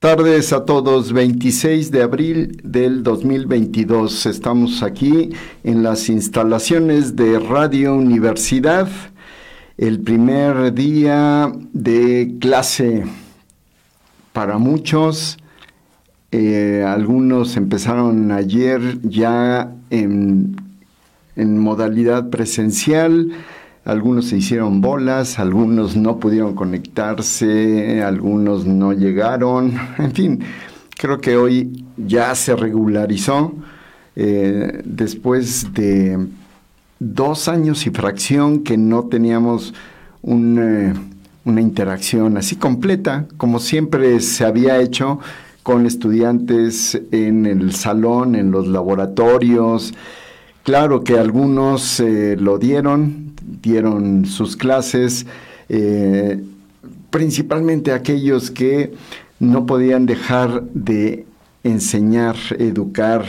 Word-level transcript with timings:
Tardes 0.00 0.52
a 0.52 0.64
todos, 0.64 1.12
26 1.12 1.90
de 1.90 2.02
abril 2.02 2.60
del 2.62 3.02
2022. 3.02 4.26
Estamos 4.26 4.84
aquí 4.84 5.30
en 5.64 5.82
las 5.82 6.08
instalaciones 6.08 7.16
de 7.16 7.40
Radio 7.40 7.96
Universidad, 7.96 8.88
el 9.76 9.98
primer 9.98 10.72
día 10.72 11.52
de 11.72 12.36
clase 12.40 13.06
para 14.32 14.58
muchos. 14.58 15.36
Eh, 16.30 16.84
algunos 16.86 17.56
empezaron 17.56 18.30
ayer 18.30 19.00
ya 19.02 19.74
en, 19.90 20.54
en 21.34 21.58
modalidad 21.58 22.30
presencial 22.30 23.32
algunos 23.84 24.26
se 24.26 24.36
hicieron 24.36 24.80
bolas, 24.80 25.38
algunos 25.38 25.96
no 25.96 26.18
pudieron 26.18 26.54
conectarse, 26.54 28.02
algunos 28.02 28.66
no 28.66 28.92
llegaron, 28.92 29.72
en 29.98 30.12
fin, 30.12 30.40
creo 30.96 31.20
que 31.20 31.36
hoy 31.36 31.84
ya 31.96 32.34
se 32.34 32.54
regularizó 32.54 33.54
eh, 34.16 34.82
después 34.84 35.72
de 35.72 36.18
dos 36.98 37.48
años 37.48 37.86
y 37.86 37.90
fracción 37.90 38.64
que 38.64 38.76
no 38.76 39.04
teníamos 39.04 39.74
eh, 40.24 40.94
una 41.44 41.60
interacción 41.60 42.36
así 42.36 42.56
completa, 42.56 43.26
como 43.36 43.58
siempre 43.60 44.20
se 44.20 44.44
había 44.44 44.80
hecho 44.80 45.20
con 45.62 45.86
estudiantes 45.86 47.00
en 47.12 47.46
el 47.46 47.74
salón, 47.74 48.34
en 48.34 48.50
los 48.50 48.66
laboratorios. 48.66 49.94
Claro 50.62 51.04
que 51.04 51.18
algunos 51.18 52.00
eh, 52.00 52.36
lo 52.38 52.58
dieron, 52.58 53.27
dieron 53.62 54.26
sus 54.26 54.56
clases, 54.56 55.26
eh, 55.68 56.42
principalmente 57.10 57.92
aquellos 57.92 58.50
que 58.50 58.92
no 59.40 59.66
podían 59.66 60.06
dejar 60.06 60.64
de 60.72 61.26
enseñar, 61.64 62.36
educar 62.58 63.24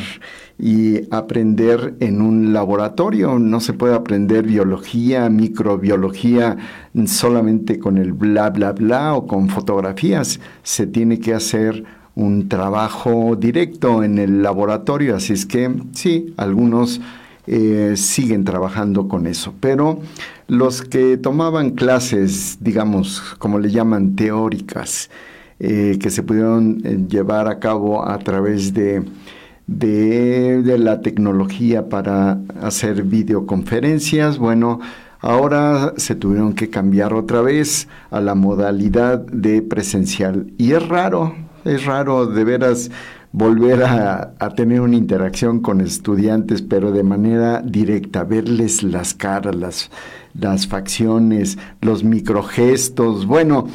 y 0.57 1.13
aprender 1.13 1.95
en 1.99 2.21
un 2.21 2.51
laboratorio. 2.53 3.39
No 3.39 3.59
se 3.59 3.73
puede 3.73 3.95
aprender 3.95 4.45
biología, 4.45 5.29
microbiología 5.29 6.57
solamente 7.05 7.79
con 7.79 7.97
el 7.97 8.13
bla, 8.13 8.49
bla, 8.49 8.73
bla 8.73 9.15
o 9.15 9.25
con 9.25 9.49
fotografías. 9.49 10.39
Se 10.63 10.85
tiene 10.85 11.19
que 11.19 11.33
hacer 11.33 11.85
un 12.15 12.49
trabajo 12.49 13.37
directo 13.37 14.03
en 14.03 14.17
el 14.17 14.43
laboratorio. 14.43 15.15
Así 15.15 15.33
es 15.33 15.45
que 15.45 15.73
sí, 15.93 16.33
algunos 16.35 16.99
eh, 17.47 17.93
siguen 17.95 18.43
trabajando 18.43 19.07
con 19.07 19.27
eso. 19.27 19.53
Pero 19.59 19.99
los 20.47 20.81
que 20.81 21.17
tomaban 21.17 21.71
clases, 21.71 22.57
digamos, 22.61 23.21
como 23.39 23.59
le 23.59 23.71
llaman, 23.71 24.15
teóricas, 24.15 25.09
eh, 25.59 25.97
que 25.99 26.09
se 26.09 26.23
pudieron 26.23 26.81
eh, 26.85 26.97
llevar 27.09 27.47
a 27.47 27.59
cabo 27.59 28.07
a 28.07 28.17
través 28.19 28.73
de, 28.73 29.03
de, 29.67 30.77
la 30.77 31.01
tecnología 31.01 31.89
para 31.89 32.39
hacer 32.61 33.03
videoconferencias, 33.03 34.37
bueno, 34.37 34.79
ahora 35.19 35.93
se 35.97 36.15
tuvieron 36.15 36.53
que 36.53 36.69
cambiar 36.69 37.13
otra 37.13 37.41
vez 37.41 37.87
a 38.09 38.21
la 38.21 38.35
modalidad 38.35 39.19
de 39.19 39.61
presencial. 39.61 40.51
Y 40.57 40.71
es 40.71 40.87
raro, 40.87 41.35
es 41.65 41.85
raro 41.85 42.25
de 42.25 42.43
veras 42.43 42.89
volver 43.31 43.83
a, 43.83 44.33
tener 44.55 44.81
una 44.81 44.95
interacción 44.95 45.59
con 45.59 45.81
estudiantes, 45.81 46.61
pero 46.61 46.91
de 46.91 47.03
manera 47.03 47.61
directa, 47.61 48.23
verles 48.23 48.83
las 48.83 49.13
caras, 49.13 49.55
las, 49.55 49.91
las 50.33 50.67
facciones, 50.67 51.57
los 51.81 52.03
microgestos. 52.03 53.25
Bueno, 53.25 53.67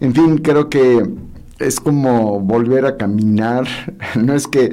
en 0.00 0.14
fin, 0.14 0.38
creo 0.38 0.68
que 0.68 1.08
es 1.58 1.80
como 1.80 2.40
volver 2.40 2.86
a 2.86 2.96
caminar. 2.96 3.66
No 4.20 4.34
es 4.34 4.46
que, 4.46 4.72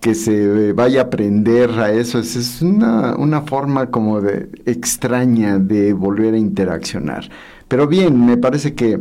que 0.00 0.14
se 0.14 0.72
vaya 0.72 1.00
a 1.00 1.04
aprender 1.04 1.70
a 1.70 1.92
eso, 1.92 2.18
es, 2.18 2.36
es 2.36 2.62
una, 2.62 3.14
una, 3.16 3.42
forma 3.42 3.90
como 3.90 4.20
de 4.20 4.48
extraña 4.66 5.58
de 5.58 5.92
volver 5.92 6.34
a 6.34 6.38
interaccionar. 6.38 7.28
Pero 7.68 7.86
bien, 7.86 8.26
me 8.26 8.36
parece 8.36 8.74
que, 8.74 9.00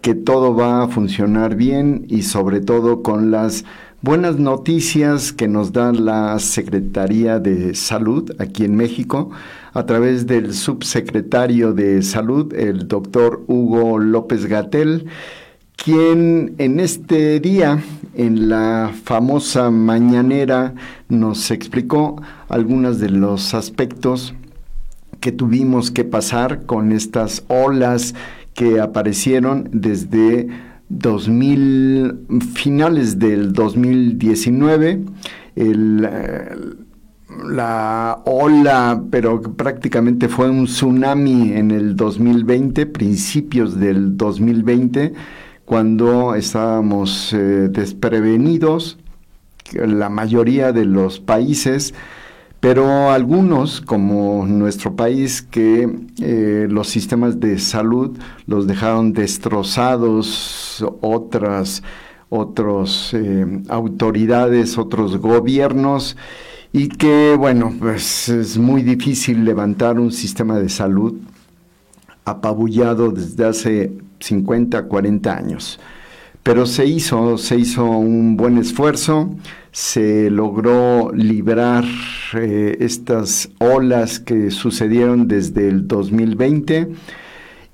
que 0.00 0.14
todo 0.14 0.54
va 0.54 0.84
a 0.84 0.88
funcionar 0.88 1.56
bien 1.56 2.06
y 2.08 2.22
sobre 2.22 2.60
todo 2.60 3.02
con 3.02 3.30
las 3.30 3.64
buenas 4.00 4.38
noticias 4.38 5.32
que 5.32 5.48
nos 5.48 5.72
da 5.72 5.92
la 5.92 6.38
Secretaría 6.38 7.40
de 7.40 7.74
Salud 7.74 8.30
aquí 8.38 8.64
en 8.64 8.76
México. 8.76 9.30
A 9.72 9.86
través 9.86 10.26
del 10.26 10.54
subsecretario 10.54 11.72
de 11.72 12.02
Salud, 12.02 12.54
el 12.54 12.88
doctor 12.88 13.44
Hugo 13.48 13.98
López 13.98 14.46
Gatel, 14.46 15.06
quien 15.76 16.54
en 16.58 16.80
este 16.80 17.40
día, 17.40 17.82
en 18.14 18.48
la 18.48 18.92
famosa 19.04 19.70
mañanera, 19.70 20.74
nos 21.08 21.50
explicó 21.50 22.20
algunos 22.48 22.98
de 23.00 23.10
los 23.10 23.54
aspectos 23.54 24.34
que 25.20 25.32
tuvimos 25.32 25.90
que 25.90 26.04
pasar 26.04 26.66
con 26.66 26.92
estas 26.92 27.44
olas 27.48 28.14
que 28.54 28.80
aparecieron 28.80 29.68
desde 29.72 30.48
2000, 30.88 32.26
finales 32.54 33.18
del 33.18 33.52
2019, 33.52 35.04
la 37.46 38.22
ola, 38.24 39.02
pero 39.10 39.40
prácticamente 39.42 40.28
fue 40.28 40.48
un 40.50 40.66
tsunami 40.66 41.52
en 41.52 41.70
el 41.70 41.96
2020, 41.96 42.86
principios 42.86 43.78
del 43.78 44.16
2020, 44.16 45.12
cuando 45.64 46.34
estábamos 46.34 47.32
eh, 47.32 47.68
desprevenidos, 47.70 48.98
la 49.74 50.08
mayoría 50.08 50.72
de 50.72 50.86
los 50.86 51.20
países 51.20 51.94
pero 52.60 53.10
algunos, 53.10 53.80
como 53.80 54.44
nuestro 54.46 54.96
país, 54.96 55.42
que 55.42 55.88
eh, 56.20 56.66
los 56.68 56.88
sistemas 56.88 57.38
de 57.38 57.58
salud 57.58 58.18
los 58.46 58.66
dejaron 58.66 59.12
destrozados, 59.12 60.84
otras 61.00 61.82
otros, 62.30 63.14
eh, 63.14 63.62
autoridades, 63.68 64.78
otros 64.78 65.16
gobiernos, 65.16 66.16
y 66.72 66.88
que, 66.88 67.34
bueno, 67.38 67.74
pues 67.78 68.28
es 68.28 68.58
muy 68.58 68.82
difícil 68.82 69.44
levantar 69.44 69.98
un 69.98 70.12
sistema 70.12 70.58
de 70.58 70.68
salud 70.68 71.14
apabullado 72.24 73.10
desde 73.10 73.44
hace 73.46 73.92
50, 74.20 74.84
40 74.84 75.34
años. 75.34 75.80
Pero 76.42 76.66
se 76.66 76.86
hizo, 76.86 77.36
se 77.36 77.58
hizo 77.58 77.84
un 77.84 78.36
buen 78.36 78.58
esfuerzo, 78.58 79.36
se 79.70 80.30
logró 80.30 81.12
librar 81.12 81.84
eh, 82.34 82.76
estas 82.80 83.50
olas 83.58 84.18
que 84.18 84.50
sucedieron 84.50 85.28
desde 85.28 85.68
el 85.68 85.86
2020 85.86 86.88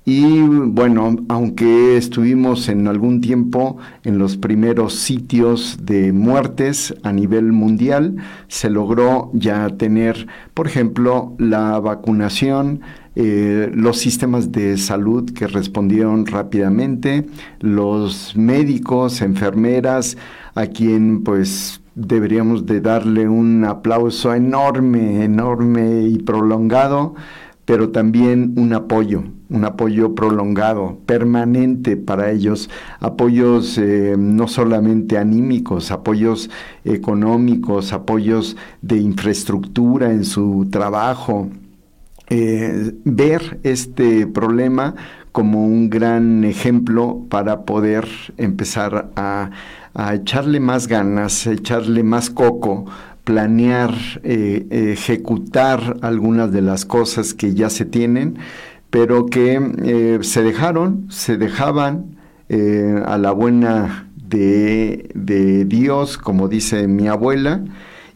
y 0.07 0.39
bueno, 0.39 1.15
aunque 1.29 1.97
estuvimos 1.97 2.69
en 2.69 2.87
algún 2.87 3.21
tiempo 3.21 3.77
en 4.03 4.19
los 4.19 4.37
primeros 4.37 4.93
sitios 4.93 5.79
de 5.81 6.13
muertes 6.13 6.93
a 7.01 7.11
nivel 7.11 7.51
mundial, 7.51 8.17
se 8.47 8.69
logró 8.69 9.31
ya 9.33 9.67
tener, 9.77 10.27
por 10.53 10.67
ejemplo, 10.67 11.33
la 11.39 11.79
vacunación, 11.79 12.81
eh, 13.15 13.71
los 13.73 13.97
sistemas 13.97 14.51
de 14.51 14.77
salud 14.77 15.31
que 15.31 15.47
respondieron 15.47 16.25
rápidamente, 16.25 17.25
los 17.59 18.35
médicos, 18.35 19.21
enfermeras, 19.21 20.17
a 20.53 20.67
quien 20.67 21.23
pues 21.23 21.81
deberíamos 21.95 22.65
de 22.65 22.81
darle 22.81 23.29
un 23.29 23.63
aplauso 23.63 24.33
enorme, 24.33 25.23
enorme 25.23 26.01
y 26.03 26.17
prolongado, 26.17 27.15
pero 27.63 27.89
también 27.89 28.53
un 28.57 28.73
apoyo, 28.73 29.23
un 29.49 29.65
apoyo 29.65 30.13
prolongado, 30.13 30.99
permanente 31.05 31.97
para 31.97 32.31
ellos, 32.31 32.69
apoyos 32.99 33.77
eh, 33.77 34.15
no 34.17 34.47
solamente 34.47 35.17
anímicos, 35.17 35.89
apoyos 35.91 36.49
económicos, 36.83 37.93
apoyos 37.93 38.55
de 38.81 38.97
infraestructura 38.97 40.11
en 40.11 40.25
su 40.25 40.67
trabajo. 40.69 41.49
Eh, 42.27 42.91
ver 43.03 43.59
este 43.61 44.25
problema 44.25 44.95
como 45.31 45.63
un 45.63 45.91
gran 45.91 46.43
ejemplo 46.43 47.23
para 47.29 47.65
poder 47.65 48.07
empezar 48.37 49.11
a, 49.15 49.51
echarle 50.13 50.59
más 50.59 50.87
ganas, 50.87 51.45
echarle 51.45 52.01
más 52.03 52.31
coco, 52.31 52.85
planear, 53.23 53.93
eh, 54.23 54.65
ejecutar 54.71 55.97
algunas 56.01 56.51
de 56.51 56.61
las 56.61 56.83
cosas 56.83 57.33
que 57.33 57.53
ya 57.53 57.69
se 57.69 57.85
tienen, 57.85 58.37
pero 58.89 59.27
que 59.27 59.61
eh, 59.83 60.19
se 60.21 60.41
dejaron, 60.41 61.05
se 61.09 61.37
dejaban 61.37 62.15
a 63.05 63.17
la 63.17 63.31
buena 63.31 64.07
de, 64.15 65.09
de, 65.15 65.65
Dios, 65.65 66.19
como 66.19 66.47
dice 66.47 66.87
mi 66.87 67.07
abuela, 67.07 67.63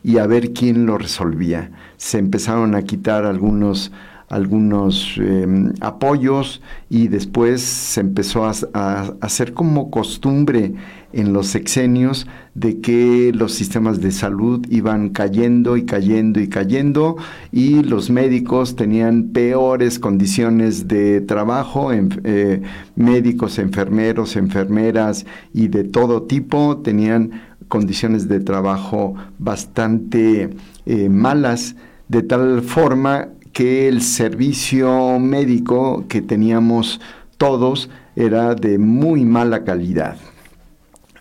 y 0.04 0.20
a 0.20 0.28
ver 0.28 0.54
quién 0.54 0.86
lo 0.86 0.98
resolvía. 1.00 1.72
Se 2.00 2.18
empezaron 2.18 2.74
a 2.74 2.82
quitar 2.82 3.26
algunos 3.26 3.92
algunos 4.30 5.18
em, 5.18 5.74
apoyos 5.82 6.62
y 6.88 7.08
después 7.08 7.62
se 7.62 8.00
empezó 8.00 8.46
a, 8.46 9.16
hacer 9.22 9.54
como 9.54 9.90
costumbre 9.90 10.76
en 11.12 11.34
los 11.34 11.48
sexenios 11.48 12.28
de 12.54 12.80
que 12.80 13.32
los 13.34 13.54
sistemas 13.54 14.00
de 14.00 14.12
salud 14.12 14.64
iban 14.70 15.10
cayendo 15.10 15.78
y 15.78 15.86
cayendo 15.86 16.40
y 16.40 16.48
cayendo 16.48 17.18
y 17.52 17.82
los 17.82 18.12
médicos 18.12 18.76
tenían 18.76 19.30
peores 19.30 19.98
condiciones 19.98 20.88
de 20.88 21.22
trabajo, 21.22 21.92
eh, 21.92 22.62
médicos, 22.96 23.58
enfermeros, 23.58 24.36
enfermeras 24.36 25.26
y 25.54 25.70
de 25.70 25.84
todo 25.84 26.24
tipo 26.24 26.78
tenían 26.78 27.42
condiciones 27.68 28.28
de 28.28 28.40
trabajo 28.40 29.16
bastante 29.40 30.50
eh, 30.86 31.10
malas, 31.10 31.76
de 32.10 32.24
tal 32.24 32.62
forma 32.64 33.30
que 33.54 33.88
el 33.88 34.02
servicio 34.02 35.20
médico 35.20 36.06
que 36.10 36.22
teníamos 36.22 37.00
todos 37.38 37.90
era 38.16 38.56
de 38.56 38.78
muy 38.78 39.24
mala 39.24 39.64
calidad. 39.64 40.18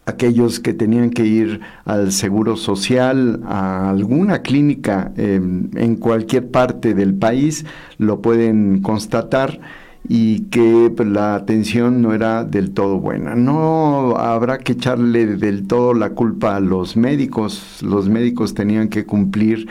Aquellos 0.06 0.58
que 0.58 0.73
tenían 0.73 1.11
que 1.11 1.26
ir 1.26 1.61
al 1.85 2.11
seguro 2.12 2.56
social, 2.56 3.43
a 3.46 3.90
alguna 3.90 4.40
clínica 4.40 5.12
em, 5.17 5.69
en 5.76 5.96
cualquier 5.96 6.50
parte 6.50 6.94
del 6.94 7.14
país, 7.14 7.67
lo 7.99 8.23
pueden 8.23 8.81
constatar 8.81 9.61
y 10.08 10.44
que 10.44 10.90
pues, 10.96 11.06
la 11.06 11.35
atención 11.35 12.00
no 12.00 12.14
era 12.14 12.44
del 12.44 12.70
todo 12.70 12.99
buena. 12.99 13.35
No 13.35 14.17
habrá 14.17 14.58
que 14.58 14.73
echarle 14.73 15.26
del 15.26 15.67
todo 15.67 15.93
la 15.93 16.11
culpa 16.11 16.56
a 16.56 16.61
los 16.61 16.96
médicos. 16.96 17.82
Los 17.82 18.08
médicos 18.08 18.55
tenían 18.55 18.88
que 18.88 19.05
cumplir 19.05 19.69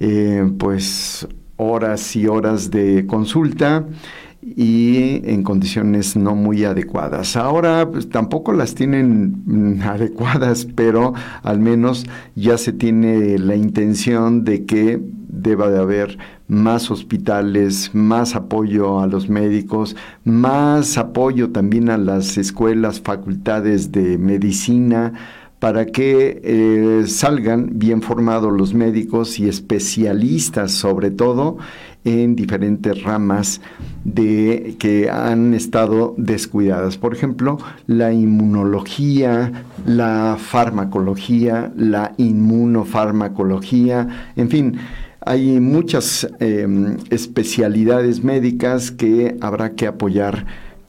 eh, 0.00 0.50
pues 0.58 1.26
horas 1.56 2.16
y 2.16 2.26
horas 2.26 2.70
de 2.70 3.06
consulta 3.06 3.84
y 4.40 5.20
en 5.28 5.42
condiciones 5.42 6.16
no 6.16 6.34
muy 6.34 6.64
adecuadas. 6.64 7.36
Ahora 7.36 7.88
pues, 7.90 8.08
tampoco 8.08 8.52
las 8.52 8.74
tienen 8.74 9.80
adecuadas, 9.84 10.66
pero 10.74 11.14
al 11.42 11.58
menos 11.58 12.06
ya 12.34 12.56
se 12.58 12.72
tiene 12.72 13.38
la 13.38 13.56
intención 13.56 14.44
de 14.44 14.64
que 14.64 15.00
deba 15.28 15.70
de 15.70 15.78
haber 15.78 16.18
más 16.48 16.90
hospitales, 16.90 17.90
más 17.94 18.34
apoyo 18.34 19.00
a 19.00 19.06
los 19.06 19.28
médicos, 19.28 19.96
más 20.24 20.96
apoyo 20.96 21.50
también 21.50 21.90
a 21.90 21.98
las 21.98 22.38
escuelas, 22.38 23.00
facultades 23.00 23.92
de 23.92 24.16
medicina, 24.16 25.12
para 25.58 25.86
que 25.86 26.40
eh, 26.44 27.04
salgan 27.06 27.78
bien 27.78 28.02
formados 28.02 28.52
los 28.52 28.74
médicos 28.74 29.40
y 29.40 29.48
especialistas 29.48 30.72
sobre 30.72 31.10
todo 31.10 31.56
en 32.04 32.36
diferentes 32.36 33.02
ramas 33.02 33.62
de 34.04 34.76
que 34.78 35.10
han 35.10 35.54
estado 35.54 36.14
descuidadas. 36.16 36.96
Por 36.96 37.14
ejemplo, 37.14 37.58
la 37.86 38.12
inmunología, 38.12 39.64
la 39.84 40.36
farmacología, 40.38 41.72
la 41.76 42.12
inmunofarmacología, 42.16 44.30
en 44.36 44.48
fin, 44.48 44.78
hay 45.20 45.60
muchas 45.60 46.26
em, 46.38 46.96
especialidades 47.10 48.24
médicas 48.24 48.90
que 48.90 49.36
habrá 49.40 49.72
que 49.72 49.86
apoyar 49.86 50.46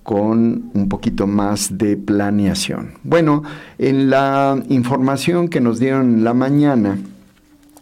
con 0.09 0.71
un 0.73 0.89
poquito 0.89 1.27
más 1.27 1.77
de 1.77 1.95
planeación. 1.95 2.93
Bueno, 3.03 3.43
en 3.77 4.09
la 4.09 4.59
información 4.67 5.49
que 5.49 5.61
nos 5.61 5.77
dieron 5.77 6.23
la 6.23 6.33
mañana 6.33 6.97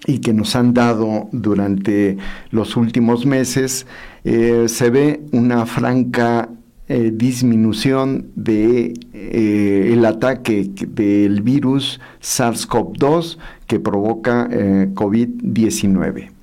y 0.05 0.19
que 0.19 0.33
nos 0.33 0.53
han 0.57 0.73
dado 0.73 1.29
durante 1.31 2.17
los 2.51 2.75
últimos 2.75 3.25
meses, 3.25 3.87
eh, 4.25 4.65
se 4.67 4.89
ve 4.89 5.21
una 5.31 5.65
franca 5.65 6.49
eh, 6.89 7.13
disminución 7.15 8.27
de 8.35 8.93
eh, 9.13 10.03
ataque 10.05 10.69
del 10.85 11.41
virus 11.43 12.01
SARS-CoV-2 12.21 13.37
que 13.67 13.79
provoca 13.79 14.49
COVID-19. 14.49 16.36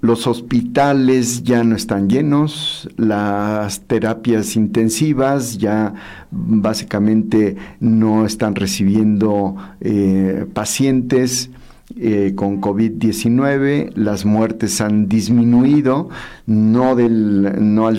Los 0.00 0.26
hospitales 0.26 1.42
ya 1.42 1.62
no 1.62 1.76
están 1.76 2.08
llenos, 2.08 2.88
las 2.96 3.82
terapias 3.82 4.56
intensivas 4.56 5.58
ya 5.58 5.92
básicamente 6.30 7.56
no 7.80 8.24
están 8.24 8.54
recibiendo 8.54 9.56
eh, 9.82 10.46
pacientes 10.54 11.50
eh, 11.98 12.32
con 12.34 12.62
COVID-19, 12.62 13.92
las 13.94 14.24
muertes 14.24 14.80
han 14.80 15.06
disminuido, 15.06 16.08
no, 16.46 16.96
del, 16.96 17.74
no, 17.74 17.86
al, 17.86 17.98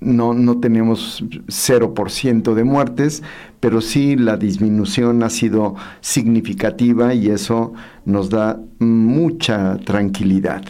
no, 0.00 0.32
no 0.32 0.58
tenemos 0.58 1.22
0% 1.48 2.54
de 2.54 2.64
muertes, 2.64 3.22
pero 3.60 3.82
sí 3.82 4.16
la 4.16 4.38
disminución 4.38 5.22
ha 5.22 5.28
sido 5.28 5.74
significativa 6.00 7.12
y 7.12 7.28
eso 7.28 7.74
nos 8.06 8.30
da 8.30 8.58
mucha 8.78 9.76
tranquilidad 9.84 10.64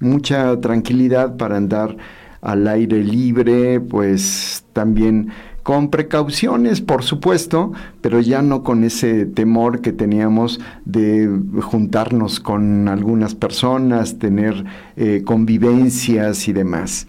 mucha 0.00 0.60
tranquilidad 0.60 1.36
para 1.36 1.56
andar 1.56 1.96
al 2.40 2.68
aire 2.68 3.02
libre, 3.02 3.80
pues 3.80 4.64
también 4.72 5.30
con 5.62 5.90
precauciones, 5.90 6.80
por 6.80 7.02
supuesto, 7.02 7.72
pero 8.00 8.20
ya 8.20 8.40
no 8.40 8.62
con 8.62 8.84
ese 8.84 9.26
temor 9.26 9.80
que 9.80 9.92
teníamos 9.92 10.60
de 10.84 11.28
juntarnos 11.60 12.38
con 12.38 12.86
algunas 12.86 13.34
personas, 13.34 14.20
tener 14.20 14.64
eh, 14.96 15.22
convivencias 15.24 16.46
y 16.46 16.52
demás. 16.52 17.08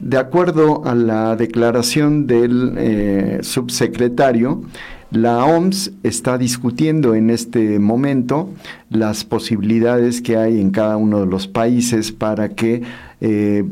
De 0.00 0.16
acuerdo 0.16 0.82
a 0.86 0.94
la 0.94 1.36
declaración 1.36 2.26
del 2.26 2.74
eh, 2.78 3.38
subsecretario, 3.42 4.62
la 5.10 5.44
OMS 5.44 5.92
está 6.02 6.38
discutiendo 6.38 7.14
en 7.14 7.30
este 7.30 7.78
momento 7.78 8.50
las 8.90 9.24
posibilidades 9.24 10.22
que 10.22 10.36
hay 10.36 10.60
en 10.60 10.70
cada 10.70 10.96
uno 10.96 11.20
de 11.20 11.26
los 11.26 11.48
países 11.48 12.12
para 12.12 12.50
que 12.50 12.82
eh, 13.20 13.64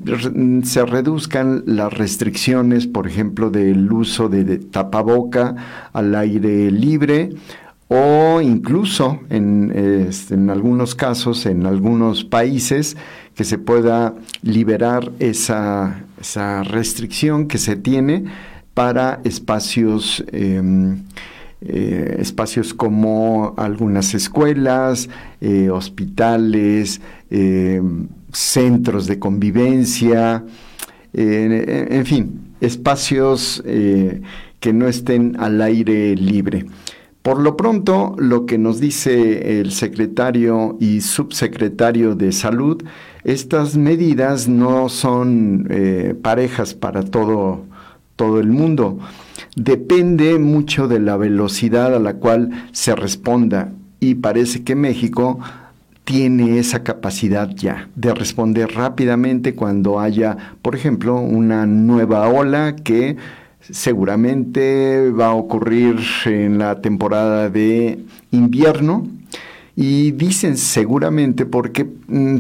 se 0.65 0.85
reduzcan 0.85 1.63
las 1.67 1.93
restricciones, 1.93 2.87
por 2.87 3.07
ejemplo, 3.07 3.51
del 3.51 3.91
uso 3.93 4.29
de, 4.29 4.59
tapaboca 4.59 5.55
al 5.93 6.15
aire 6.15 6.71
libre 6.71 7.31
o 7.89 8.41
incluso 8.43 9.21
este, 9.31 10.35
en, 10.35 10.51
algunos 10.51 10.95
casos, 10.95 11.47
en 11.47 11.65
algunos 11.65 12.25
países, 12.25 12.97
que 13.35 13.45
se 13.45 13.57
pueda 13.57 14.15
liberar 14.43 15.11
esa, 15.19 16.03
restricción 16.65 17.47
que 17.47 17.59
se 17.59 17.77
tiene 17.77 18.25
para 18.79 19.21
espacios 19.25 20.25
em, 20.31 20.99
eh, 21.61 22.19
espacios 22.21 22.73
como 22.73 23.53
algunas 23.57 24.15
escuelas, 24.15 25.09
eh, 25.41 25.69
hospitales, 25.69 27.01
eh, 27.29 27.83
centros 28.33 29.09
de 29.09 29.19
convivencia, 29.19 30.45
en 31.13 32.07
fin, 32.07 32.55
espacios 32.61 33.61
que 33.65 34.73
no 34.73 34.87
estén 34.87 35.35
al 35.41 35.61
aire 35.61 36.15
libre. 36.15 36.67
Por 37.23 37.41
lo 37.41 37.57
pronto, 37.57 38.15
lo 38.17 38.47
que 38.47 38.59
nos 38.59 38.79
dice 38.79 39.59
el 39.61 39.73
secretario 39.73 40.77
y 40.79 41.01
subsecretario 41.01 42.15
de 42.15 42.31
salud, 42.31 42.85
estas 43.25 43.77
medidas 43.77 44.47
no 44.47 44.89
son 44.89 45.67
parejas 46.23 46.75
para 46.75 47.03
todo, 47.03 47.68
todo 48.19 48.41
el 48.41 48.49
mundo 48.49 48.99
depende 49.55 50.39
mucho 50.41 50.89
de 50.89 50.99
la 50.99 51.17
velocidad 51.17 51.95
a 51.95 52.01
la 52.01 52.15
cual 52.15 52.67
se 52.73 52.97
responda 52.97 53.73
y 54.01 54.17
parece 54.17 54.65
que 54.65 54.75
México 54.75 55.39
tiene 56.03 56.59
esa 56.59 56.83
capacidad 56.83 57.49
ya 57.55 57.89
de 57.95 58.13
responder 58.15 58.75
rápidamente 58.75 59.55
cuando 59.55 60.01
haya, 60.01 60.37
por 60.63 60.75
ejemplo, 60.75 61.21
una 61.21 61.65
nueva 61.65 62.29
ola 62.29 62.75
que 62.75 63.17
seguramente 63.61 65.11
va 65.11 65.27
a 65.27 65.35
ocurrir 65.35 65.97
en 66.25 66.59
la 66.59 66.81
temporada 66.81 67.51
de 67.51 68.01
invierno. 68.33 69.07
Y 69.81 70.11
dicen 70.11 70.57
seguramente 70.57 71.47
porque 71.47 71.85
mm, 71.85 72.39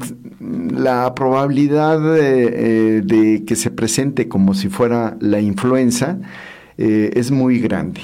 la 0.76 1.14
probabilidad 1.14 2.00
de, 2.00 3.00
de 3.02 3.44
que 3.44 3.54
se 3.54 3.70
presente 3.70 4.26
como 4.26 4.54
si 4.54 4.68
fuera 4.68 5.16
la 5.20 5.40
influenza 5.40 6.18
eh, 6.78 7.10
es 7.14 7.32
muy 7.32 7.58
grande 7.58 8.00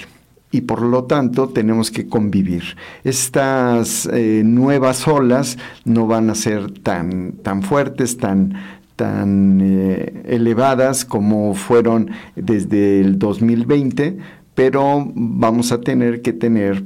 y 0.51 0.61
por 0.63 0.83
lo 0.83 1.05
tanto 1.05 1.49
tenemos 1.49 1.93
que 1.93 2.09
convivir. 2.09 2.77
Estas 3.05 4.09
eh, 4.13 4.43
nuevas 4.45 5.07
olas 5.07 5.59
no 5.85 6.09
van 6.09 6.29
a 6.29 6.35
ser 6.35 6.73
tan, 6.73 7.33
tan 7.43 7.63
fuertes, 7.63 8.19
tan, 8.19 8.55
tan 8.97 9.61
eh, 9.63 10.23
elevadas 10.27 11.05
como 11.05 11.55
fueron 11.55 12.11
desde 12.35 13.01
el 13.01 13.19
2020, 13.19 14.19
pero 14.57 15.09
vamos 15.15 15.71
a 15.71 15.81
tener 15.81 16.21
que 16.21 16.33
tener 16.33 16.85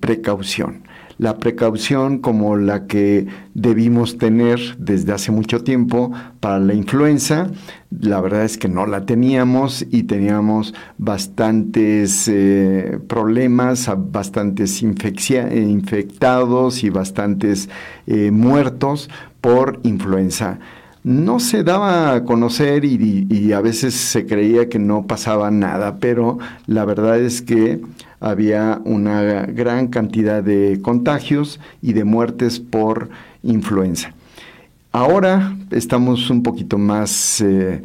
precaución. 0.00 0.84
La 1.20 1.36
precaución 1.36 2.18
como 2.18 2.56
la 2.56 2.86
que 2.86 3.26
debimos 3.52 4.16
tener 4.16 4.58
desde 4.78 5.12
hace 5.12 5.30
mucho 5.30 5.62
tiempo 5.62 6.10
para 6.40 6.58
la 6.58 6.72
influenza. 6.72 7.50
La 7.90 8.22
verdad 8.22 8.44
es 8.44 8.56
que 8.56 8.70
no 8.70 8.86
la 8.86 9.04
teníamos 9.04 9.84
y 9.90 10.04
teníamos 10.04 10.72
bastantes 10.96 12.26
eh, 12.26 12.98
problemas, 13.06 13.90
bastantes 14.10 14.82
infectados 14.82 16.84
y 16.84 16.88
bastantes 16.88 17.68
eh, 18.06 18.30
muertos 18.30 19.10
por 19.42 19.78
influenza 19.82 20.58
no 21.02 21.40
se 21.40 21.64
daba 21.64 22.12
a 22.12 22.24
conocer 22.24 22.84
y, 22.84 23.52
a 23.52 23.60
veces 23.62 23.94
se 23.94 24.26
creía 24.26 24.68
que 24.68 24.78
no 24.78 25.06
pasaba 25.06 25.50
nada, 25.50 25.96
pero 25.98 26.38
la 26.66 26.84
verdad 26.84 27.18
es 27.18 27.40
que 27.40 27.80
había 28.20 28.80
una 28.84 29.46
gran 29.46 29.88
cantidad 29.88 30.42
de 30.42 30.78
contagios 30.82 31.58
y 31.82 31.94
de 31.94 32.04
muertes 32.04 32.60
por 32.60 33.08
influenza. 33.42 34.14
Ahora 34.92 35.56
estamos 35.70 36.30
un 36.30 36.42
poquito 36.42 36.76
más 36.76 37.40
eh, 37.40 37.80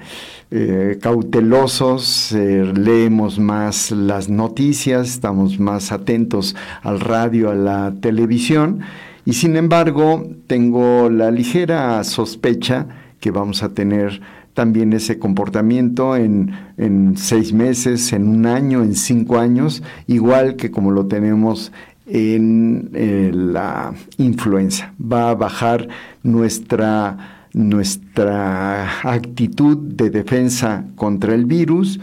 eh, 0.50 0.98
cautelosos, 1.00 2.32
eh, 2.32 2.74
leemos 2.76 3.38
más 3.38 3.92
las 3.92 4.28
noticias, 4.28 5.10
estamos 5.10 5.60
más 5.60 5.92
atentos 5.92 6.56
al 6.82 7.00
radio, 7.00 7.52
a 7.52 7.56
la 7.56 7.94
televisión 8.02 8.82
y 9.24 9.34
sin 9.34 9.56
embargo 9.56 10.28
tengo 10.48 11.12
la 11.12 11.30
ligera 11.30 12.04
sospecha 12.04 12.88
que 13.20 13.30
vamos 13.30 13.62
a 13.62 13.70
tener 13.70 14.22
también 14.56 14.94
ese 14.94 15.20
comportamiento 15.20 16.16
en, 16.16 17.14
seis 17.18 17.54
meses, 17.54 18.14
en 18.14 18.28
un 18.28 18.48
año, 18.48 18.82
en 18.82 18.96
cinco 18.96 19.38
años, 19.38 19.84
igual 20.08 20.56
que 20.56 20.72
como 20.72 20.92
lo 20.92 21.06
tenemos 21.06 21.72
en 22.08 22.90
eh, 22.94 23.32
la 23.34 23.94
influenza. 24.18 24.94
Va 25.00 25.30
a 25.30 25.36
bajar 25.36 25.90
nuestra, 26.24 27.48
nuestra 27.54 29.02
actitud 29.04 29.78
de 29.78 30.10
defensa 30.10 30.86
contra 30.96 31.36
el 31.36 31.46
virus 31.46 32.00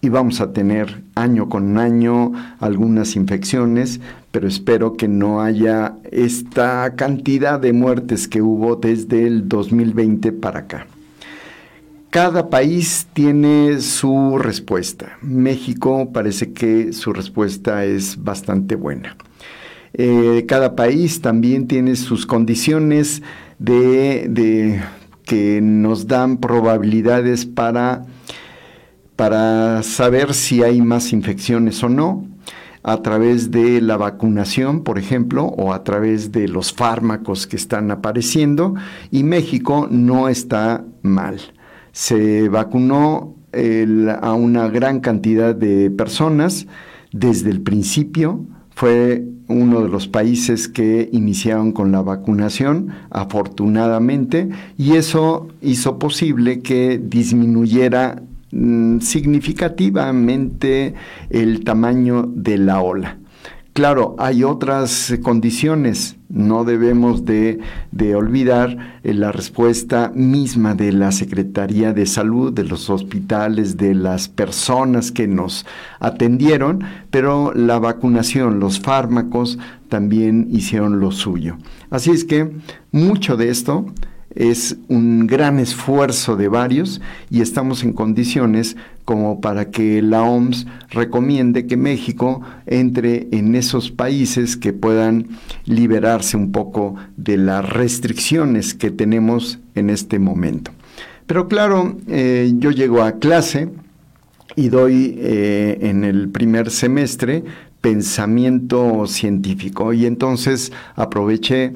y 0.00 0.10
vamos 0.10 0.40
a 0.40 0.52
tener 0.52 1.02
año 1.16 1.48
con 1.48 1.76
año 1.76 2.32
algunas 2.60 3.16
infecciones, 3.16 4.00
pero 4.30 4.46
espero 4.46 4.96
que 4.96 5.08
no 5.08 5.42
haya 5.42 5.96
esta 6.12 6.94
cantidad 6.94 7.58
de 7.58 7.72
muertes 7.72 8.28
que 8.28 8.42
hubo 8.42 8.76
desde 8.76 9.26
el 9.26 9.48
2020 9.48 10.30
para 10.32 10.60
acá. 10.60 10.86
Cada 12.10 12.48
país 12.48 13.06
tiene 13.12 13.80
su 13.80 14.38
respuesta. 14.38 15.18
México 15.20 16.10
parece 16.12 16.52
que 16.52 16.92
su 16.92 17.12
respuesta 17.12 17.84
es 17.84 18.22
bastante 18.22 18.76
buena. 18.76 19.16
Eh, 19.92 20.44
cada 20.46 20.76
país 20.76 21.20
también 21.20 21.66
tiene 21.66 21.96
sus 21.96 22.26
condiciones 22.26 23.22
de 23.58 24.80
que 25.24 25.60
nos 25.60 26.06
dan 26.06 26.38
probabilidades 26.38 27.44
para 27.44 28.04
para 29.18 29.82
saber 29.82 30.32
si 30.32 30.62
hay 30.62 30.80
más 30.80 31.12
infecciones 31.12 31.82
o 31.82 31.88
no, 31.88 32.24
a 32.84 33.02
través 33.02 33.50
de 33.50 33.80
la 33.80 33.96
vacunación, 33.96 34.84
por 34.84 34.96
ejemplo, 34.96 35.44
o 35.44 35.72
a 35.72 35.82
través 35.82 36.30
de 36.30 36.46
los 36.46 36.72
fármacos 36.72 37.48
que 37.48 37.56
están 37.56 37.90
apareciendo, 37.90 38.76
y 39.10 39.24
México 39.24 39.88
no 39.90 40.28
está 40.28 40.84
mal. 41.02 41.40
Se 41.98 42.48
vacunó 42.48 43.34
a 44.20 44.34
una 44.34 44.68
gran 44.68 45.00
cantidad 45.00 45.52
de 45.52 45.90
personas 45.90 46.68
desde 47.10 47.50
el 47.50 47.60
principio, 47.60 48.44
fue 48.70 49.24
uno 49.48 49.80
de 49.80 49.88
los 49.88 50.06
países 50.06 50.68
que 50.68 51.08
iniciaron 51.12 51.72
con 51.72 51.90
la 51.90 52.02
vacunación, 52.02 52.90
afortunadamente, 53.10 54.48
y 54.76 54.92
eso 54.92 55.48
hizo 55.60 55.98
posible 55.98 56.60
que 56.60 57.00
disminuyera 57.02 58.22
Mm, 58.50 59.00
significativamente 59.00 60.94
el 61.28 61.64
tamaño 61.64 62.22
de 62.34 62.56
la 62.56 62.80
ola. 62.80 63.18
Claro, 63.78 64.16
hay 64.18 64.42
otras 64.42 65.14
condiciones, 65.22 66.16
no 66.28 66.64
debemos 66.64 67.24
de, 67.24 67.60
olvidar 68.16 68.98
eh, 69.04 69.14
la 69.14 69.30
respuesta 69.30 70.10
misma 70.12 70.74
de 70.74 70.90
la 70.90 71.12
Secretaría 71.12 71.92
de 71.92 72.04
Salud, 72.04 72.52
de 72.52 72.64
los 72.64 72.90
hospitales, 72.90 73.76
de 73.76 73.94
las 73.94 74.28
personas 74.28 75.12
que 75.12 75.28
nos 75.28 75.64
atendieron, 76.00 76.82
pero 77.12 77.54
la 77.54 77.78
vacunación, 77.78 78.58
los 78.58 78.80
fármacos 78.80 79.60
también 79.88 80.48
hicieron 80.50 80.98
lo 80.98 81.12
suyo. 81.12 81.56
Así 81.88 82.10
es 82.10 82.24
que 82.24 82.50
mucho 82.90 83.36
de 83.36 83.50
esto 83.50 83.86
es 84.38 84.76
un 84.86 85.26
gran 85.26 85.58
esfuerzo 85.58 86.36
de 86.36 86.46
varios 86.46 87.00
y 87.28 87.40
estamos 87.40 87.82
en 87.82 87.92
condiciones 87.92 88.76
como 89.04 89.40
para 89.40 89.72
que 89.72 90.00
la 90.00 90.22
OMS 90.22 90.64
recomiende 90.90 91.66
que 91.66 91.76
México 91.76 92.40
entre 92.66 93.26
en 93.32 93.56
esos 93.56 93.90
países 93.90 94.56
que 94.56 94.72
puedan 94.72 95.26
liberarse 95.64 96.36
un 96.36 96.52
poco 96.52 96.94
de 97.16 97.36
las 97.36 97.68
restricciones 97.68 98.74
que 98.74 98.92
tenemos 98.92 99.58
en 99.74 99.90
este 99.90 100.20
momento. 100.20 100.70
Pero 101.26 101.48
claro, 101.48 101.98
eh, 102.06 102.52
yo 102.58 102.70
llego 102.70 103.02
a 103.02 103.18
clase 103.18 103.70
y 104.54 104.68
doy 104.68 105.16
eh, 105.18 105.78
en 105.80 106.04
el 106.04 106.28
primer 106.28 106.70
semestre 106.70 107.42
pensamiento 107.80 109.04
científico 109.08 109.92
y 109.92 110.06
entonces 110.06 110.72
aproveché 110.94 111.72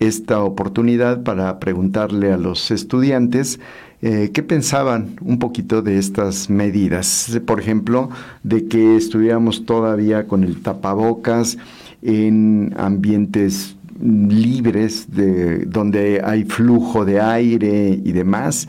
esta 0.00 0.42
oportunidad 0.42 1.22
para 1.22 1.60
preguntarle 1.60 2.32
a 2.32 2.38
los 2.38 2.70
estudiantes 2.70 3.60
eh, 4.02 4.30
qué 4.32 4.42
pensaban 4.42 5.16
un 5.20 5.38
poquito 5.38 5.82
de 5.82 5.98
estas 5.98 6.48
medidas. 6.48 7.38
Por 7.46 7.60
ejemplo, 7.60 8.08
de 8.42 8.66
que 8.66 8.96
estuviéramos 8.96 9.66
todavía 9.66 10.26
con 10.26 10.42
el 10.42 10.62
tapabocas 10.62 11.58
en 12.02 12.74
ambientes 12.78 13.76
libres, 14.02 15.14
de, 15.14 15.66
donde 15.66 16.22
hay 16.24 16.44
flujo 16.44 17.04
de 17.04 17.20
aire 17.20 18.00
y 18.02 18.12
demás. 18.12 18.68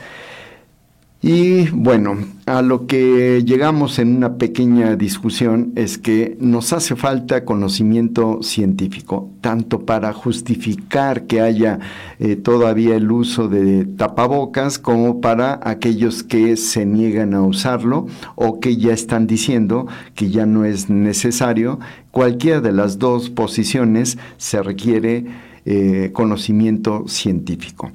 Y 1.23 1.69
bueno, 1.69 2.17
a 2.47 2.63
lo 2.63 2.87
que 2.87 3.43
llegamos 3.45 3.99
en 3.99 4.15
una 4.15 4.39
pequeña 4.39 4.95
discusión 4.95 5.71
es 5.75 5.99
que 5.99 6.35
nos 6.39 6.73
hace 6.73 6.95
falta 6.95 7.45
conocimiento 7.45 8.41
científico, 8.41 9.29
tanto 9.39 9.85
para 9.85 10.13
justificar 10.13 11.27
que 11.27 11.39
haya 11.39 11.77
eh, 12.17 12.37
todavía 12.37 12.95
el 12.95 13.11
uso 13.11 13.47
de 13.47 13.85
tapabocas 13.85 14.79
como 14.79 15.21
para 15.21 15.59
aquellos 15.63 16.23
que 16.23 16.57
se 16.57 16.87
niegan 16.87 17.35
a 17.35 17.43
usarlo 17.43 18.07
o 18.33 18.59
que 18.59 18.77
ya 18.77 18.91
están 18.91 19.27
diciendo 19.27 19.85
que 20.15 20.31
ya 20.31 20.47
no 20.47 20.65
es 20.65 20.89
necesario. 20.89 21.79
Cualquiera 22.09 22.61
de 22.61 22.71
las 22.71 22.97
dos 22.97 23.29
posiciones 23.29 24.17
se 24.37 24.63
requiere 24.63 25.25
eh, 25.65 26.09
conocimiento 26.13 27.03
científico. 27.07 27.91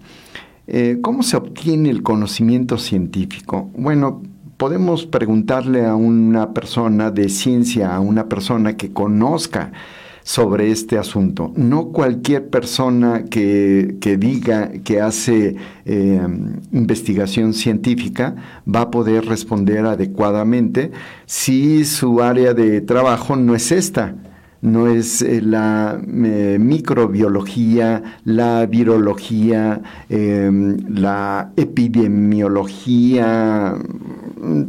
Eh, 0.69 0.99
¿Cómo 1.01 1.23
se 1.23 1.37
obtiene 1.37 1.91
el 1.91 2.03
conocimiento 2.03 2.77
científico? 2.77 3.71
Bueno, 3.77 4.23
podemos 4.57 5.07
preguntarle 5.07 5.87
a 5.87 5.95
una 5.95 6.53
persona 6.53 7.11
de 7.11 7.29
ciencia, 7.29 7.95
a 7.95 8.01
una 8.01 8.29
persona 8.29 8.77
que 8.77 8.93
conozca 8.93 9.73
sobre 10.25 10.73
este 10.73 10.99
asunto. 10.99 11.53
No 11.55 11.93
cualquier 11.93 12.49
persona 12.49 13.27
que, 13.31 13.97
diga 14.19 14.73
que 14.83 15.01
hace 15.01 15.55
eh, 15.85 16.21
investigación 16.73 17.55
científica 17.55 18.35
va 18.67 18.83
a 18.83 18.91
poder 18.91 19.25
responder 19.25 19.87
adecuadamente 19.87 20.91
si 21.27 21.85
su 21.85 22.23
área 22.23 22.55
de 22.55 22.81
trabajo 22.81 23.37
no 23.37 23.55
es 23.55 23.71
esta 23.71 24.17
no 24.67 24.89
es 24.89 25.23
eh, 25.23 25.41
la 25.41 25.99
microbiología, 26.05 28.03
la 28.25 28.67
virología, 28.67 29.81
em, 30.09 30.79
la 30.89 31.53
epidemiología. 31.57 33.77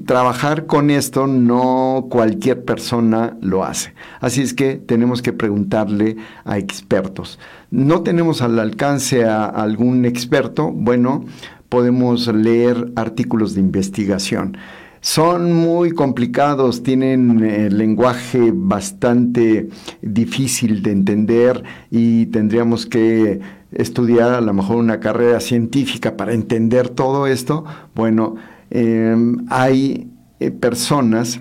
Trabajar 0.06 0.68
con 0.68 0.92
esto 0.92 1.26
no 1.26 2.06
cualquier 2.12 2.64
persona 2.64 3.36
lo 3.42 3.64
hace. 3.64 3.96
Así 4.20 4.44
es 4.44 4.54
que 4.54 4.76
tenemos 4.76 5.24
que 5.24 5.34
preguntarle 5.34 6.18
a 6.46 6.60
expertos. 6.60 7.40
No 7.72 8.04
tenemos 8.04 8.44
al 8.44 8.60
alcance 8.60 9.26
a 9.26 9.46
algún 9.46 10.06
experto, 10.06 10.72
bueno, 10.72 11.26
podemos 11.70 12.28
leer 12.28 12.92
artículos 12.96 13.56
de 13.56 13.62
investigación. 13.62 14.58
Son 15.02 15.54
muy 15.54 15.92
complicados, 15.92 16.84
tienen 16.84 17.44
eh, 17.44 17.70
lenguaje 17.70 18.52
bastante 18.54 19.70
difícil 20.02 20.82
de 20.82 20.92
entender 20.92 21.64
y 21.92 22.28
tendríamos 22.28 22.86
que 22.86 23.40
estudiar 23.72 24.34
a 24.34 24.42
lo 24.42 24.54
mejor 24.54 24.78
una 24.78 25.00
carrera 25.00 25.40
científica 25.40 26.18
para 26.18 26.34
entender 26.34 26.90
todo 26.90 27.28
esto. 27.28 27.64
Bueno, 27.96 28.36
em, 28.70 29.46
hay 29.50 30.10
eh, 30.40 30.52
personas 30.52 31.40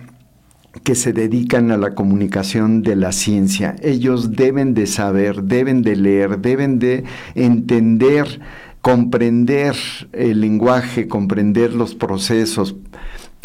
que 0.82 0.94
se 0.94 1.12
dedican 1.12 1.70
a 1.70 1.76
la 1.76 1.94
comunicación 1.94 2.82
de 2.82 2.96
la 2.96 3.12
ciencia. 3.12 3.76
Ellos 3.82 4.32
deben 4.32 4.74
de 4.74 4.86
saber, 4.86 5.44
deben 5.44 5.82
de 5.82 5.96
leer, 5.96 6.38
deben 6.38 6.78
de 6.78 7.04
entender, 7.34 8.40
comprender 8.82 9.74
el 10.12 10.40
lenguaje, 10.40 11.08
comprender 11.08 11.72
los 11.72 11.94
procesos, 11.94 12.76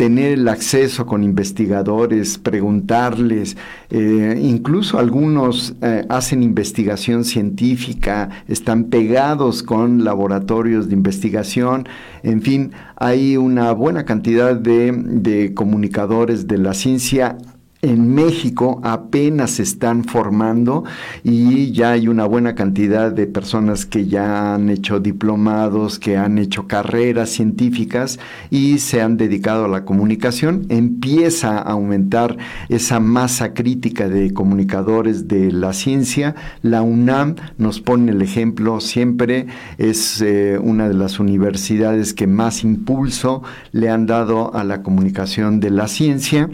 tener 0.02 0.32
el 0.32 0.48
acceso 0.48 1.06
con 1.06 1.24
investigadores, 1.24 2.40
preguntarles, 2.40 3.56
eh, 3.92 4.36
incluso 4.42 4.98
algunos 4.98 5.76
eh, 5.84 6.08
hacen 6.10 6.42
investigación 6.42 7.24
científica, 7.24 8.30
están 8.48 8.86
pegados 8.86 9.62
con 9.62 10.04
laboratorios 10.04 10.88
de 10.88 10.96
investigación, 10.96 11.88
en 12.24 12.42
fin, 12.42 12.72
hay 12.96 13.38
una 13.38 13.74
buena 13.74 14.04
cantidad 14.04 14.56
de, 14.56 14.92
de 14.92 15.54
comunicadores 15.54 16.48
de 16.48 16.58
la 16.58 16.74
ciencia 16.74 17.38
en 17.82 18.14
México 18.14 18.80
apenas 18.84 19.52
se 19.52 19.64
están 19.64 20.04
formando 20.04 20.84
y 21.24 21.72
ya 21.72 21.92
hay 21.92 22.08
una 22.08 22.26
buena 22.26 22.54
cantidad 22.54 23.12
de 23.12 23.26
personas 23.26 23.86
que 23.86 24.06
ya 24.06 24.54
han 24.54 24.70
hecho 24.70 25.00
diplomados, 25.00 25.98
que 25.98 26.16
han 26.16 26.38
hecho 26.38 26.68
carreras 26.68 27.30
científicas 27.30 28.20
y 28.52 28.78
se 28.78 29.02
han 29.02 29.18
dedicado 29.18 29.66
a 29.66 29.68
la 29.68 29.84
comunicación. 29.84 30.66
Empieza 30.70 31.58
a 31.58 31.72
aumentar 31.72 32.38
esa 32.70 33.00
masa 33.00 33.54
crítica 33.54 34.08
de 34.08 34.32
comunicadores 34.32 35.28
de 35.28 35.52
la 35.52 35.74
ciencia. 35.74 36.36
La 36.62 36.84
UNAM 36.84 37.36
nos 37.58 37.82
pone 37.82 38.12
el 38.12 38.22
ejemplo 38.22 38.80
siempre, 38.80 39.48
es 39.80 40.22
eh, 40.22 40.60
una 40.62 40.88
de 40.88 40.94
las 40.94 41.20
universidades 41.20 42.14
que 42.14 42.28
más 42.28 42.64
impulso 42.64 43.42
le 43.72 43.90
han 43.90 44.06
dado 44.06 44.54
a 44.54 44.64
la 44.64 44.84
comunicación 44.84 45.60
de 45.60 45.72
la 45.72 45.88
ciencia. 45.88 46.50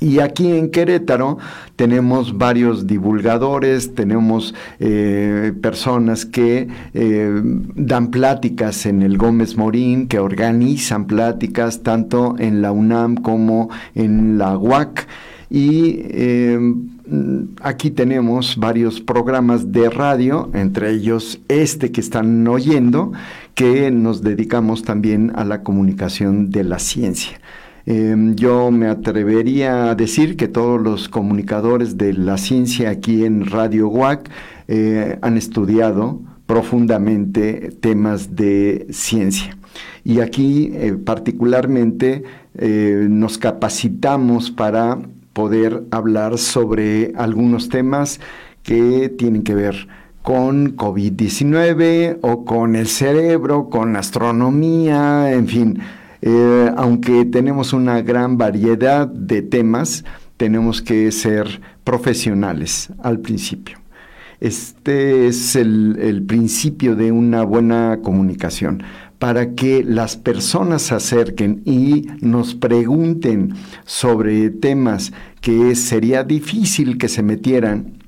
Y 0.00 0.18
aquí 0.18 0.50
en 0.50 0.70
Querétaro 0.70 1.38
tenemos 1.76 2.36
varios 2.36 2.86
divulgadores, 2.86 3.94
tenemos 3.94 4.54
eh, 4.80 5.52
personas 5.62 6.26
que 6.26 6.68
eh, 6.94 7.40
dan 7.74 8.10
pláticas 8.10 8.86
en 8.86 9.02
el 9.02 9.16
Gómez 9.16 9.56
Morín, 9.56 10.08
que 10.08 10.18
organizan 10.18 11.06
pláticas 11.06 11.82
tanto 11.82 12.34
en 12.38 12.60
la 12.60 12.72
UNAM 12.72 13.16
como 13.16 13.70
en 13.94 14.36
la 14.36 14.58
UAC. 14.58 15.06
Y 15.48 16.00
eh, 16.00 16.58
aquí 17.60 17.90
tenemos 17.90 18.56
varios 18.56 19.00
programas 19.00 19.70
de 19.70 19.90
radio, 19.90 20.50
entre 20.54 20.90
ellos 20.90 21.40
este 21.48 21.92
que 21.92 22.00
están 22.00 22.46
oyendo, 22.48 23.12
que 23.54 23.90
nos 23.92 24.22
dedicamos 24.22 24.82
también 24.82 25.30
a 25.36 25.44
la 25.44 25.62
comunicación 25.62 26.50
de 26.50 26.64
la 26.64 26.78
ciencia. 26.80 27.40
Em, 27.86 28.34
yo 28.34 28.70
me 28.70 28.86
atrevería 28.86 29.90
a 29.90 29.94
decir 29.94 30.36
que 30.36 30.48
todos 30.48 30.80
los 30.80 31.08
comunicadores 31.08 31.98
de 31.98 32.14
la 32.14 32.38
ciencia 32.38 32.88
aquí 32.90 33.24
en 33.24 33.46
Radio 33.46 33.88
WAC 33.88 34.30
eh, 34.68 35.18
han 35.20 35.36
estudiado 35.36 36.20
profundamente 36.46 37.72
temas 37.80 38.36
de 38.36 38.86
ciencia. 38.90 39.56
Y 40.02 40.20
aquí 40.20 40.70
eh, 40.72 40.94
particularmente 40.94 42.22
eh, 42.56 43.06
nos 43.10 43.36
capacitamos 43.36 44.50
para 44.50 44.98
poder 45.34 45.84
hablar 45.90 46.38
sobre 46.38 47.12
algunos 47.16 47.68
temas 47.68 48.20
que 48.62 49.10
tienen 49.10 49.42
que 49.42 49.54
ver 49.54 49.88
con 50.22 50.74
COVID-19 50.76 52.18
o 52.22 52.46
con 52.46 52.76
el 52.76 52.86
cerebro, 52.86 53.68
con 53.68 53.96
astronomía, 53.96 55.32
en 55.32 55.48
fin 55.48 55.78
eh, 56.26 56.72
aunque 56.78 57.26
tenemos 57.26 57.74
una 57.74 58.00
gran 58.00 58.38
variedad 58.38 59.06
de 59.06 59.42
temas, 59.42 60.06
tenemos 60.38 60.80
que 60.80 61.12
ser 61.12 61.60
profesionales 61.84 62.88
al 63.02 63.20
principio. 63.20 63.76
Este 64.40 65.26
es 65.26 65.54
el, 65.54 66.24
principio 66.26 66.96
de 66.96 67.12
una 67.12 67.44
buena 67.44 68.00
comunicación 68.02 68.82
para 69.18 69.54
que 69.54 69.84
las 69.84 70.16
personas 70.16 70.80
se 70.80 70.94
acerquen 70.94 71.60
y 71.66 72.06
nos 72.22 72.54
pregunten 72.54 73.52
sobre 73.84 74.48
temas 74.48 75.12
que 75.42 75.74
sería 75.74 76.24
difícil 76.24 76.96
que 76.96 77.08
se 77.08 77.22
metieran 77.22 77.98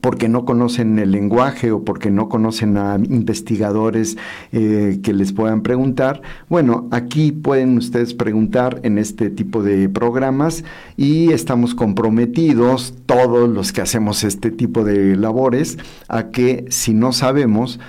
porque 0.00 0.28
no 0.28 0.44
conocen 0.44 0.98
el 0.98 1.12
lenguaje 1.12 1.72
o 1.72 1.84
porque 1.84 2.10
no 2.10 2.28
conocen 2.28 2.76
a 2.76 2.96
investigadores 2.96 4.16
eh, 4.52 5.00
que 5.02 5.12
les 5.12 5.32
puedan 5.32 5.62
preguntar. 5.62 6.22
Bueno, 6.48 6.88
aquí 6.90 7.32
pueden 7.32 7.76
ustedes 7.78 8.14
preguntar 8.14 8.80
en 8.82 8.98
este 8.98 9.30
tipo 9.30 9.62
de 9.62 9.88
programas 9.88 10.64
y 10.96 11.32
estamos 11.32 11.74
comprometidos, 11.74 12.94
todos 13.06 13.48
los 13.48 13.72
que 13.72 13.82
hacemos 13.82 14.24
este 14.24 14.50
tipo 14.50 14.84
de 14.84 15.16
labores, 15.16 15.78
a 16.08 16.30
que 16.30 16.64
si 16.68 16.94
no 16.94 17.12
sabemos, 17.12 17.80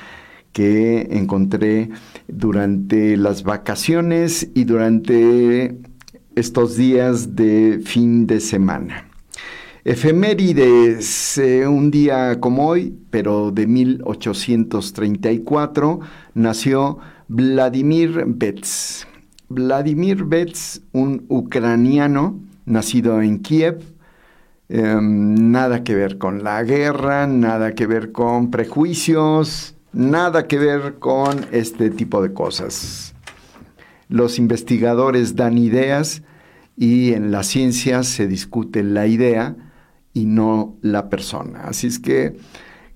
que 0.54 1.08
encontré 1.12 1.90
durante 2.28 3.18
las 3.18 3.44
vacaciones 3.44 4.50
y 4.54 4.66
durante 4.66 5.76
estos 6.36 6.76
días 6.76 7.36
de 7.36 7.82
fin 7.84 8.28
de 8.28 8.40
semana. 8.40 9.08
Efemérides, 9.84 11.40
eh, 11.40 11.68
un 11.68 11.90
día 11.90 12.40
como 12.40 12.68
hoy, 12.68 12.96
pero 13.10 13.50
de 13.50 13.66
1834, 13.66 16.02
nació 16.36 17.00
Vladimir 17.28 18.26
Betz. 18.28 19.08
Vladimir 19.50 20.26
Betz, 20.26 20.82
un 20.92 21.26
ucraniano 21.30 22.40
nacido 22.66 23.24
en 23.24 23.40
Kiev, 23.40 23.82
em, 24.70 25.50
nada 25.52 25.84
que 25.84 25.96
ver 25.96 26.20
con 26.20 26.44
la 26.44 26.62
guerra, 26.64 27.26
nada 27.26 27.74
que 27.74 27.88
ver 27.88 28.12
con 28.12 28.52
prejuicios, 28.52 29.74
Nada 29.94 30.48
que 30.48 30.58
ver 30.58 31.00
con 31.00 31.46
este 31.52 31.90
tipo 31.90 32.22
de 32.22 32.34
cosas. 32.34 33.14
Los 34.08 34.40
investigadores 34.40 35.36
dan 35.36 35.58
ideas 35.58 36.24
y 36.78 37.14
en 37.14 37.32
la 37.32 37.44
ciencia 37.44 38.04
se 38.04 38.28
discute 38.28 38.84
la 38.84 39.08
idea 39.08 39.56
y 40.14 40.26
no 40.26 40.78
la 40.82 41.10
persona. 41.10 41.64
Así 41.66 41.88
es 41.88 42.00
que 42.00 42.38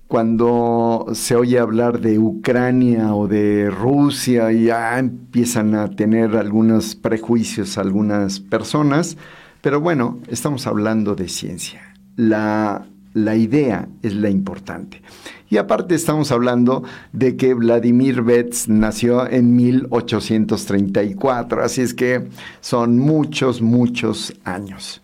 cuando 0.08 1.06
se 1.12 1.34
oye 1.34 1.58
hablar 1.58 2.00
de 2.00 2.18
Ucrania 2.18 3.14
o 3.14 3.26
de 3.26 3.70
Rusia, 3.70 4.52
ya 4.52 4.98
empiezan 4.98 5.74
a 5.74 5.90
tener 5.90 6.36
algunos 6.36 6.94
prejuicios 6.94 7.76
algunas 7.76 8.40
personas, 8.40 9.16
pero 9.60 9.80
bueno, 9.80 10.20
estamos 10.28 10.66
hablando 10.66 11.14
de 11.14 11.28
ciencia. 11.28 11.94
La, 12.14 12.86
la 13.16 13.34
idea 13.34 13.88
es 14.02 14.14
la 14.14 14.28
importante. 14.28 15.00
Y 15.48 15.56
aparte 15.56 15.94
estamos 15.94 16.30
hablando 16.32 16.84
de 17.14 17.38
que 17.38 17.54
Vladimir 17.54 18.20
Betz 18.20 18.68
nació 18.68 19.26
en 19.26 19.56
1834, 19.56 21.64
así 21.64 21.80
es 21.80 21.94
que 21.94 22.28
son 22.60 22.98
muchos, 22.98 23.62
muchos 23.62 24.34
años. 24.44 25.00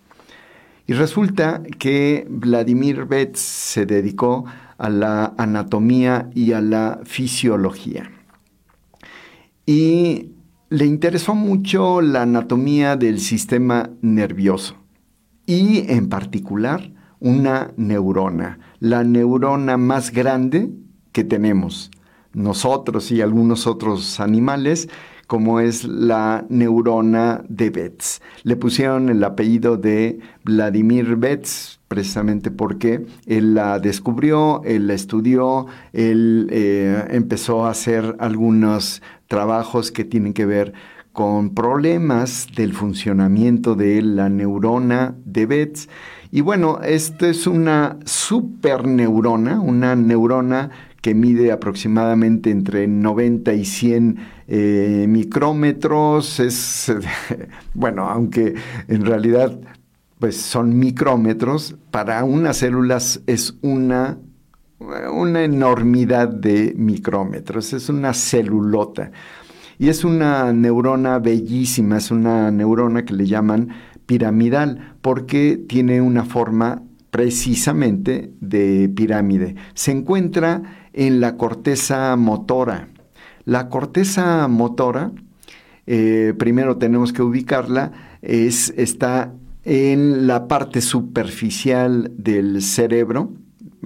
Y 0.87 0.92
resulta 0.92 1.62
que 1.79 2.27
Vladimir 2.29 3.07
Betz 3.07 3.38
se 3.38 3.87
dedicó 3.87 4.44
a 4.77 4.90
la 4.90 5.33
anatomía 5.38 6.29
y 6.35 6.53
a 6.53 6.61
la 6.61 7.01
fisiología. 7.05 8.11
Y 9.64 10.33
le 10.68 10.85
interesó 10.85 11.35
mucho 11.35 12.03
la 12.03 12.22
anatomía 12.22 12.96
del 12.96 13.20
sistema 13.20 13.88
nervioso 14.03 14.77
y 15.46 15.90
en 15.90 16.11
particular 16.11 16.91
una 17.23 17.73
neurona, 17.77 18.59
la 18.81 19.05
neurona 19.05 19.77
más 19.77 20.11
grande 20.11 20.71
que 21.13 21.23
tenemos 21.23 21.91
nosotros 22.33 23.13
y 23.13 23.21
algunos 23.21 23.67
otros 23.67 24.19
animales, 24.19 24.89
como 25.29 25.61
es 25.61 25.85
la 25.85 26.45
neurona 26.49 27.43
de 27.49 27.71
Betz. 27.71 28.21
Le 28.43 28.57
pusieron 28.57 29.09
el 29.09 29.23
apellido 29.23 29.77
de 29.77 30.19
Vladimir 30.45 31.17
Betz 31.17 31.79
precisamente 31.87 32.51
porque 32.51 33.07
él 33.27 33.55
la 33.55 33.79
descubrió, 33.79 34.63
él 34.65 34.89
la 34.89 34.95
estudió, 34.95 35.67
él 35.93 36.49
eh, 36.51 37.05
empezó 37.11 37.67
a 37.67 37.71
hacer 37.71 38.17
algunos 38.19 39.01
trabajos 39.29 39.93
que 39.93 40.05
tienen 40.05 40.33
que 40.33 40.47
ver 40.47 40.73
con 41.13 41.55
problemas 41.55 42.49
del 42.57 42.73
funcionamiento 42.73 43.75
de 43.75 44.03
la 44.03 44.29
neurona 44.29 45.15
de 45.25 45.47
Betz 45.47 45.89
y 46.35 46.40
bueno, 46.40 46.81
esta 46.83 47.29
es 47.29 47.47
una 47.47 47.99
superneurona, 48.07 49.61
una 49.61 49.95
neurona 49.95 50.71
que 51.03 51.14
mide 51.14 51.53
aproximadamente 51.53 52.51
entre 52.51 52.88
90 52.88 53.53
y 53.53 53.66
100 53.66 54.18
eh, 54.49 55.05
micrómetros. 55.11 56.40
Es, 56.40 56.90
bueno, 57.75 58.09
aunque 58.09 58.55
en 58.88 59.05
realidad 59.05 59.61
pues 60.18 60.40
son 60.40 60.79
micrómetros, 60.79 61.77
para 61.90 62.25
unas 62.25 62.57
células 62.57 63.21
es 63.27 63.59
una, 63.61 64.16
una 65.12 65.45
enormidad 65.45 66.29
de 66.29 66.73
micrómetros, 66.79 67.75
es 67.75 67.90
una 67.90 68.14
celulota. 68.14 69.12
Y 69.79 69.88
es 69.88 70.05
una 70.05 70.53
neurona 70.53 71.18
bellísima, 71.18 71.97
es 71.97 72.11
una 72.11 72.51
neurona 72.53 73.05
que 73.05 73.14
le 73.14 73.27
llaman 73.27 73.71
piramidal 74.12 74.94
porque 75.01 75.59
tiene 75.66 76.03
una 76.03 76.27
forma 76.27 76.83
precisamente 77.11 78.31
de 78.40 78.90
pirámide. 78.94 79.55
Se 79.72 79.90
encuentra 79.90 80.62
en 80.92 81.18
la 81.22 81.38
corteza 81.38 82.14
motora. 82.16 82.88
La 83.46 83.70
corteza 83.70 84.46
motora, 84.48 85.12
eh, 85.87 86.35
primero 86.38 86.77
tenemos 86.77 87.14
que 87.14 87.22
ubicarla, 87.22 87.92
es, 88.20 88.75
está 88.77 89.33
en 89.64 90.27
la 90.27 90.46
parte 90.46 90.83
superficial 90.83 92.12
del 92.18 92.61
cerebro, 92.61 93.33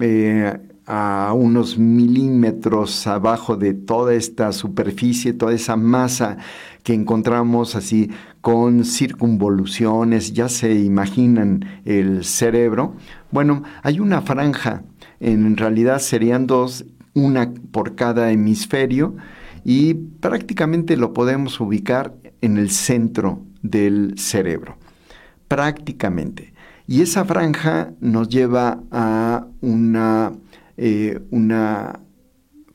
eh, 0.01 0.59
a 0.85 1.33
unos 1.33 1.77
milímetros 1.77 3.07
abajo 3.07 3.55
de 3.55 3.73
toda 3.73 4.13
esta 4.13 4.51
superficie, 4.51 5.33
toda 5.33 5.53
esa 5.53 5.77
masa 5.77 6.37
que 6.83 6.93
encontramos 6.93 7.75
así 7.75 8.09
con 8.47 8.85
circunvoluciones, 8.85 10.31
ya 10.31 10.47
se 10.47 10.73
imaginan 10.73 11.81
el 11.83 12.23
cerebro. 12.23 12.95
Bueno, 13.29 13.63
hay 13.83 13.99
una 13.99 14.21
franja, 14.21 14.83
en 15.19 15.57
realidad 15.57 15.99
serían 15.99 16.47
dos, 16.47 16.85
una 17.13 17.53
por 17.73 17.95
cada 17.95 18.31
hemisferio, 18.31 19.17
y 19.65 19.95
prácticamente 19.95 20.95
lo 20.95 21.11
podemos 21.11 21.59
ubicar 21.59 22.15
en 22.39 22.55
el 22.55 22.71
centro 22.71 23.43
del 23.63 24.13
cerebro. 24.17 24.77
Prácticamente. 25.49 26.53
Y 26.87 27.01
esa 27.01 27.25
franja 27.25 27.91
nos 27.99 28.29
lleva 28.29 28.81
a 28.91 29.45
una, 29.59 30.31
eh, 30.77 31.19
una 31.31 31.99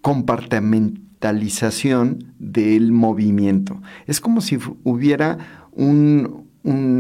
compartimentalización 0.03 2.35
del 2.39 2.93
movimiento. 2.93 3.81
Es 4.07 4.21
como 4.21 4.43
si 4.43 4.59
hubiera 4.85 5.62
un, 5.73 6.51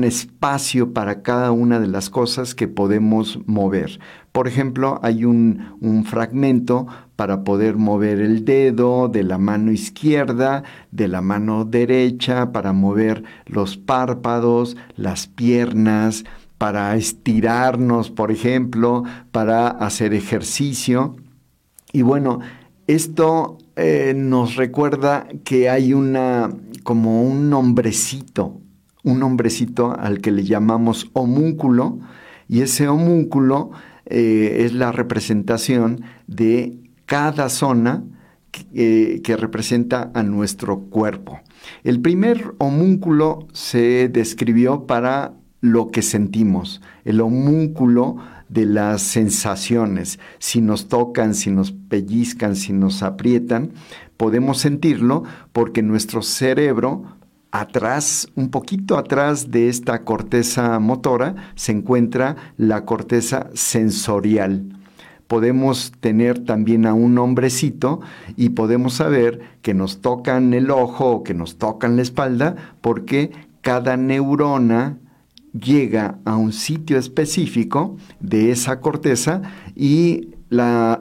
espacio 0.04 0.92
para 0.92 1.22
cada 1.22 1.52
una 1.52 1.78
de 1.78 1.86
las 1.86 2.10
cosas 2.10 2.56
que 2.56 2.66
podemos 2.66 3.38
mover. 3.46 4.00
Por 4.32 4.48
ejemplo, 4.48 4.98
hay 5.04 5.24
un, 5.24 5.76
un, 5.80 6.04
fragmento 6.04 6.88
para 7.14 7.44
poder 7.44 7.76
mover 7.76 8.20
el 8.20 8.44
dedo 8.44 9.06
de 9.06 9.22
la 9.22 9.38
mano 9.38 9.70
izquierda, 9.70 10.64
de 10.90 11.06
la 11.06 11.20
mano 11.20 11.64
derecha, 11.64 12.50
para 12.50 12.72
mover 12.72 13.22
los 13.46 13.76
párpados, 13.76 14.76
las 14.96 15.28
piernas, 15.28 16.24
para 16.58 16.94
estirarnos, 16.96 18.10
por 18.10 18.30
ejemplo, 18.30 19.02
para 19.30 19.68
hacer 19.68 20.14
ejercicio. 20.14 21.16
Y 21.92 22.02
bueno, 22.02 22.38
esto 22.86 23.58
eh, 23.74 24.12
nos 24.16 24.56
recuerda 24.56 25.26
que 25.44 25.68
hay 25.68 25.92
una, 25.92 26.50
como 26.84 27.24
un 27.24 27.52
hombrecito, 27.52 28.60
un 29.02 29.22
hombrecito 29.22 29.98
al 29.98 30.20
que 30.20 30.30
le 30.30 30.44
llamamos 30.44 31.10
homúnculo, 31.12 31.98
y 32.48 32.60
ese 32.60 32.88
homúnculo 32.88 33.70
eh, 34.06 34.64
es 34.64 34.74
la 34.74 34.92
representación 34.92 36.02
de 36.26 36.78
cada 37.06 37.48
zona 37.48 38.04
que, 38.50 38.66
eh, 38.74 39.22
que 39.22 39.36
representa 39.36 40.10
a 40.14 40.22
nuestro 40.22 40.80
cuerpo. 40.80 41.40
El 41.84 42.00
primer 42.00 42.54
homúnculo 42.58 43.46
se 43.52 44.08
describió 44.08 44.86
para 44.86 45.34
lo 45.60 45.90
que 45.90 46.02
sentimos. 46.02 46.82
El 47.04 47.20
homúnculo 47.20 48.16
de 48.52 48.66
las 48.66 49.00
sensaciones. 49.00 50.18
Si 50.38 50.60
nos 50.60 50.88
tocan, 50.88 51.34
si 51.34 51.50
nos 51.50 51.72
pellizcan, 51.72 52.54
si 52.54 52.74
nos 52.74 53.02
aprietan, 53.02 53.72
podemos 54.18 54.58
sentirlo 54.58 55.22
porque 55.52 55.82
nuestro 55.82 56.20
cerebro 56.20 57.04
atrás, 57.52 58.28
un 58.34 58.50
poquito 58.50 58.96
atrás 58.96 59.50
de 59.50 59.68
esta 59.68 60.02
corteza 60.02 60.78
motora, 60.80 61.36
se 61.54 61.72
encuentra 61.72 62.36
la 62.56 62.84
corteza 62.84 63.50
sensorial. 63.54 64.64
Podemos 65.28 65.92
tener 66.00 66.44
también 66.44 66.86
a 66.86 66.94
un 66.94 67.16
hombrecito 67.18 68.00
y 68.36 68.50
podemos 68.50 68.94
saber 68.94 69.40
que 69.62 69.74
nos 69.74 70.00
tocan 70.00 70.52
el 70.54 70.70
ojo 70.70 71.10
o 71.10 71.22
que 71.22 71.34
nos 71.34 71.58
tocan 71.58 71.96
la 71.96 72.02
espalda 72.02 72.56
porque 72.80 73.30
cada 73.60 73.96
neurona 73.96 74.98
llega 75.52 76.18
a 76.24 76.36
un 76.36 76.52
sitio 76.52 76.98
específico 76.98 77.96
de 78.20 78.50
esa 78.50 78.80
corteza 78.80 79.42
y 79.76 80.30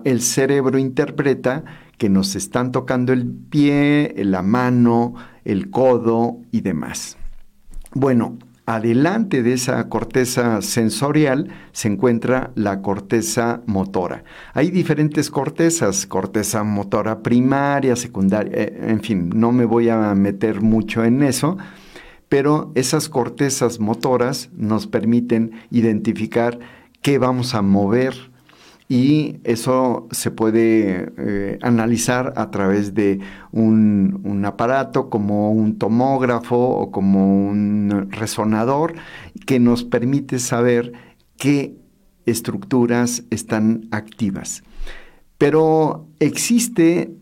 el 0.03 0.21
cerebro 0.21 0.77
interpreta 0.77 1.63
que 2.01 2.09
nos 2.09 2.35
están 2.35 2.71
tocando 2.71 3.13
el 3.13 3.27
pie, 3.27 4.15
la 4.25 4.41
mano, 4.41 5.13
el 5.45 5.69
codo 5.69 6.39
y 6.49 6.61
demás. 6.61 7.15
Bueno, 7.93 8.39
adelante 8.65 9.43
de 9.43 9.53
esa 9.53 9.87
corteza 9.87 10.63
sensorial 10.63 11.49
se 11.73 11.89
encuentra 11.89 12.53
la 12.55 12.81
corteza 12.81 13.61
motora. 13.67 14.23
Hay 14.55 14.71
diferentes 14.71 15.29
cortezas, 15.29 16.07
corteza 16.07 16.63
motora 16.63 17.21
primaria, 17.21 17.95
secundaria, 17.95 18.51
eh, 18.51 18.79
en 18.81 19.01
fin, 19.01 19.29
no 19.35 19.51
me 19.51 19.65
voy 19.65 19.89
a 19.89 20.15
meter 20.15 20.61
mucho 20.61 21.03
en 21.03 21.21
eso, 21.21 21.59
pero 22.29 22.71
esas 22.73 23.09
cortezas 23.09 23.79
motoras 23.79 24.49
nos 24.57 24.87
permiten 24.87 25.51
identificar 25.69 26.57
qué 27.03 27.19
vamos 27.19 27.53
a 27.53 27.61
mover 27.61 28.30
y 28.91 29.39
eso 29.45 30.09
se 30.11 30.31
puede 30.31 31.13
eh, 31.17 31.59
analizar 31.61 32.33
a 32.35 32.51
través 32.51 32.93
de 32.93 33.21
un, 33.53 34.43
aparato 34.45 35.09
como 35.09 35.53
un 35.53 35.77
tomógrafo 35.77 36.57
o 36.57 36.91
como 36.91 37.47
un 37.47 38.09
resonador 38.09 38.95
que 39.45 39.61
nos 39.61 39.85
permite 39.85 40.39
saber 40.39 40.91
qué 41.37 41.77
estructuras 42.25 43.23
están 43.29 43.87
activas. 43.91 44.61
Pero 45.37 46.09
existe 46.19 47.15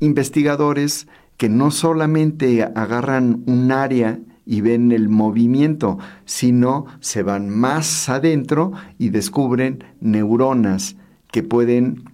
investigadores 0.00 1.08
que 1.38 1.48
no 1.48 1.70
solamente 1.70 2.64
agarran 2.64 3.44
un 3.46 3.72
área 3.72 4.20
y 4.44 4.60
ven 4.60 4.92
el 4.92 5.08
movimiento, 5.08 5.96
sino 6.26 6.84
se 7.00 7.22
van 7.22 7.48
más 7.48 8.10
adentro 8.10 8.72
y 8.98 9.08
descubren 9.08 9.84
neuronas 10.02 10.96
que 11.34 11.42
pueden 11.42 12.04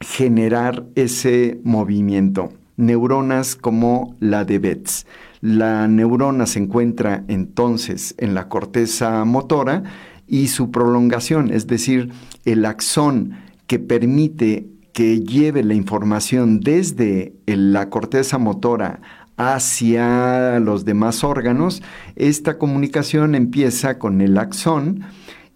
generar 0.00 0.86
ese 0.96 1.60
movimiento. 1.62 2.52
Neuronas 2.76 3.54
como 3.54 4.16
la 4.18 4.44
de 4.44 4.58
Betz. 4.58 5.06
La 5.40 5.86
neurona 5.86 6.46
se 6.46 6.58
encuentra 6.58 7.22
entonces 7.28 8.16
en 8.18 8.34
la 8.34 8.48
corteza 8.48 9.24
motora 9.24 9.84
y 10.26 10.48
su 10.48 10.72
prolongación, 10.72 11.52
es 11.52 11.68
decir, 11.68 12.10
el 12.44 12.64
axón 12.64 13.36
que 13.68 13.78
permite 13.78 14.66
que 14.92 15.20
lleve 15.20 15.62
la 15.62 15.74
información 15.74 16.58
desde 16.58 17.34
la 17.46 17.88
corteza 17.88 18.36
motora 18.36 19.00
hacia 19.36 20.58
los 20.58 20.84
demás 20.84 21.22
órganos, 21.22 21.84
esta 22.16 22.58
comunicación 22.58 23.36
empieza 23.36 24.00
con 24.00 24.20
el 24.20 24.36
axón 24.38 25.04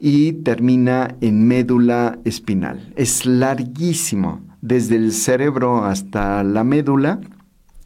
y 0.00 0.32
termina 0.32 1.16
en 1.20 1.46
médula 1.46 2.18
espinal. 2.24 2.92
Es 2.96 3.26
larguísimo, 3.26 4.40
desde 4.62 4.96
el 4.96 5.12
cerebro 5.12 5.84
hasta 5.84 6.42
la 6.42 6.64
médula. 6.64 7.20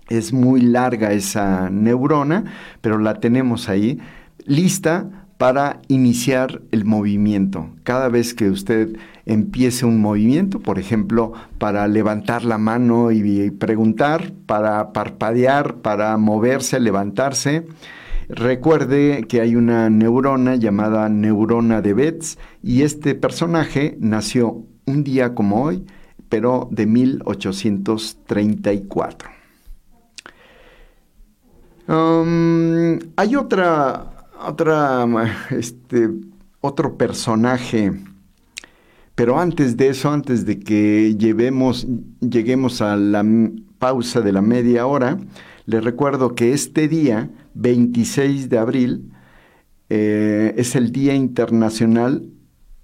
Es 0.09 0.33
muy 0.33 0.61
larga 0.61 1.13
esa 1.13 1.71
neurona, 1.71 2.45
pero 2.81 2.99
la 2.99 3.15
tenemos 3.15 3.69
ahí 3.69 3.99
lista 4.47 5.27
para 5.39 5.81
iniciar 5.89 6.63
el 6.71 6.85
movimiento. 6.85 7.71
Cada 7.83 8.09
vez 8.09 8.35
que 8.35 8.49
usted 8.49 8.97
empiece 9.27 9.85
un 9.85 10.01
movimiento, 10.01 10.61
por 10.61 10.79
ejemplo, 10.79 11.33
para 11.59 11.89
levantar 11.89 12.45
la 12.45 12.59
mano 12.59 13.11
y 13.11 13.51
preguntar, 13.51 14.33
para 14.47 14.93
parpadear, 14.93 15.77
para 15.77 16.17
moverse, 16.19 16.79
levantarse, 16.79 17.67
recuerde 18.29 19.25
que 19.29 19.41
hay 19.41 19.57
una 19.57 19.91
neurona 19.91 20.55
llamada 20.57 21.09
neurona 21.09 21.81
de 21.81 21.95
Betz 21.95 22.37
y 22.63 22.83
este 22.83 23.15
personaje 23.15 23.97
nació 24.01 24.65
un 24.87 25.05
día 25.05 25.35
como 25.35 25.65
hoy, 25.65 25.87
pero 26.29 26.69
de 26.71 26.87
1834. 26.87 29.31
Um, 31.87 32.99
hay 33.17 33.37
otra 33.37 34.15
otra, 34.47 35.07
este, 35.51 36.11
otro 36.61 36.97
personaje. 36.97 37.93
Pero 39.15 39.39
antes 39.39 39.77
de 39.77 39.89
eso, 39.89 40.11
antes 40.11 40.45
de 40.45 40.59
que 40.59 41.17
lleguemos 41.17 42.81
a 42.81 42.97
la 42.97 43.25
pausa 43.79 44.21
de 44.21 44.33
la 44.33 44.43
media 44.43 44.87
hora, 44.87 45.19
les 45.67 45.83
recuerdo 45.83 46.35
que 46.35 46.53
este 46.53 46.89
día, 46.89 47.31
26 47.55 48.49
de 48.49 48.59
abril, 48.59 49.13
eh, 49.89 50.55
es 50.57 50.77
el 50.77 50.93
Día 50.93 51.15
Internacional 51.15 52.29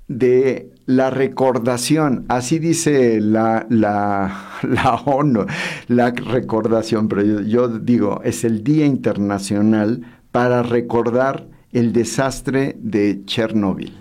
de 0.09 0.73
la 0.87 1.11
Recordación. 1.11 2.25
Así 2.29 2.59
dice 2.59 3.21
la, 3.21 3.66
la, 3.69 4.49
la 4.62 4.95
ONU, 4.95 5.47
la 5.88 6.11
recordación, 6.11 7.09
pero 7.09 7.23
yo, 7.23 7.40
yo 7.40 7.69
digo, 7.69 8.21
es 8.25 8.45
el 8.45 8.64
Día 8.64 8.87
Internacional 8.87 10.03
para 10.33 10.62
recordar 10.62 11.49
el 11.73 11.93
desastre 11.93 12.77
de 12.81 13.25
Chernóbil. 13.25 13.97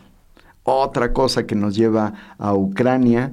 Otra 0.64 1.14
cosa 1.14 1.46
que 1.46 1.56
nos 1.56 1.76
lleva 1.76 2.36
a 2.38 2.54
Ucrania, 2.54 3.32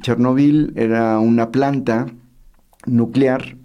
Chernóbil 0.00 0.72
era 0.76 1.18
una 1.18 1.50
planta 1.50 2.06
nuclear, 2.86 3.56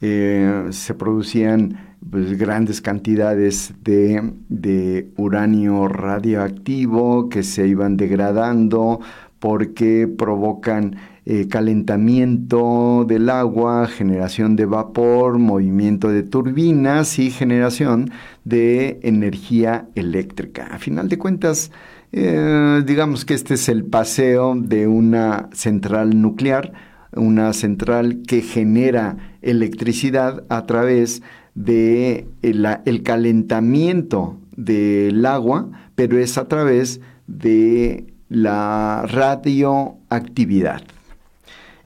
eh, 0.00 0.68
se 0.70 0.94
producían 0.94 1.96
pues, 2.08 2.38
grandes 2.38 2.80
cantidades 2.80 3.74
de, 3.82 5.10
uranio 5.16 5.88
radioactivo 5.88 7.28
que 7.28 7.42
se 7.42 7.68
iban 7.68 7.96
degradando 7.96 9.00
porque 9.38 10.08
provocan 10.08 10.96
eh, 11.32 11.46
calentamiento 11.46 13.04
del 13.06 13.30
agua, 13.30 13.86
generación 13.86 14.56
de 14.56 14.66
vapor, 14.66 15.38
movimiento 15.38 16.08
de 16.08 16.24
turbinas 16.24 17.20
y 17.20 17.30
generación 17.30 18.10
de 18.42 18.98
energía 19.04 19.86
eléctrica. 19.94 20.66
A 20.72 20.80
final 20.80 21.08
de 21.08 21.18
cuentas, 21.18 21.70
eh, 22.10 22.82
digamos 22.84 23.24
que 23.24 23.34
este 23.34 23.54
es 23.54 23.68
el 23.68 23.84
paseo 23.84 24.56
de 24.56 24.88
una 24.88 25.48
central 25.52 26.20
nuclear, 26.20 26.72
una 27.12 27.52
central 27.52 28.22
que 28.26 28.42
genera 28.42 29.16
electricidad 29.40 30.42
a 30.48 30.66
través 30.66 31.22
de 31.54 32.26
el, 32.42 33.02
calentamiento 33.04 34.36
del 34.56 35.24
agua, 35.24 35.70
pero 35.94 36.18
es 36.18 36.36
a 36.38 36.48
través 36.48 37.00
de 37.28 38.12
la 38.28 39.04
radioactividad. 39.06 40.82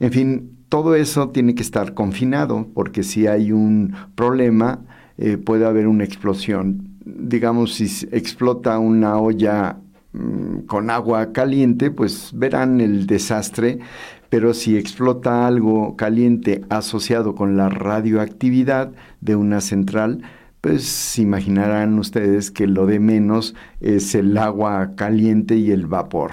En 0.01 0.13
fin, 0.13 0.59
todo 0.69 0.95
eso 0.95 1.31
tiene 1.31 1.55
que 1.55 1.63
estar 1.63 1.95
confinado 1.95 2.69
porque 2.75 3.03
si 3.03 3.27
hay 3.27 3.53
un 3.53 3.95
problema 4.15 4.81
eh, 5.19 5.37
puede 5.37 5.67
haber 5.67 5.87
una 5.87 6.05
explosión. 6.05 6.89
Digamos, 7.05 7.75
si 7.75 8.07
explota 8.11 8.79
una 8.79 9.19
olla 9.19 9.79
mm, 10.13 10.61
con 10.67 10.91
agua 10.91 11.33
caliente, 11.33 11.91
pues 11.91 12.31
verán 12.35 12.81
el 12.81 13.07
desastre 13.07 13.81
pero 14.35 14.53
si 14.53 14.77
explota 14.77 15.47
algo 15.47 15.95
caliente 15.95 16.65
asociado 16.69 17.37
con 17.37 17.57
la 17.57 17.69
radioactividad 17.69 18.91
de 19.21 19.37
una 19.37 19.61
central, 19.61 20.23
pues 20.61 21.21
imaginarán 21.21 21.97
ustedes 22.01 22.51
que 22.51 22.67
lo 22.67 22.87
de 22.87 22.99
menos 22.99 23.55
es 23.81 24.13
el 24.17 24.37
agua 24.37 24.97
caliente 24.97 25.55
y 25.55 25.71
el 25.71 25.87
vapor. 25.87 26.33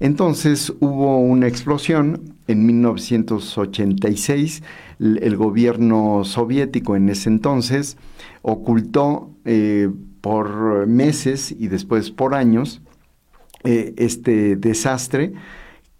Entonces 0.00 0.72
hubo 0.80 1.18
una 1.18 1.46
explosión 1.46 2.34
en 2.46 2.66
1986. 2.66 4.62
El, 4.98 5.36
gobierno 5.36 6.24
soviético 6.24 6.96
en 6.96 7.08
ese 7.08 7.28
entonces 7.28 7.96
ocultó 8.42 9.30
eh, 9.44 9.90
por 10.20 10.86
meses 10.86 11.52
y 11.52 11.68
después 11.68 12.10
por 12.10 12.34
años 12.34 12.80
eh, 13.64 13.94
este 13.96 14.56
desastre 14.56 15.32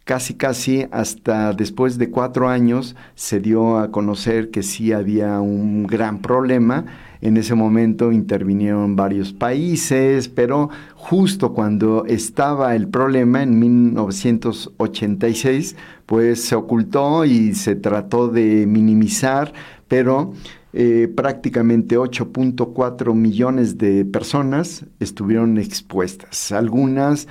casi 0.05 0.35
casi 0.35 0.87
hasta 0.91 1.53
después 1.55 1.97
de 1.99 2.11
cuatro 2.11 2.49
años 2.49 2.97
se 3.15 3.41
dio 3.41 3.79
a 3.79 3.91
conocer 3.91 4.51
que 4.51 4.63
sí 4.63 4.93
había 4.93 5.41
un 5.41 5.87
gran 5.87 6.21
problema. 6.21 6.85
En 7.23 7.39
ese 7.39 7.55
momento 7.55 8.13
intervinieron 8.13 8.97
varios 8.97 9.33
países, 9.33 10.29
pero 10.29 10.69
justo 10.95 11.55
cuando 11.55 12.05
estaba 12.05 12.77
el 12.77 12.89
problema 12.89 13.43
en 13.43 13.59
1986, 13.59 15.75
pues 16.05 16.45
se 16.45 16.55
ocultó 16.55 17.25
y 17.25 17.55
se 17.55 17.77
trató 17.77 18.29
de 18.29 18.67
minimizar, 18.67 19.55
pero 19.89 20.35
eh, 20.75 21.11
prácticamente 21.17 21.97
8.4 21.97 23.15
millones 23.15 23.79
de 23.79 24.05
personas 24.05 24.85
estuvieron 25.01 25.57
expuestas. 25.57 26.53
Algunas 26.53 27.27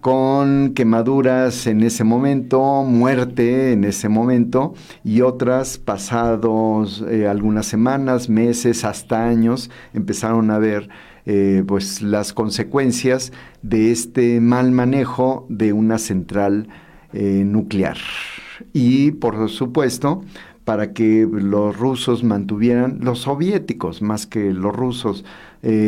con 0.00 0.74
quemaduras 0.74 1.66
en 1.66 1.82
ese 1.82 2.04
momento, 2.04 2.84
muerte 2.84 3.72
en 3.72 3.84
ese 3.84 4.08
momento 4.08 4.74
y 5.04 5.22
otras 5.22 5.78
pasados 5.78 7.04
eh, 7.08 7.26
algunas 7.26 7.66
semanas, 7.66 8.28
meses, 8.28 8.84
hasta 8.84 9.26
años, 9.26 9.70
empezaron 9.94 10.50
a 10.50 10.58
ver 10.58 10.88
eh, 11.26 11.64
pues 11.66 12.02
las 12.02 12.32
consecuencias 12.32 13.32
de 13.62 13.90
este 13.90 14.40
mal 14.40 14.70
manejo 14.70 15.46
de 15.48 15.72
una 15.72 15.98
central 15.98 16.68
eh, 17.12 17.42
nuclear. 17.44 17.96
Y 18.72 19.12
por 19.12 19.48
supuesto, 19.48 20.22
para 20.64 20.92
que 20.92 21.28
los 21.30 21.76
rusos 21.76 22.24
mantuvieran, 22.24 22.98
los 23.02 23.20
soviéticos 23.20 24.02
más 24.02 24.26
que 24.26 24.52
los 24.52 24.74
rusos, 24.74 25.24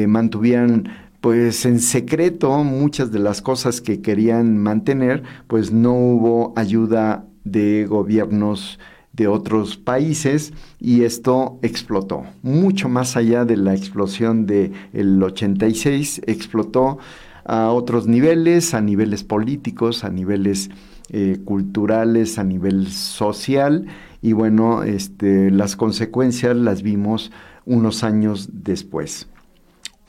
mantuvieran 0.09 1.10
pues 1.21 1.67
en 1.67 1.81
secreto 1.81 2.65
muchas 2.65 3.13
de 3.13 3.19
las 3.19 3.43
cosas 3.43 3.81
que 3.81 4.01
querían 4.01 4.57
mantener, 4.59 5.23
pues 5.47 5.73
no 5.73 5.93
hubo 5.93 6.53
ayuda 6.57 7.27
de 7.45 7.87
gobiernos 7.87 8.79
de 9.13 9.27
otros 9.27 9.77
países 9.77 10.53
y 10.79 11.03
esto 11.03 11.59
explotó. 11.63 12.25
Mucho 12.43 12.89
más 12.89 13.17
allá 13.17 13.45
de 13.45 13.57
la 13.57 13.75
explosión 13.75 14.47
del 14.47 14.73
el 14.93 15.23
86, 15.23 16.23
explotó 16.27 16.99
a 17.45 17.71
otros 17.71 18.07
niveles, 18.07 18.75
a 18.75 18.81
niveles 18.81 19.25
políticos, 19.25 20.05
a 20.05 20.11
niveles 20.11 20.71
eh, 21.11 21.39
culturales, 21.45 22.39
a 22.39 22.45
nivel 22.45 22.89
social 22.89 23.87
y 24.23 24.33
bueno, 24.33 24.85
este, 24.85 25.51
las 25.51 25.77
consecuencias 25.77 26.57
las 26.57 26.83
vimos 26.83 27.33
unos 27.65 28.05
años 28.05 28.49
después. 28.53 29.30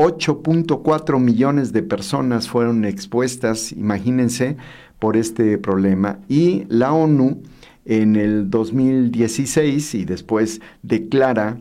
8.4 0.01 1.19
millones 1.19 1.73
de 1.73 1.83
personas 1.83 2.49
fueron 2.49 2.85
expuestas, 2.85 3.71
imagínense, 3.71 4.57
por 4.97 5.15
este 5.15 5.59
problema. 5.59 6.17
Y 6.27 6.65
la 6.69 6.91
ONU 6.91 7.43
en 7.85 8.15
el 8.15 8.49
2016 8.49 9.93
y 9.93 10.05
después 10.05 10.59
declara 10.81 11.59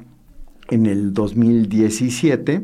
en 0.71 0.87
el 0.87 1.13
2017 1.13 2.63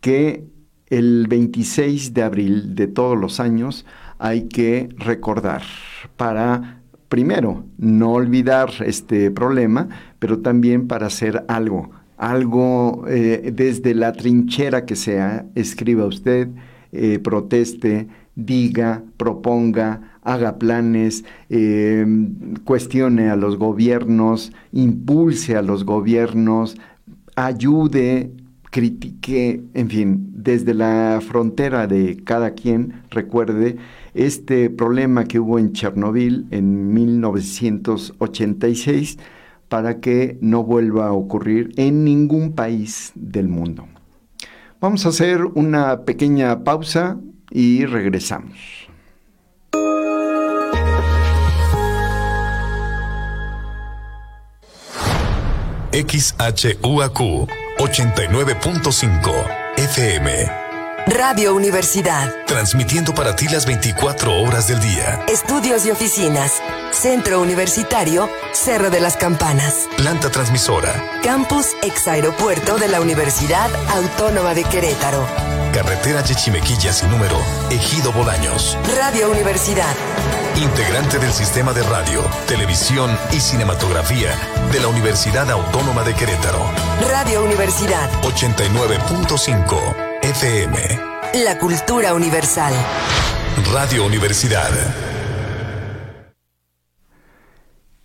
que 0.00 0.44
el 0.86 1.26
26 1.28 2.14
de 2.14 2.22
abril 2.22 2.74
de 2.74 2.86
todos 2.86 3.18
los 3.18 3.38
años 3.38 3.84
hay 4.18 4.48
que 4.48 4.88
recordar 4.96 5.60
para, 6.16 6.80
primero, 7.10 7.66
no 7.76 8.12
olvidar 8.12 8.70
este 8.86 9.30
problema, 9.30 9.90
pero 10.18 10.38
también 10.38 10.88
para 10.88 11.08
hacer 11.08 11.44
algo, 11.48 11.90
algo 12.18 13.04
eh, 13.08 13.50
desde 13.54 13.94
la 13.94 14.12
trinchera 14.12 14.84
que 14.84 14.96
sea, 14.96 15.46
escriba 15.54 16.04
usted, 16.04 16.48
eh, 16.92 17.18
proteste, 17.20 18.08
diga, 18.34 19.02
proponga, 19.16 20.18
haga 20.22 20.58
planes, 20.58 21.24
eh, 21.48 22.04
cuestione 22.64 23.30
a 23.30 23.36
los 23.36 23.56
gobiernos, 23.56 24.52
impulse 24.72 25.56
a 25.56 25.62
los 25.62 25.84
gobiernos, 25.84 26.76
ayude, 27.36 28.32
critique, 28.70 29.62
en 29.74 29.88
fin, 29.88 30.30
desde 30.34 30.74
la 30.74 31.20
frontera 31.26 31.86
de 31.86 32.18
cada 32.24 32.50
quien, 32.50 33.04
recuerde, 33.10 33.76
este 34.14 34.70
problema 34.70 35.24
que 35.24 35.38
hubo 35.38 35.58
en 35.58 35.72
Chernobyl 35.72 36.46
en 36.50 36.92
1986 36.92 39.18
para 39.68 40.00
que 40.00 40.38
no 40.40 40.64
vuelva 40.64 41.08
a 41.08 41.12
ocurrir 41.12 41.72
en 41.76 42.04
ningún 42.04 42.52
país 42.52 43.12
del 43.14 43.48
mundo. 43.48 43.86
Vamos 44.80 45.06
a 45.06 45.10
hacer 45.10 45.44
una 45.44 46.04
pequeña 46.04 46.64
pausa 46.64 47.18
y 47.50 47.84
regresamos. 47.84 48.88
XHUAQ 55.92 57.18
89.5 57.78 59.30
FM 59.76 60.67
Radio 61.10 61.54
Universidad. 61.54 62.34
Transmitiendo 62.46 63.14
para 63.14 63.34
ti 63.34 63.48
las 63.48 63.64
24 63.64 64.42
horas 64.42 64.68
del 64.68 64.78
día. 64.78 65.24
Estudios 65.26 65.86
y 65.86 65.90
oficinas. 65.90 66.62
Centro 66.92 67.40
Universitario, 67.40 68.28
Cerro 68.52 68.90
de 68.90 69.00
las 69.00 69.16
Campanas. 69.16 69.88
Planta 69.96 70.28
transmisora. 70.28 70.92
Campus 71.22 71.68
ex 71.82 72.06
aeropuerto 72.08 72.76
de 72.76 72.88
la 72.88 73.00
Universidad 73.00 73.70
Autónoma 73.88 74.52
de 74.52 74.64
Querétaro. 74.64 75.26
Carretera 75.72 76.22
Chechimequilla 76.22 76.92
sin 76.92 77.10
número, 77.10 77.38
Ejido 77.70 78.12
Bolaños. 78.12 78.76
Radio 78.94 79.30
Universidad. 79.30 79.94
Integrante 80.56 81.18
del 81.18 81.32
sistema 81.32 81.72
de 81.72 81.84
radio, 81.84 82.22
televisión 82.46 83.18
y 83.32 83.40
cinematografía 83.40 84.34
de 84.70 84.80
la 84.80 84.88
Universidad 84.88 85.50
Autónoma 85.50 86.02
de 86.02 86.14
Querétaro. 86.14 86.70
Radio 87.08 87.44
Universidad. 87.44 88.10
89.5 88.22 90.07
FM. 90.22 90.76
La 91.44 91.58
cultura 91.58 92.12
universal. 92.12 92.72
Radio 93.72 94.04
Universidad. 94.04 94.70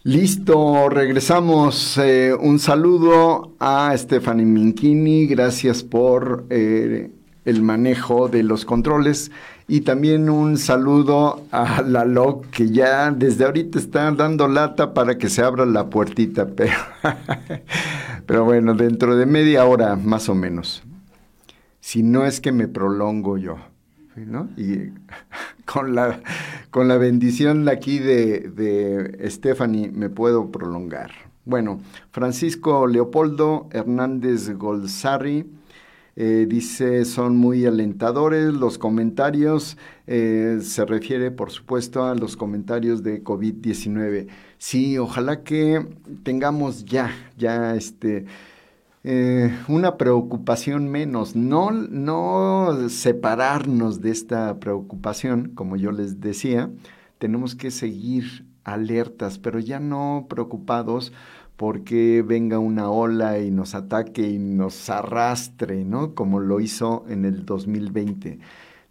Listo, 0.04 0.89
regresamos. 0.89 1.97
Eh, 1.97 2.34
un 2.39 2.60
saludo 2.60 3.56
a 3.60 3.97
Stephanie 3.97 4.45
Minchini, 4.45 5.26
gracias 5.26 5.82
por 5.82 6.45
eh, 6.52 7.10
el 7.45 7.62
manejo 7.63 8.30
de 8.30 8.43
los 8.43 8.63
controles. 8.63 9.32
Y 9.67 9.82
también 9.82 10.30
un 10.30 10.58
saludo 10.58 11.41
a 11.52 11.82
la 11.82 12.06
LOC 12.06 12.45
que 12.52 12.69
ya 12.69 13.10
desde 13.10 13.45
ahorita 13.45 13.80
está 13.80 14.12
dando 14.12 14.47
lata 14.47 14.93
para 14.93 15.17
que 15.17 15.30
se 15.30 15.41
abra 15.41 15.65
la 15.65 15.89
puertita, 15.89 16.45
pero, 16.56 16.78
pero 18.28 18.45
bueno, 18.45 18.76
dentro 18.76 19.15
de 19.15 19.26
media 19.26 19.65
hora 19.65 19.95
más 19.95 20.30
o 20.30 20.36
menos 20.36 20.84
si 21.84 22.02
no 22.02 22.26
es 22.26 22.39
que 22.39 22.54
me 22.54 22.69
prolongo 22.69 23.38
yo. 23.38 23.58
¿no? 24.15 24.48
Y 24.56 24.93
con 25.65 25.93
la, 25.96 26.22
con 26.72 26.88
la 26.88 26.96
bendición 26.98 27.67
aquí 27.67 28.00
de, 28.00 28.39
de 28.56 29.30
Stephanie 29.30 29.91
me 29.91 30.10
puedo 30.10 30.50
prolongar. 30.50 31.12
Bueno, 31.43 31.82
Francisco 32.12 32.88
Leopoldo 32.88 33.67
Hernández 33.74 34.50
Golzarri 34.52 35.46
eh, 36.15 36.46
dice, 36.48 37.04
son 37.04 37.36
muy 37.36 37.65
alentadores 37.65 38.54
los 38.54 38.78
comentarios, 38.78 39.78
eh, 40.08 40.60
se 40.62 40.86
refiere 40.86 41.32
por 41.32 41.52
supuesto 41.52 42.06
a 42.06 42.15
los 42.15 42.38
comentarios 42.38 43.04
de 43.04 43.22
COVID-19. 43.26 44.30
Sí, 44.58 44.98
ojalá 44.98 45.43
que 45.43 45.86
tengamos 46.24 46.86
ya, 46.86 47.12
ya 47.38 47.76
este 47.76 48.26
eh, 49.04 49.54
una 49.68 49.98
preocupación 49.98 50.89
menos, 50.89 51.36
no, 51.36 51.72
no 51.72 52.89
separarnos 52.89 54.02
de 54.02 54.12
esta 54.12 54.60
preocupación, 54.60 55.52
como 55.56 55.76
yo 55.76 55.92
les 55.92 56.22
decía, 56.22 56.72
tenemos 57.18 57.56
que 57.56 57.70
seguir 57.72 58.46
alertas, 58.63 59.39
pero 59.39 59.60
ya 59.60 59.80
no 59.80 60.28
preocupados 60.30 61.12
porque 61.58 62.24
venga 62.26 62.60
una 62.60 62.89
ola 62.89 63.39
y 63.39 63.52
nos 63.52 63.76
ataque 63.76 64.28
y 64.28 64.39
nos 64.39 64.89
arrastre, 64.89 65.86
¿no? 65.86 66.16
Como 66.16 66.39
lo 66.39 66.60
hizo 66.60 67.06
en 67.08 67.26
el 67.26 67.46
2020. 67.46 68.39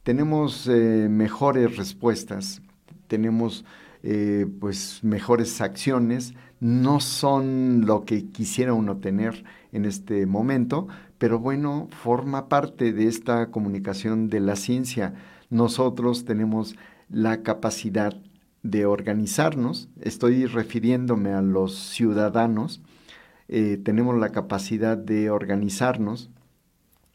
Tenemos 0.02 0.68
eh, 0.68 1.08
mejores 1.10 1.76
respuestas, 1.76 2.62
tenemos 3.08 3.64
eh, 4.02 4.46
pues 4.60 5.00
mejores 5.02 5.60
acciones, 5.60 6.34
no 6.62 7.00
son 7.00 7.86
lo 7.86 8.04
que 8.04 8.26
quisiera 8.28 8.72
uno 8.72 8.98
tener 8.98 9.42
en 9.72 9.84
este 9.84 10.26
momento, 10.26 10.86
pero 11.18 11.40
bueno, 11.40 11.88
forma 11.90 12.48
parte 12.48 12.92
de 12.92 13.08
esta 13.08 13.50
comunicación 13.50 14.28
de 14.28 14.38
la 14.38 14.54
ciencia. 14.54 15.12
Nosotros 15.50 16.24
tenemos 16.24 16.76
la 17.10 17.42
capacidad 17.42 18.16
de 18.62 18.86
organizarnos, 18.86 19.88
estoy 20.00 20.46
refiriéndome 20.46 21.32
a 21.32 21.42
los 21.42 21.76
ciudadanos, 21.76 22.80
eh, 23.48 23.76
tenemos 23.82 24.16
la 24.16 24.28
capacidad 24.28 24.96
de 24.96 25.30
organizarnos 25.30 26.30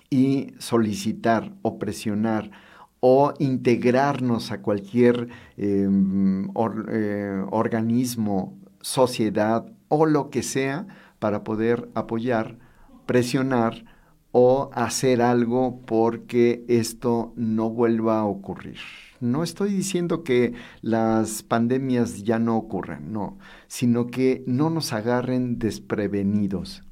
y 0.10 0.56
solicitar 0.58 1.54
o 1.62 1.80
presionar 1.80 2.52
o 3.00 3.34
integrarnos 3.40 4.52
a 4.52 4.62
cualquier 4.62 5.30
em, 5.56 6.50
eh, 6.90 7.46
organismo, 7.50 8.58
sociedad 8.82 9.66
o 9.88 10.06
lo 10.06 10.30
que 10.30 10.44
sea 10.44 10.88
para 11.20 11.44
poder 11.44 11.90
apoyar, 11.96 12.58
presionar 13.06 13.86
o 14.32 14.70
hacer 14.74 15.22
algo 15.22 15.82
porque 15.86 16.64
esto 16.68 17.34
no 17.36 17.70
vuelva 17.70 18.20
a 18.20 18.26
ocurrir. 18.26 18.78
No 19.20 19.44
estoy 19.44 19.74
diciendo 19.74 20.24
que 20.24 20.54
las 20.82 21.42
pandemias 21.42 22.24
ya 22.24 22.38
no 22.38 22.56
ocurran, 22.56 23.12
no, 23.12 23.38
sino 23.68 24.08
que 24.08 24.44
no 24.46 24.70
nos 24.70 24.94
agarren 24.94 25.58
desprevenidos. 25.58 26.84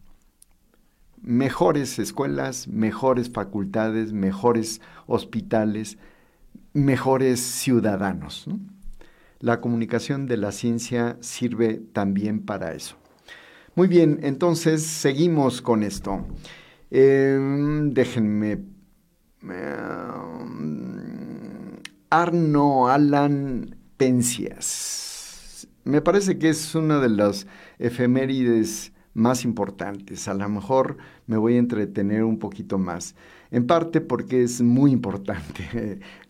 Mejores 1.21 1.99
escuelas, 1.99 2.67
mejores 2.67 3.31
facultades, 3.31 4.11
mejores 4.11 4.81
hospitales, 5.05 5.97
mejores 6.73 7.39
ciudadanos. 7.39 8.47
La 9.39 9.61
comunicación 9.61 10.27
de 10.27 10.37
la 10.37 10.51
ciencia 10.51 11.17
sirve 11.19 11.81
también 11.93 12.45
para 12.45 12.73
eso. 12.73 12.95
Muy 13.75 13.87
bien, 13.87 14.19
entonces 14.23 14.83
seguimos 14.83 15.61
con 15.61 15.83
esto. 15.83 16.25
Em, 16.89 17.91
déjenme. 17.93 18.63
Em, 19.43 20.95
Arno 22.09 22.87
Alan 22.87 23.75
Pencias. 23.97 25.67
Me 25.83 26.01
parece 26.01 26.39
que 26.39 26.49
es 26.49 26.73
una 26.73 26.99
de 26.99 27.09
las 27.09 27.47
efemérides 27.77 28.93
más 29.13 29.43
importantes. 29.43 30.27
A 30.27 30.33
lo 30.33 30.47
mejor 30.47 30.97
me 31.27 31.37
voy 31.37 31.55
a 31.55 31.59
entretener 31.59 32.23
un 32.23 32.39
poquito 32.39 32.77
más. 32.77 33.15
En 33.55 33.67
parte 33.67 34.01
porque 34.01 34.43
es 34.43 34.61
muy 34.61 34.91
importante 34.91 36.01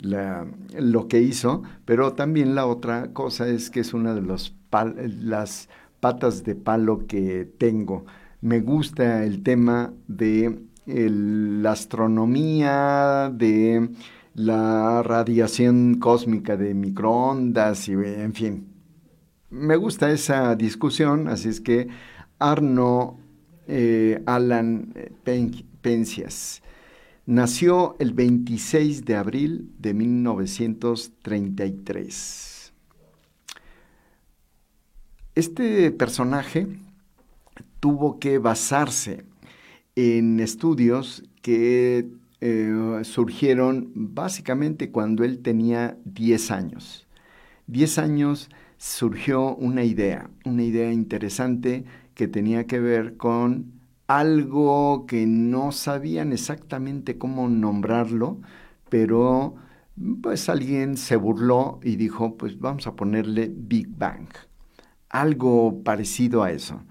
lo 0.78 1.08
que 1.08 1.20
hizo, 1.20 1.64
pero 1.84 2.12
también 2.12 2.54
la 2.54 2.66
otra 2.66 3.12
cosa 3.12 3.48
es 3.48 3.68
que 3.68 3.80
es 3.80 3.94
una 3.94 4.14
de 4.14 4.22
las 4.22 5.68
patas 5.98 6.44
de 6.44 6.54
palo 6.54 7.08
que 7.08 7.50
tengo. 7.58 8.06
Me 8.42 8.60
gusta 8.60 9.24
el 9.24 9.42
tema 9.42 9.92
de 10.06 10.56
la 10.86 11.72
astronomía, 11.72 13.32
de 13.34 13.90
la 14.34 15.02
radiación 15.02 15.96
cósmica 15.98 16.56
de 16.56 16.74
microondas 16.74 17.88
y 17.88 17.94
en 17.94 18.34
fin. 18.34 18.68
Me 19.50 19.74
gusta 19.74 20.12
esa 20.12 20.54
discusión, 20.54 21.26
así 21.26 21.48
es 21.48 21.60
que 21.60 21.88
Arno 22.38 23.18
eh, 23.66 24.22
Alan 24.26 24.94
Pencias 25.80 26.62
Nació 27.26 27.96
el 27.98 28.12
26 28.12 29.04
de 29.04 29.16
abril 29.16 29.72
de 29.80 29.94
1933. 29.94 32.72
Este 35.34 35.90
personaje 35.90 36.68
tuvo 37.80 38.20
que 38.20 38.38
basarse 38.38 39.24
en 39.96 40.38
estudios 40.38 41.24
que 41.42 42.06
eh, 42.40 43.00
surgieron 43.02 43.90
básicamente 43.96 44.92
cuando 44.92 45.24
él 45.24 45.40
tenía 45.40 45.98
10 46.04 46.52
años. 46.52 47.08
10 47.66 47.98
años 47.98 48.50
surgió 48.78 49.56
una 49.56 49.82
idea, 49.82 50.30
una 50.44 50.62
idea 50.62 50.92
interesante 50.92 51.86
que 52.14 52.28
tenía 52.28 52.68
que 52.68 52.78
ver 52.78 53.16
con 53.16 53.75
algo 54.06 55.06
que 55.06 55.26
no 55.26 55.72
sabían 55.72 56.32
exactamente 56.32 57.18
cómo 57.18 57.48
nombrarlo, 57.48 58.40
pero 58.88 59.56
pues 60.22 60.48
alguien 60.48 60.96
se 60.96 61.16
burló 61.16 61.80
y 61.82 61.96
dijo, 61.96 62.36
pues 62.36 62.58
vamos 62.58 62.86
a 62.86 62.94
ponerle 62.94 63.50
Big 63.54 63.88
Bang, 63.88 64.28
algo 65.08 65.82
parecido 65.82 66.42
a 66.42 66.52
eso. 66.52 66.82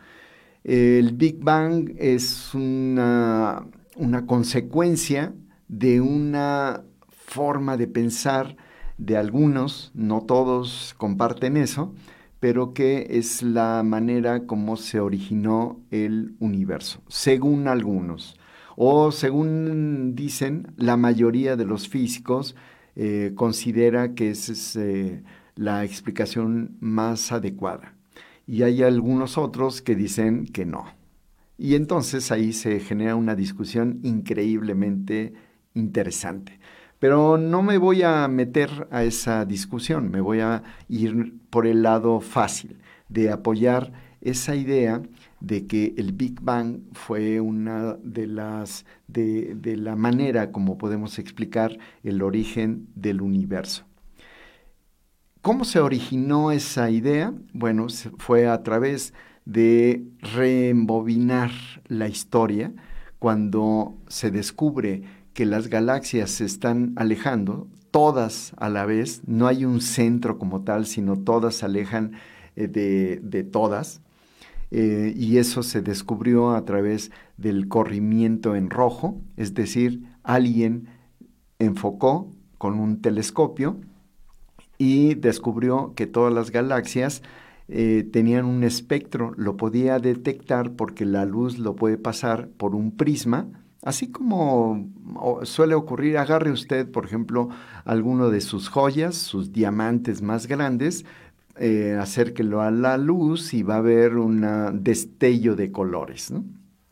El 0.63 1.13
Big 1.13 1.43
Bang 1.43 1.93
es 1.97 2.53
una, 2.55 3.67
una 3.95 4.25
consecuencia 4.25 5.33
de 5.67 6.01
una 6.01 6.83
forma 7.09 7.77
de 7.77 7.87
pensar 7.87 8.57
de 8.97 9.17
algunos, 9.17 9.91
no 9.93 10.21
todos 10.21 10.95
comparten 10.97 11.57
eso, 11.57 11.93
pero 12.39 12.73
que 12.73 13.07
es 13.11 13.41
la 13.41 13.81
manera 13.83 14.45
como 14.45 14.77
se 14.77 14.99
originó 14.99 15.81
el 15.91 16.35
universo, 16.39 17.01
según 17.07 17.67
algunos. 17.67 18.37
O 18.75 19.11
según 19.11 20.15
dicen, 20.15 20.73
la 20.75 20.97
mayoría 20.97 21.55
de 21.55 21.65
los 21.65 21.87
físicos 21.87 22.55
eh, 22.95 23.31
considera 23.35 24.13
que 24.13 24.31
esa 24.31 24.51
es 24.51 24.75
eh, 24.75 25.23
la 25.55 25.83
explicación 25.83 26.77
más 26.79 27.31
adecuada. 27.31 27.93
Y 28.47 28.63
hay 28.63 28.83
algunos 28.83 29.37
otros 29.37 29.81
que 29.81 29.95
dicen 29.95 30.45
que 30.45 30.65
no. 30.65 30.85
Y 31.57 31.75
entonces 31.75 32.31
ahí 32.31 32.53
se 32.53 32.79
genera 32.79 33.15
una 33.15 33.35
discusión 33.35 33.99
increíblemente 34.03 35.33
interesante. 35.73 36.59
Pero 37.05 37.37
no 37.37 37.61
me 37.61 37.77
voy 37.77 38.01
a 38.01 38.27
meter 38.27 38.87
a 38.89 39.03
esa 39.03 39.45
discusión, 39.45 40.09
me 40.09 40.21
voy 40.21 40.39
a 40.39 40.63
ir 40.89 41.35
por 41.51 41.67
el 41.67 41.83
lado 41.83 42.19
fácil 42.19 42.79
de 43.09 43.29
apoyar 43.29 43.93
esa 44.21 44.55
idea 44.55 45.03
de 45.39 45.67
que 45.67 45.93
el 45.97 46.13
Big 46.13 46.41
Bang 46.41 46.79
fue 46.93 47.39
una 47.39 47.93
de 48.01 48.25
las 48.25 48.87
de, 49.07 49.53
de, 49.53 49.77
la 49.77 49.95
manera 49.95 50.51
como 50.51 50.79
podemos 50.79 51.19
explicar 51.19 51.77
el 52.01 52.23
origen 52.23 52.87
del 52.95 53.21
universo. 53.21 53.85
¿Cómo 55.43 55.63
se 55.63 55.79
originó 55.79 56.51
esa 56.51 56.89
idea? 56.89 57.35
Bueno, 57.53 57.85
fue 58.17 58.47
a 58.47 58.63
través 58.63 59.13
de 59.45 60.07
reembobinar 60.33 61.51
la 61.87 62.07
historia 62.07 62.73
cuando 63.19 63.95
se 64.07 64.31
descubre 64.31 65.03
que 65.35 65.45
las 65.45 65.67
galaxias 65.67 66.31
se 66.31 66.45
están 66.45 66.93
alejando, 66.95 67.67
todas 67.91 68.53
a 68.57 68.69
la 68.69 68.85
vez, 68.85 69.21
no 69.27 69.47
hay 69.47 69.65
un 69.65 69.81
centro 69.81 70.39
como 70.39 70.63
tal, 70.63 70.85
sino 70.85 71.17
todas 71.17 71.55
se 71.55 71.65
alejan 71.65 72.13
eh, 72.55 72.67
de, 72.67 73.43
todas. 73.43 74.01
Eh, 74.71 75.13
y 75.15 75.37
eso 75.37 75.61
se 75.61 75.81
descubrió 75.81 76.51
a 76.51 76.63
través 76.63 77.11
del 77.35 77.67
corrimiento 77.67 78.55
en 78.55 78.69
rojo, 78.69 79.21
es 79.35 79.53
decir, 79.53 80.03
alguien 80.23 80.87
enfocó 81.59 82.31
con 82.57 82.79
un 82.79 83.01
telescopio 83.01 83.81
y 84.77 85.15
descubrió 85.15 85.93
que 85.95 86.07
todas 86.07 86.33
las 86.33 86.49
galaxias 86.49 87.21
eh, 87.67 88.07
tenían 88.09 88.45
un 88.45 88.63
espectro, 88.63 89.33
lo 89.35 89.57
podía 89.57 89.99
detectar 89.99 90.77
porque 90.77 91.03
la 91.03 91.25
luz 91.25 91.59
lo 91.59 91.75
puede 91.75 91.97
pasar 91.97 92.47
por 92.47 92.73
un 92.73 92.91
prisma, 92.91 93.49
Así 93.85 94.07
como 94.07 94.89
suele 95.43 95.75
ocurrir, 95.75 96.17
agarre 96.17 96.51
usted, 96.51 96.89
por 96.89 97.05
ejemplo, 97.05 97.49
alguno 97.85 98.31
de 98.31 98.41
sus 98.41 98.67
joyas, 98.67 99.13
sus 99.13 99.53
diamantes 99.53 100.23
más 100.23 100.47
grandes, 100.47 101.05
eh, 101.57 101.95
acérquelo 102.01 102.61
a 102.61 102.71
la 102.71 102.97
luz 102.97 103.53
y 103.53 103.61
va 103.61 103.75
a 103.75 103.77
haber 103.77 104.17
un 104.17 104.43
destello 104.81 105.55
de 105.55 105.71
colores. 105.71 106.33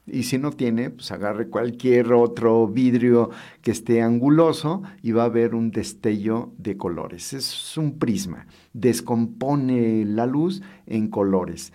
Y 0.05 0.21
si 0.23 0.37
no 0.37 0.51
tiene, 0.51 0.91
pues 0.91 1.11
agarre 1.11 1.47
cualquier 1.47 2.13
otro 2.13 2.67
vidrio 2.67 3.31
que 3.63 3.71
esté 3.71 4.03
anguloso 4.03 4.83
y 5.01 5.13
va 5.13 5.23
a 5.23 5.25
haber 5.25 5.55
un 5.55 5.71
destello 5.71 6.51
de 6.59 6.77
colores. 6.77 7.33
Es 7.33 7.75
un 7.75 7.97
prisma, 7.97 8.45
descompone 8.73 10.05
la 10.05 10.27
luz 10.27 10.61
en 10.85 11.07
colores. 11.07 11.73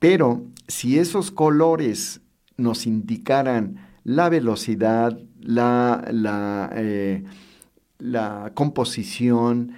Pero 0.00 0.42
si 0.66 0.98
esos 0.98 1.30
colores 1.30 2.20
nos 2.56 2.84
indicaran 2.88 3.89
la 4.10 4.28
velocidad, 4.28 5.16
la, 5.40 6.02
eh, 6.74 7.22
la, 7.98 8.50
composición, 8.54 9.74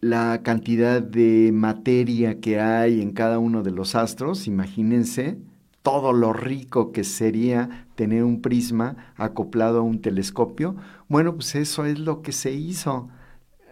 la 0.00 0.40
cantidad 0.42 1.02
de 1.02 1.50
materia 1.52 2.40
que 2.40 2.58
hay 2.58 3.02
en 3.02 3.12
cada 3.12 3.38
uno 3.38 3.62
de 3.62 3.72
los 3.72 3.94
astros, 3.94 4.46
imagínense 4.46 5.36
todo 5.82 6.14
lo 6.14 6.32
rico 6.32 6.90
que 6.90 7.04
sería 7.04 7.86
tener 7.96 8.24
un 8.24 8.40
prisma 8.40 9.12
acoplado 9.16 9.80
a 9.80 9.82
un 9.82 10.00
telescopio. 10.00 10.76
Bueno, 11.08 11.34
pues 11.34 11.54
eso 11.54 11.84
es 11.84 11.98
lo 11.98 12.22
que 12.22 12.32
se 12.32 12.52
hizo. 12.52 13.10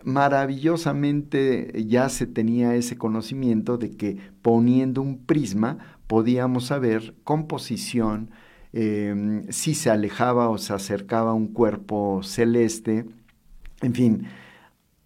Maravillosamente 0.02 1.72
ya 1.88 2.10
se 2.10 2.26
tenía 2.26 2.74
ese 2.74 2.98
conocimiento 2.98 3.78
de 3.78 3.96
que 3.96 4.18
poniendo 4.42 5.00
un 5.00 5.24
prisma 5.24 5.78
podíamos 6.06 6.66
saber 6.66 7.14
composición, 7.24 8.30
Em, 8.76 9.46
si 9.52 9.72
se 9.72 9.88
alejaba 9.88 10.48
o 10.48 10.58
se 10.58 10.72
acercaba 10.72 11.30
a 11.30 11.34
un 11.34 11.46
cuerpo 11.46 12.22
celeste, 12.24 13.06
en 13.80 13.94
fin, 13.94 14.26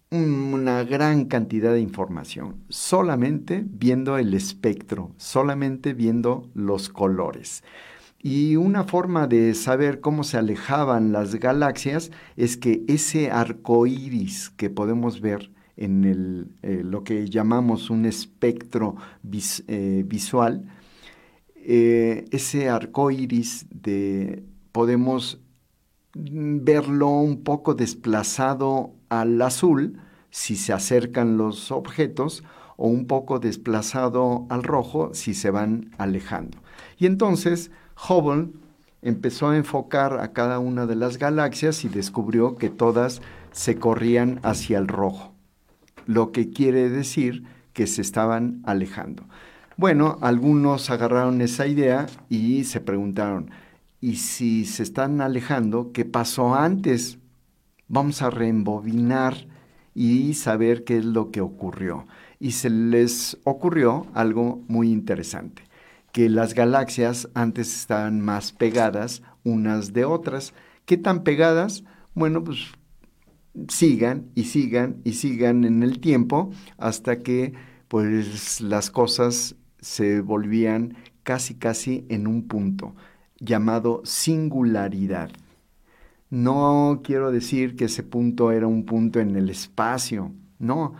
una 0.09 0.83
gran 0.83 1.25
cantidad 1.25 1.71
de 1.71 1.79
información, 1.79 2.55
solamente 2.69 3.63
viendo 3.63 4.17
el 4.17 4.33
espectro, 4.33 5.11
solamente 5.17 5.93
viendo 5.93 6.49
los 6.55 6.89
colores. 6.89 7.63
Y 8.21 8.55
una 8.55 8.85
forma 8.85 9.27
de 9.27 9.53
saber 9.53 9.99
cómo 9.99 10.23
se 10.23 10.37
alejaban 10.39 11.11
las 11.11 11.35
galaxias 11.35 12.09
es 12.37 12.57
que 12.57 12.83
ese 12.87 13.29
arco 13.29 13.85
iris 13.85 14.49
que 14.49 14.71
podemos 14.71 15.21
ver 15.21 15.51
en 15.77 16.49
eh, 16.63 16.81
lo 16.83 17.03
que 17.03 17.29
llamamos 17.29 17.91
un 17.91 18.05
espectro 18.05 18.95
eh, 19.67 20.03
visual, 20.07 20.65
eh, 21.71 22.25
ese 22.31 22.67
arco 22.67 23.11
iris 23.11 23.67
de, 23.69 24.43
podemos 24.71 25.39
verlo 26.15 27.09
un 27.09 27.43
poco 27.43 27.75
desplazado 27.75 28.95
al 29.09 29.39
azul 29.39 30.01
si 30.31 30.55
se 30.55 30.73
acercan 30.73 31.37
los 31.37 31.71
objetos 31.71 32.43
o 32.75 32.87
un 32.87 33.05
poco 33.05 33.37
desplazado 33.37 34.47
al 34.49 34.63
rojo 34.63 35.11
si 35.13 35.35
se 35.35 35.51
van 35.51 35.91
alejando. 35.99 36.57
Y 36.97 37.05
entonces 37.05 37.69
Hubble 38.09 38.49
empezó 39.03 39.49
a 39.49 39.57
enfocar 39.57 40.21
a 40.21 40.33
cada 40.33 40.57
una 40.57 40.87
de 40.87 40.95
las 40.95 41.19
galaxias 41.19 41.85
y 41.85 41.89
descubrió 41.89 42.55
que 42.55 42.71
todas 42.71 43.21
se 43.51 43.75
corrían 43.75 44.39
hacia 44.41 44.79
el 44.79 44.87
rojo, 44.87 45.35
lo 46.07 46.31
que 46.31 46.49
quiere 46.49 46.89
decir 46.89 47.43
que 47.73 47.85
se 47.85 48.01
estaban 48.01 48.63
alejando. 48.65 49.27
Bueno, 49.79 50.17
algunos 50.19 50.89
agarraron 50.89 51.39
esa 51.39 51.65
idea 51.65 52.05
y 52.27 52.65
se 52.65 52.81
preguntaron, 52.81 53.49
¿y 54.01 54.17
si 54.17 54.65
se 54.65 54.83
están 54.83 55.21
alejando, 55.21 55.93
qué 55.93 56.03
pasó 56.03 56.53
antes? 56.53 57.17
Vamos 57.87 58.21
a 58.21 58.29
reembobinar 58.29 59.47
y 59.95 60.33
saber 60.33 60.83
qué 60.83 60.97
es 60.97 61.05
lo 61.05 61.31
que 61.31 61.39
ocurrió. 61.39 62.07
Y 62.41 62.51
se 62.51 62.69
les 62.69 63.37
ocurrió 63.45 64.05
algo 64.13 64.61
muy 64.67 64.91
interesante, 64.91 65.61
que 66.11 66.27
las 66.27 66.55
galaxias 66.55 67.29
antes 67.33 67.73
estaban 67.73 68.19
más 68.19 68.51
pegadas 68.51 69.21
unas 69.45 69.93
de 69.93 70.03
otras. 70.03 70.53
¿Qué 70.83 70.97
tan 70.97 71.23
pegadas? 71.23 71.85
Bueno, 72.15 72.43
pues 72.43 72.65
sigan 73.69 74.25
y 74.35 74.43
sigan 74.43 74.97
y 75.05 75.13
sigan 75.13 75.63
en 75.63 75.83
el 75.83 76.01
tiempo 76.01 76.51
hasta 76.77 77.19
que 77.19 77.53
pues 77.87 78.59
las 78.59 78.91
cosas 78.91 79.55
se 79.81 80.21
volvían 80.21 80.95
casi 81.23 81.55
casi 81.55 82.05
en 82.09 82.27
un 82.27 82.47
punto 82.47 82.95
llamado 83.39 84.01
singularidad. 84.03 85.29
No 86.29 87.01
quiero 87.03 87.31
decir 87.31 87.75
que 87.75 87.85
ese 87.85 88.03
punto 88.03 88.51
era 88.51 88.67
un 88.67 88.85
punto 88.85 89.19
en 89.19 89.35
el 89.35 89.49
espacio, 89.49 90.31
no, 90.59 90.93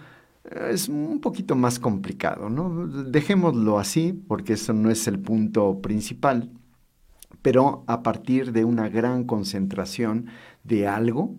es 0.69 0.89
un 0.89 1.19
poquito 1.19 1.55
más 1.55 1.79
complicado, 1.79 2.49
¿no? 2.49 2.87
Dejémoslo 2.87 3.77
así, 3.77 4.13
porque 4.13 4.53
eso 4.53 4.73
no 4.73 4.89
es 4.89 5.07
el 5.07 5.19
punto 5.19 5.81
principal, 5.81 6.49
pero 7.41 7.83
a 7.87 8.01
partir 8.01 8.51
de 8.51 8.65
una 8.65 8.89
gran 8.89 9.25
concentración 9.25 10.27
de 10.63 10.87
algo, 10.87 11.35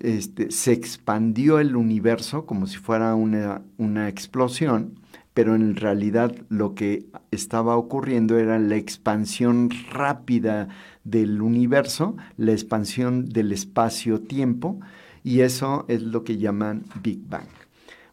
este, 0.00 0.50
se 0.50 0.72
expandió 0.72 1.60
el 1.60 1.76
universo 1.76 2.46
como 2.46 2.66
si 2.66 2.78
fuera 2.78 3.14
una, 3.14 3.62
una 3.76 4.08
explosión, 4.08 4.98
pero 5.34 5.56
en 5.56 5.74
realidad 5.74 6.34
lo 6.48 6.74
que 6.74 7.06
estaba 7.32 7.76
ocurriendo 7.76 8.38
era 8.38 8.58
la 8.58 8.76
expansión 8.76 9.68
rápida 9.90 10.68
del 11.02 11.42
universo, 11.42 12.16
la 12.36 12.52
expansión 12.52 13.28
del 13.28 13.52
espacio-tiempo, 13.52 14.78
y 15.24 15.40
eso 15.40 15.84
es 15.88 16.02
lo 16.02 16.22
que 16.22 16.38
llaman 16.38 16.84
Big 17.02 17.20
Bang. 17.28 17.48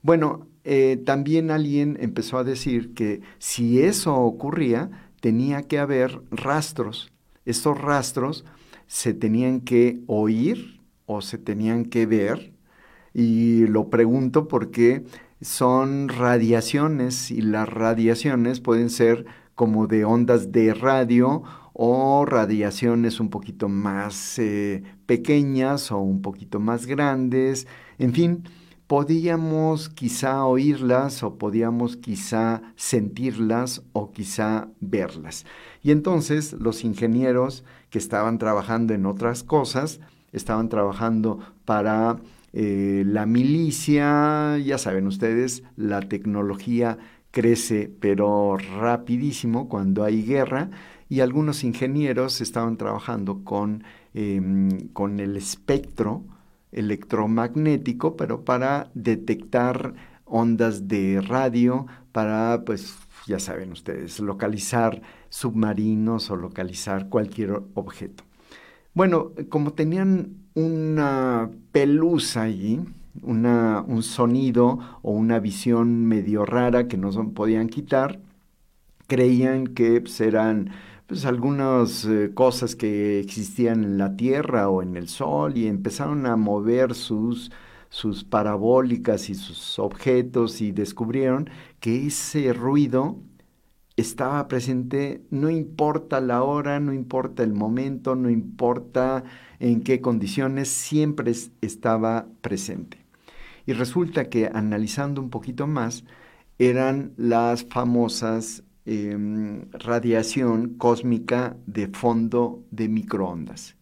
Bueno, 0.01 0.47
eh, 0.63 1.01
también 1.05 1.51
alguien 1.51 1.97
empezó 1.99 2.39
a 2.39 2.43
decir 2.43 2.93
que 2.93 3.22
si 3.38 3.82
eso 3.82 4.15
ocurría, 4.15 4.89
tenía 5.19 5.61
que 5.63 5.78
haber 5.78 6.22
rastros. 6.32 7.11
Estos 7.45 7.80
rastros 7.80 8.45
se 8.88 9.13
tenían 9.13 9.61
que 9.61 10.01
oír 10.07 10.82
o 11.05 11.22
se 11.22 11.38
tenían 11.38 11.86
que 11.86 12.05
ver. 12.05 12.53
Y 13.13 13.67
lo 13.67 13.89
pregunto 13.89 14.47
porque 14.47 15.03
son 15.42 16.08
radiaciones 16.10 17.32
y 17.32 17.42
las 17.42 17.68
radiaciones 17.68 18.60
pueden 18.60 18.89
ser 18.89 19.26
como 19.56 19.88
de 19.88 20.06
ondas 20.06 20.52
de 20.52 20.74
radio 20.74 21.44
o 21.74 22.26
radiaciones 22.26 23.20
un 23.20 23.30
poquito 23.30 23.70
más 23.70 24.38
eh, 24.39 24.84
pequeñas 25.06 25.92
o 25.92 26.00
un 26.00 26.22
poquito 26.22 26.60
más 26.60 26.86
grandes, 26.86 27.68
en 27.98 28.14
fin, 28.14 28.44
podíamos 28.88 29.89
quizá 29.89 30.46
oírlas 30.46 31.24
o 31.24 31.38
podíamos 31.38 31.96
quizá 31.96 32.62
sentirlas 32.76 33.84
o 33.94 34.12
quizá 34.12 34.68
verlas. 34.80 35.46
Y 35.82 35.92
entonces 35.92 36.54
los 36.54 36.84
ingenieros 36.84 37.64
que 37.89 38.00
estaban 38.00 38.38
trabajando 38.38 38.94
en 38.94 39.06
otras 39.06 39.44
cosas, 39.44 40.02
estaban 40.32 40.70
trabajando 40.70 41.39
para 41.66 42.18
eh, 42.54 43.04
la 43.06 43.26
milicia, 43.26 44.58
ya 44.58 44.78
saben 44.78 45.08
ustedes, 45.08 45.64
la 45.76 46.02
tecnología 46.02 46.97
crece 47.32 47.89
pero 47.99 48.58
rapidísimo 48.58 49.70
cuando 49.70 50.04
hay 50.04 50.24
guerra 50.24 50.70
y 51.08 51.22
algunos 51.22 51.64
ingenieros 51.64 52.41
estaban 52.41 52.78
trabajando 52.78 53.43
con, 53.43 53.84
em, 54.14 54.89
con 54.89 55.20
el 55.20 55.38
espectro, 55.38 56.24
electromagnético, 56.72 58.16
pero 58.16 58.45
para 58.45 58.91
detectar 58.93 59.93
ondas 60.26 60.88
de 60.88 61.22
radio, 61.22 61.86
para, 62.14 62.64
pues, 62.66 62.97
ya 63.28 63.39
saben 63.39 63.72
ustedes, 63.74 64.20
localizar 64.20 65.02
submarinos 65.30 66.32
o 66.32 66.38
localizar 66.38 67.10
cualquier 67.10 67.62
objeto. 67.74 68.24
Bueno, 68.93 69.34
como 69.49 69.74
tenían 69.74 70.41
una 70.56 71.49
pelusa 71.72 72.43
allí, 72.43 72.82
un 73.24 74.04
sonido 74.04 74.80
o 75.02 75.12
una 75.12 75.39
visión 75.39 76.06
medio 76.06 76.45
rara 76.45 76.88
que 76.88 76.97
no 76.97 77.12
podían 77.34 77.70
quitar, 77.70 78.20
creían 79.08 79.68
que 79.68 80.02
pues, 80.02 80.22
eran 80.22 80.72
pues 81.08 81.26
algunas 81.26 82.06
eh, 82.06 82.32
cosas 82.34 82.76
que 82.76 83.20
existían 83.20 83.84
en 83.84 83.97
la 83.97 84.16
Tierra 84.16 84.70
o 84.70 84.82
en 84.82 84.95
el 84.95 85.10
Sol 85.10 85.58
y 85.58 85.68
empezaron 85.68 86.26
a 86.26 86.38
mover 86.38 86.95
sus, 86.95 87.52
sus 87.89 88.24
parabólicas 88.24 89.30
y 89.30 89.36
sus 89.36 89.78
objetos 89.80 90.62
y 90.62 90.72
descubrieron 90.72 91.49
que 91.82 92.08
ese 92.08 92.54
ruido 92.54 93.18
estaba 93.97 94.47
presente, 94.47 95.22
no 95.30 95.49
importa 95.49 96.22
la 96.22 96.43
hora, 96.43 96.80
no 96.80 96.93
importa 96.93 97.43
el 97.43 97.54
momento, 97.54 98.16
no 98.16 98.30
importa 98.30 99.24
en 99.62 99.82
qué 99.82 100.01
condiciones, 100.01 100.68
siempre 100.70 101.32
estaba 101.62 102.28
presente. 102.41 102.97
Y 103.66 103.74
resulta 103.74 104.30
que 104.30 104.49
analizando 104.53 105.22
un 105.22 105.30
poquito 105.30 105.68
más, 105.68 106.03
eran 106.57 107.14
las 107.18 107.64
famosas 107.66 108.64
Em, 108.84 109.70
radiación 109.74 110.74
cósmica 110.78 111.55
de 111.68 111.88
fondo 111.88 112.66
de 112.72 112.89
microondas. 112.89 113.76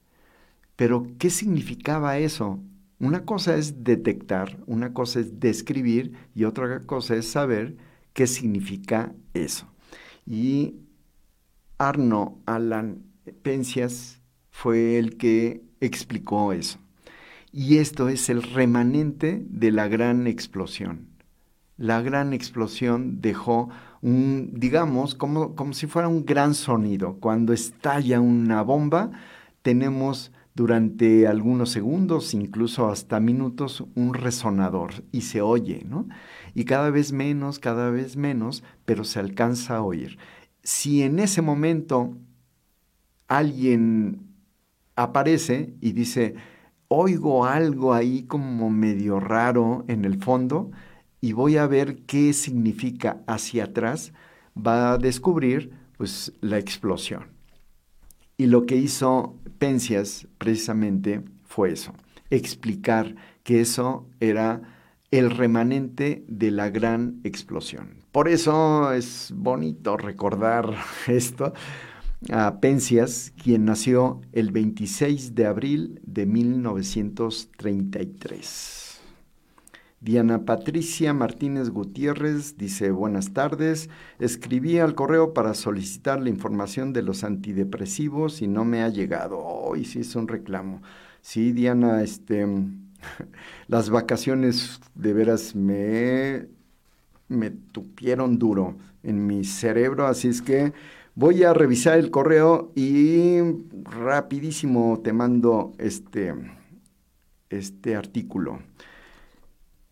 Pero, 0.75 1.07
¿qué 1.17 1.29
significaba 1.29 2.17
eso? 2.17 2.59
Una 2.99 3.23
cosa 3.23 3.55
es 3.55 3.83
detectar, 3.85 4.61
una 4.67 4.93
cosa 4.93 5.21
es 5.21 5.39
describir 5.39 6.13
y 6.35 6.43
otra 6.43 6.85
cosa 6.85 7.15
es 7.15 7.29
saber 7.31 7.77
qué 8.13 8.27
significa 8.27 9.13
eso. 9.33 9.67
Y 10.25 10.75
Arno 11.77 12.41
Alan 12.45 13.03
Pencias 13.41 14.18
fue 14.61 14.99
el 14.99 15.15
que 15.15 15.63
explicó 15.79 16.51
eso. 16.51 16.79
Y 17.53 17.77
esto 17.77 18.09
es 18.09 18.29
el 18.29 18.43
remanente 18.43 19.41
de 19.49 19.71
la 19.71 19.87
gran 19.87 20.27
explosión. 20.27 21.07
La 21.77 22.01
gran 22.01 22.33
explosión 22.33 23.21
dejó 23.21 23.69
un, 24.01 24.51
digamos, 24.53 25.15
como, 25.15 25.55
como 25.55 25.71
si 25.71 25.87
fuera 25.87 26.09
un 26.09 26.25
gran 26.25 26.55
sonido. 26.55 27.15
Cuando 27.21 27.53
estalla 27.53 28.19
una 28.19 28.61
bomba, 28.61 29.11
tenemos 29.61 30.33
durante 30.55 31.25
algunos 31.25 31.69
segundos, 31.69 32.33
incluso 32.33 32.89
hasta 32.89 33.21
minutos, 33.21 33.85
un 33.95 34.13
resonador 34.13 35.05
y 35.13 35.21
se 35.21 35.41
oye, 35.41 35.85
¿no? 35.87 36.05
Y 36.53 36.65
cada 36.65 36.89
vez 36.89 37.13
menos, 37.13 37.59
cada 37.59 37.91
vez 37.91 38.17
menos, 38.17 38.61
pero 38.83 39.05
se 39.05 39.21
alcanza 39.21 39.77
a 39.77 39.83
oír. 39.83 40.17
Si 40.63 41.01
en 41.01 41.19
ese 41.19 41.41
momento 41.41 42.17
alguien 43.29 44.28
aparece 45.03 45.73
y 45.79 45.93
dice, 45.93 46.35
oigo 46.89 47.45
algo 47.45 47.93
ahí 47.93 48.23
como 48.23 48.69
medio 48.69 49.19
raro 49.19 49.85
en 49.87 50.03
el 50.03 50.21
fondo, 50.21 50.71
y 51.21 51.33
voy 51.33 51.57
a 51.57 51.67
ver 51.67 51.99
qué 52.05 52.33
significa 52.33 53.21
hacia 53.25 53.65
atrás, 53.65 54.13
va 54.55 54.93
a 54.93 54.97
descubrir 54.97 55.71
pues 55.97 56.33
la 56.41 56.57
explosión. 56.57 57.27
Y 58.37 58.47
lo 58.47 58.65
que 58.65 58.75
hizo 58.75 59.35
Pencias 59.57 60.27
precisamente 60.37 61.21
fue 61.45 61.71
eso, 61.71 61.93
explicar 62.29 63.15
que 63.43 63.61
eso 63.61 64.07
era 64.19 64.61
el 65.11 65.31
remanente 65.31 66.23
de 66.27 66.51
la 66.51 66.69
gran 66.69 67.19
explosión. 67.23 67.99
Por 68.11 68.27
eso 68.27 68.91
es 68.93 69.33
bonito 69.35 69.97
recordar 69.97 70.75
esto 71.07 71.53
a 72.27 72.59
Pencias, 72.59 73.31
quien 73.41 73.65
nació 73.65 74.21
el 74.33 74.51
26 74.51 75.35
de 75.35 75.45
abril 75.45 76.01
de 76.03 76.25
1933. 76.25 78.99
Diana 80.01 80.45
Patricia 80.45 81.13
Martínez 81.13 81.69
Gutiérrez 81.69 82.57
dice 82.57 82.91
buenas 82.91 83.33
tardes. 83.33 83.89
Escribí 84.19 84.79
al 84.79 84.95
correo 84.95 85.33
para 85.33 85.53
solicitar 85.53 86.21
la 86.21 86.29
información 86.29 86.93
de 86.93 87.01
los 87.01 87.23
antidepresivos 87.23 88.41
y 88.41 88.47
no 88.47 88.63
me 88.63 88.81
ha 88.81 88.89
llegado. 88.89 89.39
Hoy 89.39 89.85
sí 89.85 89.99
es 89.99 90.15
un 90.15 90.27
reclamo. 90.27 90.81
Sí, 91.21 91.51
Diana, 91.51 92.01
este, 92.01 92.47
las 93.67 93.89
vacaciones 93.89 94.79
de 94.95 95.13
veras 95.13 95.55
me, 95.55 96.47
me 97.27 97.51
tupieron 97.51 98.39
duro 98.39 98.77
en 99.03 99.27
mi 99.27 99.43
cerebro, 99.43 100.07
así 100.07 100.29
es 100.29 100.41
que 100.41 100.73
voy 101.15 101.43
a 101.43 101.53
revisar 101.53 101.97
el 101.97 102.11
correo 102.11 102.71
y 102.75 103.39
rapidísimo 103.83 105.01
te 105.03 105.13
mando 105.13 105.73
este, 105.77 106.33
este 107.49 107.95
artículo. 107.95 108.59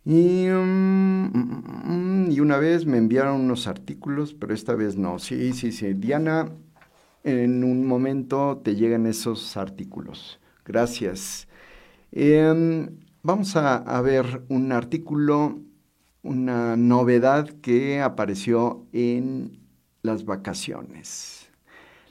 Y, 0.06 0.48
mm, 0.48 1.32
mm, 1.34 2.32
y, 2.32 2.40
una 2.40 2.58
vez 2.58 2.86
me 2.86 2.98
enviaron 2.98 3.42
unos 3.42 3.68
artículos, 3.68 4.34
pero 4.34 4.54
esta 4.54 4.74
vez 4.74 4.96
no. 4.96 5.20
Sí, 5.20 5.52
sí, 5.52 5.74
sí. 5.74 5.94
Diana, 5.94 6.50
en 7.26 7.64
un 7.66 7.86
momento 7.86 8.62
te 8.64 8.76
llegan 8.76 9.06
esos 9.06 9.58
artículos. 9.58 10.40
Gracias. 10.66 11.50
Em, 12.14 12.90
vamos 13.22 13.58
a, 13.58 13.76
a, 13.76 14.02
ver 14.02 14.44
un 14.48 14.72
artículo, 14.72 15.60
una 16.24 16.78
novedad 16.78 17.50
que 17.62 18.00
apareció 18.00 18.86
en 18.94 19.60
las 20.08 20.26
vacaciones. 20.26 21.52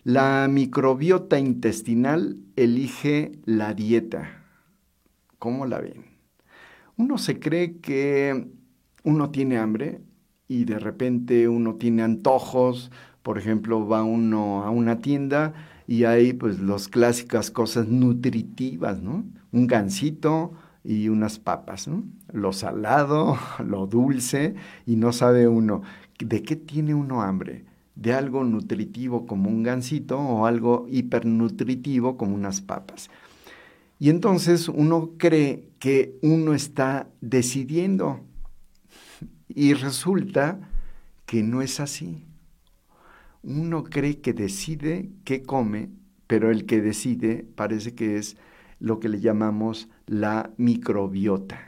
La 0.05 0.47
microbiota 0.49 1.40
intestinal 1.40 2.36
elige 2.55 3.32
la 3.44 3.74
dieta. 3.74 4.44
¿Cómo 5.40 5.66
la 5.66 5.80
ven? 5.80 6.05
Uno 6.97 7.18
se 7.18 7.40
cree 7.40 7.78
que 7.78 8.47
uno 9.03 9.30
tiene 9.30 9.59
hambre 9.59 10.01
y 10.47 10.64
de 10.64 10.78
repente 10.78 11.49
uno 11.49 11.74
tiene 11.74 12.03
antojos, 12.03 12.92
por 13.22 13.38
ejemplo, 13.38 13.88
va 13.88 14.05
uno 14.05 14.62
a 14.62 14.70
una 14.70 15.01
tienda 15.01 15.55
y 15.88 16.05
hay 16.05 16.32
pues 16.32 16.61
las 16.61 16.86
clásicas 16.86 17.51
cosas 17.51 17.88
nutritivas, 17.88 19.03
¿no? 19.03 19.24
Un 19.51 19.66
gansito 19.66 20.53
y 20.84 21.09
unas 21.09 21.40
papas. 21.40 21.88
Lo 22.32 22.53
salado, 22.53 23.36
lo 23.66 23.86
dulce 23.86 24.55
y 24.86 24.97
no 24.97 25.12
sabe 25.12 25.49
uno 25.49 25.82
de 26.18 26.42
qué 26.42 26.57
tiene 26.57 26.94
uno 26.94 27.22
hambre. 27.22 27.64
De 27.97 28.12
algo 28.12 28.44
nutritivo 28.44 29.26
como 29.26 29.51
un 29.51 29.62
gansito 29.62 30.18
o 30.18 30.47
algo 30.47 30.86
hipernutritivo 30.88 32.16
como 32.16 32.34
unas 32.34 32.61
papas. 32.61 33.11
Y 33.99 34.11
entonces 34.11 34.68
uno 34.68 35.12
cree 35.16 35.70
que 35.78 36.18
uno 36.22 36.55
está 36.55 37.09
decidiendo 37.20 38.20
y 39.49 39.72
resulta 39.72 40.61
que 41.24 41.42
no 41.42 41.62
es 41.62 41.80
así. 41.80 42.24
Uno 43.42 43.84
cree 43.84 44.20
que 44.20 44.32
decide 44.32 45.09
qué 45.24 45.42
come, 45.42 45.88
pero 46.26 46.51
el 46.51 46.66
que 46.66 46.82
decide 46.82 47.47
parece 47.55 47.94
que 47.94 48.18
es 48.18 48.36
lo 48.80 49.01
que 49.01 49.09
le 49.09 49.20
llamamos 49.20 49.88
la 50.07 50.51
microbiota. 50.59 51.61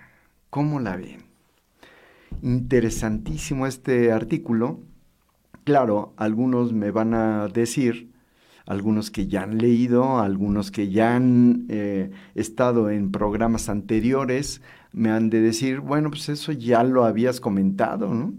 ¿Cómo 0.51 0.81
la 0.81 0.97
ven? 0.97 1.23
Interesantísimo 2.43 3.67
este 3.67 4.13
artículo. 4.13 4.81
Claro, 5.69 6.15
algunos 6.17 6.73
me 6.73 6.91
van 6.91 7.13
a 7.13 7.47
decir, 7.49 8.15
algunos 8.65 9.11
que 9.11 9.27
ya 9.27 9.43
han 9.43 9.59
leído, 9.59 10.19
algunos 10.19 10.71
que 10.71 10.89
ya 10.89 11.15
han 11.15 11.67
eh, 11.69 12.11
estado 12.35 12.89
en 12.89 13.13
programas 13.13 13.69
anteriores, 13.69 14.63
me 14.93 15.11
han 15.11 15.29
de 15.29 15.43
decir, 15.43 15.81
bueno, 15.81 16.09
pues 16.09 16.31
eso 16.31 16.53
ya 16.53 16.83
lo 16.85 17.05
habías 17.05 17.39
comentado, 17.39 18.15
¿no? 18.15 18.33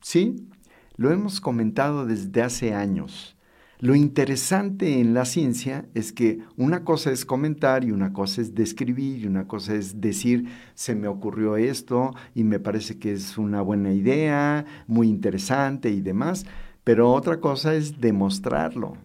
Sí, 0.00 0.48
lo 0.96 1.10
hemos 1.10 1.38
comentado 1.38 2.06
desde 2.06 2.40
hace 2.40 2.72
años. 2.72 3.36
Lo 3.82 3.96
interesante 3.96 5.00
en 5.00 5.12
la 5.12 5.24
ciencia 5.24 5.86
es 5.92 6.12
que 6.12 6.38
una 6.56 6.84
cosa 6.84 7.10
es 7.10 7.24
comentar 7.24 7.82
y 7.82 7.90
una 7.90 8.12
cosa 8.12 8.40
es 8.40 8.54
describir 8.54 9.22
y 9.22 9.26
una 9.26 9.48
cosa 9.48 9.74
es 9.74 10.00
decir, 10.00 10.48
se 10.74 10.94
me 10.94 11.08
ocurrió 11.08 11.56
esto 11.56 12.14
y 12.32 12.44
me 12.44 12.60
parece 12.60 13.00
que 13.00 13.12
es 13.12 13.36
una 13.38 13.60
buena 13.60 13.92
idea, 13.92 14.64
muy 14.86 15.08
interesante 15.08 15.90
y 15.90 16.00
demás, 16.00 16.46
pero 16.84 17.12
otra 17.12 17.40
cosa 17.40 17.74
es 17.74 18.00
demostrarlo. 18.00 18.96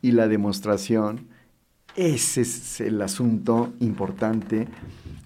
Y 0.00 0.12
la 0.12 0.28
demostración, 0.28 1.28
ese 1.94 2.40
es 2.40 2.80
el 2.80 3.02
asunto 3.02 3.74
importante 3.80 4.66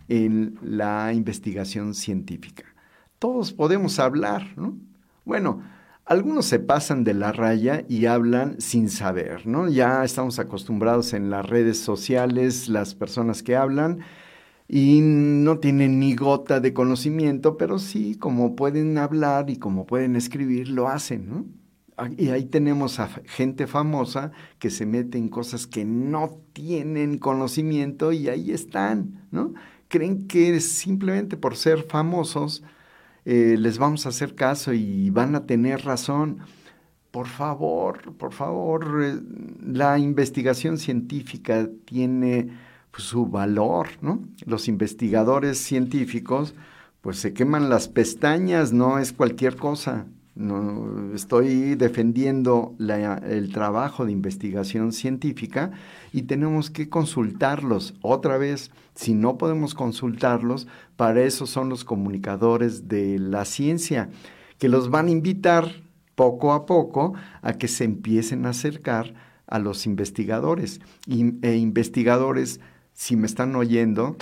en 0.09 0.59
la 0.63 1.13
investigación 1.13 1.95
científica. 1.95 2.65
Todos 3.21 3.53
podemos 3.53 4.01
hablar, 4.01 4.53
¿no? 4.57 4.77
Bueno, 5.25 5.63
algunos 6.09 6.47
se 6.47 6.59
pasan 6.59 7.05
de 7.05 7.13
la 7.13 7.33
raya 7.33 7.85
y 7.87 8.07
hablan 8.07 8.59
sin 8.63 8.89
saber, 8.89 9.47
¿no? 9.47 9.69
Ya 9.69 10.03
estamos 10.05 10.39
acostumbrados 10.39 11.13
en 11.13 11.29
las 11.29 11.45
redes 11.45 11.79
sociales, 11.79 12.71
las 12.71 12.95
personas 12.95 13.43
que 13.43 13.57
hablan, 13.57 13.99
y 14.67 15.01
no 15.03 15.59
tienen 15.59 16.01
ni 16.01 16.17
gota 16.17 16.61
de 16.61 16.73
conocimiento, 16.73 17.59
pero 17.59 17.79
sí, 17.79 18.17
como 18.17 18.57
pueden 18.57 18.97
hablar 18.97 19.51
y 19.51 19.59
como 19.59 19.85
pueden 19.85 20.17
escribir, 20.17 20.71
lo 20.71 20.89
hacen, 20.89 21.29
¿no? 21.29 21.45
Y 22.17 22.31
ahí 22.31 22.47
tenemos 22.47 23.01
a 23.01 23.09
gente 23.27 23.67
famosa 23.67 24.31
que 24.59 24.71
se 24.71 24.87
mete 24.87 25.19
en 25.19 25.29
cosas 25.29 25.67
que 25.67 25.85
no 25.85 26.41
tienen 26.55 27.19
conocimiento 27.19 28.13
y 28.13 28.29
ahí 28.29 28.51
están, 28.51 29.27
¿no? 29.31 29.53
Creen 29.89 30.27
que 30.27 30.59
simplemente 30.61 31.37
por 31.37 31.55
ser 31.57 31.83
famosos 31.83 32.63
eh, 33.31 33.59
les 33.59 33.77
vamos 33.77 34.07
a 34.07 34.09
hacer 34.09 34.35
caso 34.35 34.73
y 34.73 35.11
van 35.11 35.35
a 35.35 35.45
tener 35.45 35.85
razón. 35.85 36.39
Por 37.11 37.27
favor, 37.27 38.15
por 38.17 38.33
favor, 38.33 39.03
eh, 39.05 39.21
la 39.63 39.99
investigación 39.99 40.79
científica 40.79 41.69
tiene 41.85 42.49
pues, 42.91 43.03
su 43.03 43.27
valor, 43.27 43.89
¿no? 44.01 44.23
Los 44.47 44.67
investigadores 44.67 45.59
científicos 45.59 46.55
pues 47.03 47.19
se 47.19 47.35
queman 47.35 47.69
las 47.69 47.87
pestañas, 47.89 48.73
no 48.73 48.99
es 48.99 49.13
cualquier 49.13 49.57
cosa. 49.57 50.07
No, 50.39 51.13
estoy 51.17 51.75
defendiendo 51.75 52.77
el 52.79 53.51
trabajo 53.51 54.07
de 54.07 54.13
investigación 54.13 54.93
científica 54.93 55.73
y 56.13 56.23
tenemos 56.23 56.71
que 56.71 56.89
consultarlos. 56.89 57.97
Otra 58.03 58.39
vez, 58.39 58.71
si 58.95 59.15
no 59.15 59.37
podemos 59.37 59.75
consultarlos, 59.75 60.69
para 60.95 61.23
eso 61.23 61.49
son 61.49 61.69
los 61.69 61.85
comunicadores 61.85 62.87
de 62.87 63.19
la 63.19 63.45
ciencia, 63.45 64.11
que 64.59 64.69
los 64.69 64.91
van 64.91 65.09
a 65.09 65.11
invitar 65.11 65.73
poco 66.15 66.53
a 66.53 66.67
poco 66.67 67.15
a 67.43 67.55
que 67.55 67.67
se 67.67 67.83
empiecen 67.83 68.47
a 68.47 68.51
acercar 68.51 69.15
a 69.49 69.59
los 69.59 69.87
investigadores. 69.87 70.81
e 71.09 71.57
investigadores, 71.57 72.61
si 72.93 73.17
me 73.17 73.27
están 73.27 73.57
oyendo, 73.57 74.17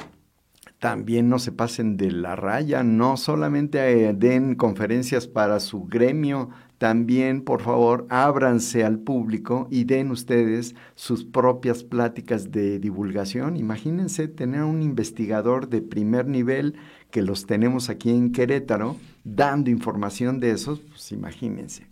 también 0.87 1.29
no 1.29 1.41
se 1.41 1.51
pasen 1.51 1.97
de 1.97 2.13
la 2.13 2.37
raya, 2.37 2.85
no 2.85 3.17
solamente 3.17 4.07
eh, 4.07 4.15
den 4.15 4.55
conferencias 4.55 5.27
para 5.27 5.59
su 5.59 5.87
gremio, 5.87 6.51
también 6.79 7.43
por 7.43 7.61
favor 7.61 8.07
ábranse 8.09 8.85
al 8.85 9.01
público 9.01 9.67
y 9.69 9.83
den 9.83 10.13
ustedes 10.13 10.77
sus 10.95 11.25
propias 11.25 11.83
pláticas 11.83 12.53
de 12.53 12.79
divulgación. 12.79 13.57
Imagínense 13.57 14.29
tener 14.29 14.63
un 14.63 14.81
investigador 14.81 15.69
de 15.69 15.83
primer 15.83 16.29
nivel 16.29 16.77
que 17.11 17.21
los 17.21 17.47
tenemos 17.47 17.91
aquí 17.91 18.11
en 18.11 18.31
Querétaro 18.31 18.95
dando 19.25 19.71
información 19.71 20.39
de 20.39 20.53
esos, 20.53 20.79
pues 20.83 21.11
imagínense. 21.11 21.89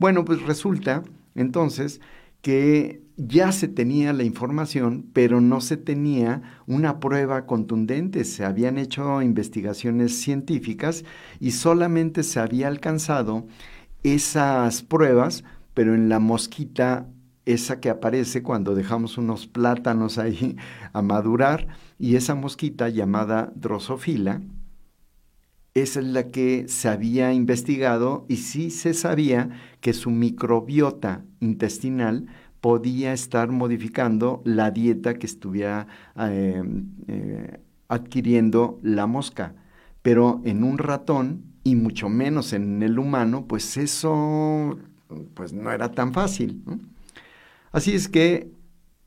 Bueno, 0.00 0.24
pues 0.24 0.42
resulta 0.42 1.04
entonces 1.36 2.00
que 2.42 3.02
ya 3.16 3.50
se 3.52 3.68
tenía 3.68 4.12
la 4.12 4.24
información, 4.24 5.06
pero 5.12 5.40
no 5.40 5.60
se 5.60 5.76
tenía 5.76 6.42
una 6.66 7.00
prueba 7.00 7.46
contundente. 7.46 8.24
Se 8.24 8.44
habían 8.44 8.78
hecho 8.78 9.22
investigaciones 9.22 10.20
científicas 10.20 11.04
y 11.40 11.52
solamente 11.52 12.22
se 12.22 12.40
había 12.40 12.68
alcanzado 12.68 13.46
esas 14.02 14.82
pruebas, 14.82 15.44
pero 15.74 15.94
en 15.94 16.08
la 16.08 16.18
mosquita 16.18 17.08
esa 17.46 17.80
que 17.80 17.90
aparece 17.90 18.42
cuando 18.42 18.74
dejamos 18.74 19.16
unos 19.18 19.46
plátanos 19.46 20.18
ahí 20.18 20.56
a 20.92 21.00
madurar, 21.00 21.68
y 21.98 22.16
esa 22.16 22.34
mosquita 22.34 22.90
llamada 22.90 23.52
drosofila, 23.54 24.42
esa 25.82 26.00
es 26.00 26.06
la 26.06 26.28
que 26.28 26.68
se 26.68 26.88
había 26.88 27.34
investigado 27.34 28.24
y 28.28 28.36
sí 28.36 28.70
se 28.70 28.94
sabía 28.94 29.50
que 29.82 29.92
su 29.92 30.10
microbiota 30.10 31.22
intestinal 31.40 32.28
podía 32.62 33.12
estar 33.12 33.50
modificando 33.50 34.40
la 34.46 34.70
dieta 34.70 35.14
que 35.14 35.26
estuviera 35.26 35.86
eh, 36.18 36.62
eh, 37.08 37.60
adquiriendo 37.88 38.80
la 38.82 39.06
mosca. 39.06 39.54
Pero 40.00 40.40
en 40.44 40.64
un 40.64 40.78
ratón, 40.78 41.44
y 41.62 41.76
mucho 41.76 42.08
menos 42.08 42.54
en 42.54 42.82
el 42.82 42.98
humano, 42.98 43.46
pues 43.46 43.76
eso 43.76 44.78
pues 45.34 45.52
no 45.52 45.70
era 45.70 45.92
tan 45.92 46.14
fácil. 46.14 46.62
Así 47.70 47.94
es 47.94 48.08
que 48.08 48.50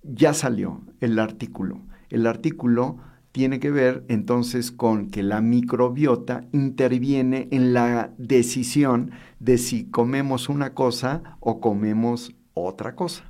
ya 0.03 0.35
salió 0.35 0.81
el 0.99 1.17
artículo. 1.17 1.81
El 2.11 2.27
artículo 2.27 2.99
tiene 3.31 3.59
que 3.59 3.71
ver 3.71 4.03
entonces 4.07 4.71
con 4.71 5.09
que 5.09 5.23
la 5.23 5.41
microbiota 5.41 6.45
interviene 6.51 7.47
en 7.51 7.73
la 7.73 8.11
decisión 8.17 9.11
de 9.39 9.57
si 9.57 9.85
comemos 9.85 10.49
una 10.49 10.73
cosa 10.73 11.37
o 11.39 11.59
comemos 11.59 12.33
otra 12.53 12.95
cosa 12.95 13.29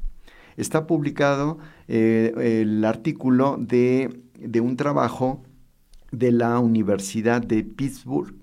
está 0.59 0.85
publicado 0.85 1.57
eh, 1.87 2.61
el 2.61 2.83
artículo 2.83 3.57
de, 3.57 4.09
un 4.61 4.75
trabajo 4.75 5.41
de 6.11 6.31
la 6.31 6.59
Universidad 6.59 7.41
de 7.41 7.63
Pittsburgh 7.63 8.35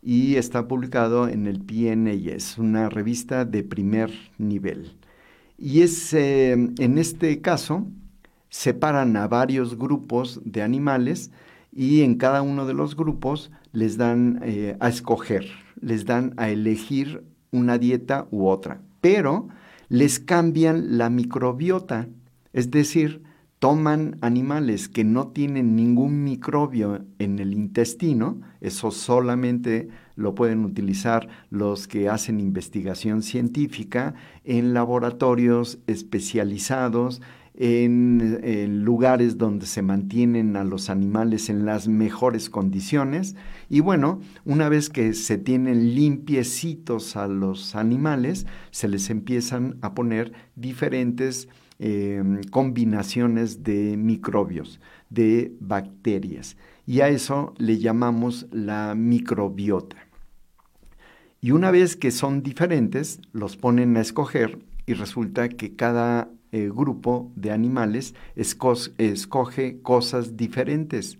y 0.00 0.36
está 0.36 0.68
publicado 0.68 1.28
en 1.28 1.48
el 1.48 1.60
PNAS, 1.60 2.58
una 2.58 2.88
revista 2.88 3.44
de 3.44 3.64
primer 3.64 4.12
nivel. 4.38 4.96
Y 5.58 5.80
es, 5.80 6.14
eh, 6.14 6.52
en 6.52 6.98
este 6.98 7.40
caso 7.40 7.88
separan 8.48 9.16
a 9.16 9.28
varios 9.28 9.76
grupos 9.76 10.40
de 10.44 10.62
animales 10.62 11.30
y 11.72 12.02
en 12.02 12.16
cada 12.16 12.42
uno 12.42 12.66
de 12.66 12.74
los 12.74 12.96
grupos 12.96 13.50
les 13.72 13.96
dan 13.96 14.40
eh, 14.42 14.76
a 14.80 14.88
escoger, 14.88 15.46
les 15.80 16.04
dan 16.04 16.34
a 16.36 16.50
elegir 16.50 17.24
una 17.50 17.78
dieta 17.78 18.26
u 18.30 18.46
otra. 18.46 18.80
Pero 19.00 19.48
les 19.88 20.18
cambian 20.18 20.98
la 20.98 21.10
microbiota, 21.10 22.08
es 22.52 22.70
decir, 22.70 23.22
toman 23.58 24.18
animales 24.20 24.88
que 24.88 25.02
no 25.02 25.28
tienen 25.28 25.74
ningún 25.74 26.22
microbio 26.22 27.04
en 27.18 27.38
el 27.38 27.52
intestino, 27.52 28.40
eso 28.60 28.90
solamente 28.90 29.88
lo 30.14 30.34
pueden 30.34 30.64
utilizar 30.64 31.28
los 31.50 31.88
que 31.88 32.08
hacen 32.08 32.40
investigación 32.40 33.22
científica 33.22 34.14
en 34.44 34.74
laboratorios 34.74 35.78
especializados 35.86 37.20
en, 37.60 38.84
lugares 38.84 39.36
donde 39.36 39.66
se 39.66 39.82
mantienen 39.82 40.56
a 40.56 40.62
los 40.62 40.90
animales 40.90 41.50
en 41.50 41.66
las 41.66 41.88
mejores 41.88 42.50
condiciones. 42.50 43.34
Y 43.68 43.80
bueno, 43.80 44.20
una 44.44 44.68
vez 44.68 44.88
que 44.88 45.12
se 45.12 45.38
tienen 45.38 45.94
limpiecitos 45.94 47.16
a 47.16 47.26
los 47.26 47.74
animales, 47.74 48.46
se 48.70 48.86
les 48.86 49.10
empiezan 49.10 49.76
a 49.82 49.92
poner 49.94 50.32
diferentes 50.54 51.48
em, 51.80 52.42
combinaciones 52.44 53.64
de 53.64 53.96
microbios, 53.96 54.80
de 55.10 55.52
bacterias. 55.58 56.56
Y 56.86 57.00
a 57.00 57.08
eso 57.08 57.54
le 57.58 57.78
llamamos 57.78 58.46
la 58.52 58.94
microbiota. 58.94 59.96
Y 61.40 61.50
una 61.50 61.70
vez 61.72 61.96
que 61.96 62.12
son 62.12 62.42
diferentes, 62.42 63.20
los 63.32 63.56
ponen 63.56 63.96
a 63.96 64.00
escoger 64.00 64.60
y 64.86 64.94
resulta 64.94 65.48
que 65.48 65.76
cada 65.76 66.30
eh, 66.52 66.70
grupo 66.74 67.30
de 67.36 67.50
animales 67.50 68.14
escoge 68.36 69.80
cosas 69.82 70.36
diferentes. 70.36 71.18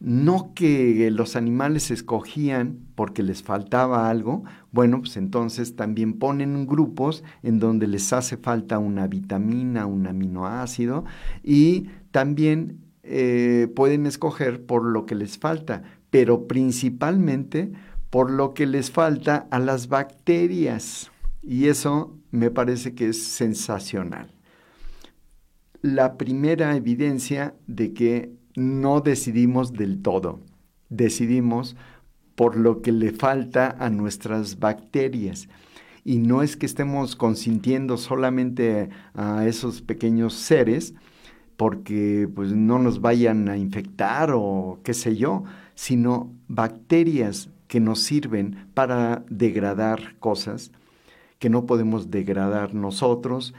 No 0.00 0.52
que 0.54 1.10
los 1.10 1.34
animales 1.34 1.90
escogían 1.90 2.78
porque 2.94 3.22
les 3.22 3.42
faltaba 3.42 4.10
algo, 4.10 4.44
bueno, 4.70 5.00
pues 5.00 5.16
entonces 5.16 5.76
también 5.76 6.18
ponen 6.18 6.66
grupos 6.66 7.24
en 7.42 7.58
donde 7.58 7.86
les 7.86 8.12
hace 8.12 8.36
falta 8.36 8.78
una 8.78 9.06
vitamina, 9.06 9.86
un 9.86 10.06
aminoácido 10.06 11.04
y 11.42 11.86
también 12.10 12.80
eh, 13.02 13.68
pueden 13.74 14.06
escoger 14.06 14.66
por 14.66 14.84
lo 14.84 15.06
que 15.06 15.14
les 15.14 15.38
falta, 15.38 15.82
pero 16.10 16.46
principalmente 16.46 17.72
por 18.10 18.30
lo 18.30 18.54
que 18.54 18.66
les 18.66 18.90
falta 18.90 19.46
a 19.50 19.58
las 19.58 19.88
bacterias. 19.88 21.10
Y 21.42 21.66
eso 21.66 22.16
me 22.34 22.50
parece 22.50 22.94
que 22.94 23.10
es 23.10 23.22
sensacional. 23.22 24.28
La 25.82 26.18
primera 26.18 26.74
evidencia 26.74 27.54
de 27.68 27.92
que 27.92 28.32
no 28.56 29.00
decidimos 29.00 29.72
del 29.72 30.02
todo, 30.02 30.40
decidimos 30.88 31.76
por 32.34 32.56
lo 32.56 32.82
que 32.82 32.90
le 32.90 33.12
falta 33.12 33.76
a 33.78 33.88
nuestras 33.88 34.58
bacterias. 34.58 35.48
Y 36.04 36.18
no 36.18 36.42
es 36.42 36.56
que 36.56 36.66
estemos 36.66 37.14
consintiendo 37.14 37.96
solamente 37.96 38.88
a 39.14 39.46
esos 39.46 39.80
pequeños 39.80 40.34
seres 40.34 40.92
porque 41.56 42.28
pues 42.34 42.52
no 42.52 42.80
nos 42.80 43.00
vayan 43.00 43.48
a 43.48 43.56
infectar 43.56 44.32
o 44.34 44.80
qué 44.82 44.92
sé 44.92 45.16
yo, 45.16 45.44
sino 45.76 46.32
bacterias 46.48 47.48
que 47.68 47.78
nos 47.78 48.00
sirven 48.00 48.66
para 48.74 49.24
degradar 49.30 50.18
cosas 50.18 50.72
que 51.44 51.50
no 51.50 51.66
podemos 51.66 52.10
degradar 52.10 52.72
nosotros, 52.74 53.52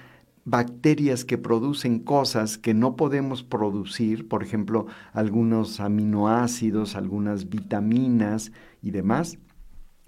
bacterias 0.43 1.23
que 1.23 1.37
producen 1.37 1.99
cosas 1.99 2.57
que 2.57 2.73
no 2.73 2.95
podemos 2.95 3.43
producir, 3.43 4.27
por 4.27 4.41
ejemplo, 4.41 4.87
algunos 5.13 5.79
aminoácidos, 5.79 6.95
algunas 6.95 7.47
vitaminas 7.47 8.51
y 8.81 8.89
demás. 8.89 9.37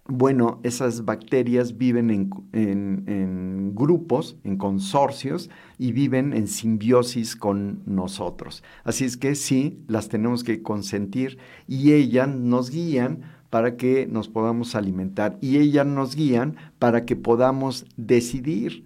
Bueno, 0.07 0.59
esas 0.63 1.05
bacterias 1.05 1.77
viven 1.77 2.09
en, 2.09 3.75
grupos, 3.75 4.37
en 4.43 4.57
consorcios 4.57 5.51
y 5.77 5.91
viven 5.91 6.33
en 6.33 6.47
simbiosis 6.47 7.35
con 7.35 7.83
nosotros. 7.85 8.63
Así 8.85 9.05
es 9.05 9.17
que 9.17 9.35
sí, 9.35 9.83
las 9.87 10.09
tenemos 10.09 10.43
que 10.43 10.63
consentir 10.63 11.37
y 11.67 11.93
ellas 11.93 12.27
nos 12.27 12.71
guían 12.71 13.36
para 13.49 13.77
que 13.77 14.07
nos 14.07 14.29
podamos 14.29 14.75
alimentar 14.75 15.37
y 15.41 15.57
ellas 15.57 15.85
nos 15.85 16.15
guían 16.15 16.57
para 16.79 17.05
que 17.05 17.15
podamos 17.15 17.85
decidir 17.95 18.85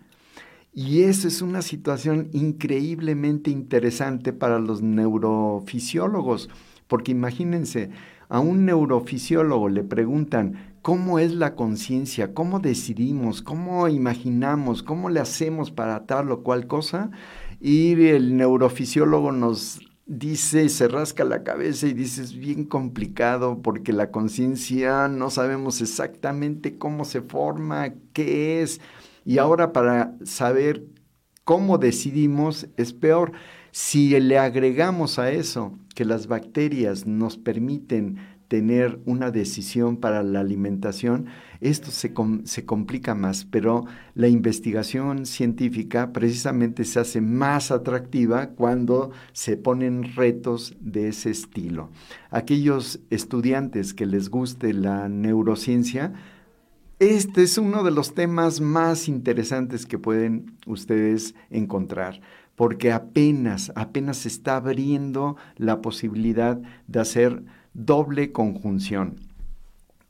y 0.73 1.01
eso 1.01 1.27
es 1.27 1.41
una 1.41 1.61
situación 1.61 2.29
increíblemente 2.31 3.51
interesante 3.51 4.31
para 4.31 4.57
los 4.57 4.81
neurofisiólogos, 4.81 6.49
porque 6.87 7.11
imagínense, 7.11 7.89
a 8.29 8.39
un 8.39 8.65
neurofisiólogo 8.65 9.67
le 9.67 9.83
preguntan, 9.83 10.75
¿cómo 10.81 11.19
es 11.19 11.33
la 11.33 11.55
conciencia? 11.55 12.33
¿Cómo 12.33 12.59
decidimos? 12.59 13.41
¿Cómo 13.41 13.89
imaginamos? 13.89 14.81
¿Cómo 14.81 15.09
le 15.09 15.19
hacemos 15.19 15.71
para 15.71 16.05
tal 16.05 16.31
o 16.31 16.41
cual 16.41 16.67
cosa? 16.67 17.11
Y 17.59 17.91
el 18.05 18.37
neurofisiólogo 18.37 19.33
nos 19.33 19.81
dice, 20.11 20.67
se 20.67 20.89
rasca 20.89 21.23
la 21.23 21.43
cabeza 21.43 21.87
y 21.87 21.93
dice, 21.93 22.21
es 22.21 22.35
bien 22.35 22.65
complicado 22.65 23.61
porque 23.61 23.93
la 23.93 24.11
conciencia 24.11 25.07
no 25.07 25.29
sabemos 25.29 25.81
exactamente 25.81 26.77
cómo 26.77 27.05
se 27.05 27.21
forma, 27.21 27.93
qué 28.11 28.61
es. 28.61 28.81
Y 29.23 29.37
ahora 29.37 29.71
para 29.71 30.13
saber 30.25 30.83
cómo 31.45 31.77
decidimos 31.77 32.67
es 32.75 32.91
peor. 32.91 33.31
Si 33.71 34.19
le 34.19 34.37
agregamos 34.37 35.17
a 35.17 35.31
eso 35.31 35.79
que 35.95 36.03
las 36.03 36.27
bacterias 36.27 37.07
nos 37.07 37.37
permiten 37.37 38.17
tener 38.51 38.99
una 39.05 39.31
decisión 39.31 39.95
para 39.95 40.23
la 40.23 40.41
alimentación, 40.41 41.27
esto 41.61 41.89
se, 41.89 42.13
se, 42.43 42.65
complica 42.65 43.15
más, 43.15 43.45
pero 43.45 43.85
la 44.13 44.27
investigación 44.27 45.25
científica 45.25 46.11
precisamente 46.11 46.83
se 46.83 46.99
hace 46.99 47.21
más 47.21 47.71
atractiva 47.71 48.47
cuando 48.47 49.11
se 49.31 49.55
ponen 49.55 50.03
retos 50.17 50.75
de 50.81 51.07
ese 51.07 51.29
estilo. 51.29 51.91
Aquellos 52.29 52.99
estudiantes 53.09 53.93
que 53.93 54.05
les 54.05 54.27
guste 54.27 54.73
la 54.73 55.07
neurociencia, 55.07 56.11
este 56.99 57.43
es 57.43 57.57
uno 57.57 57.85
de 57.85 57.91
los 57.91 58.13
temas 58.15 58.59
más 58.59 59.07
interesantes 59.07 59.85
que 59.85 59.97
pueden 59.97 60.57
ustedes 60.65 61.35
encontrar, 61.49 62.19
porque 62.57 62.91
apenas, 62.91 63.71
apenas 63.75 64.17
se 64.17 64.27
está 64.27 64.57
abriendo 64.57 65.37
la 65.55 65.81
posibilidad 65.81 66.59
de 66.87 66.99
hacer 66.99 67.43
doble 67.73 68.31
conjunción. 68.31 69.15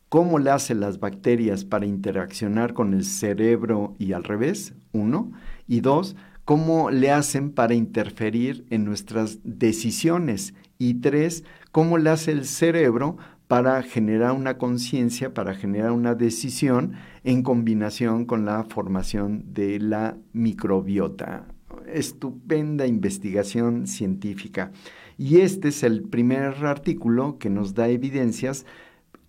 ¿Cómo 0.09 0.39
le 0.39 0.49
hacen 0.49 0.79
las 0.79 0.99
bacterias 0.99 1.63
para 1.63 1.85
interaccionar 1.85 2.73
con 2.73 2.93
el 2.93 3.05
cerebro 3.05 3.95
y 3.97 4.13
al 4.13 4.23
revés? 4.23 4.73
Uno. 4.91 5.31
Y 5.67 5.79
dos, 5.79 6.15
¿cómo 6.43 6.91
le 6.91 7.11
hacen 7.11 7.51
para 7.51 7.75
interferir 7.75 8.65
en 8.69 8.83
nuestras 8.83 9.39
decisiones? 9.43 10.53
Y 10.77 10.95
tres, 10.95 11.45
¿cómo 11.71 11.97
le 11.97 12.09
hace 12.09 12.31
el 12.31 12.45
cerebro 12.45 13.17
para 13.51 13.83
generar 13.83 14.31
una 14.31 14.57
conciencia, 14.57 15.33
para 15.33 15.53
generar 15.53 15.91
una 15.91 16.15
decisión 16.15 16.93
en 17.25 17.43
combinación 17.43 18.23
con 18.23 18.45
la 18.45 18.63
formación 18.63 19.43
de 19.53 19.77
la 19.77 20.15
microbiota. 20.31 21.47
Estupenda 21.85 22.87
investigación 22.87 23.87
científica. 23.87 24.71
Y 25.21 25.41
este 25.41 25.67
es 25.67 25.83
el 25.83 26.01
primer 26.01 26.65
artículo 26.65 27.37
que 27.37 27.51
nos 27.51 27.75
da 27.75 27.89
evidencias 27.89 28.65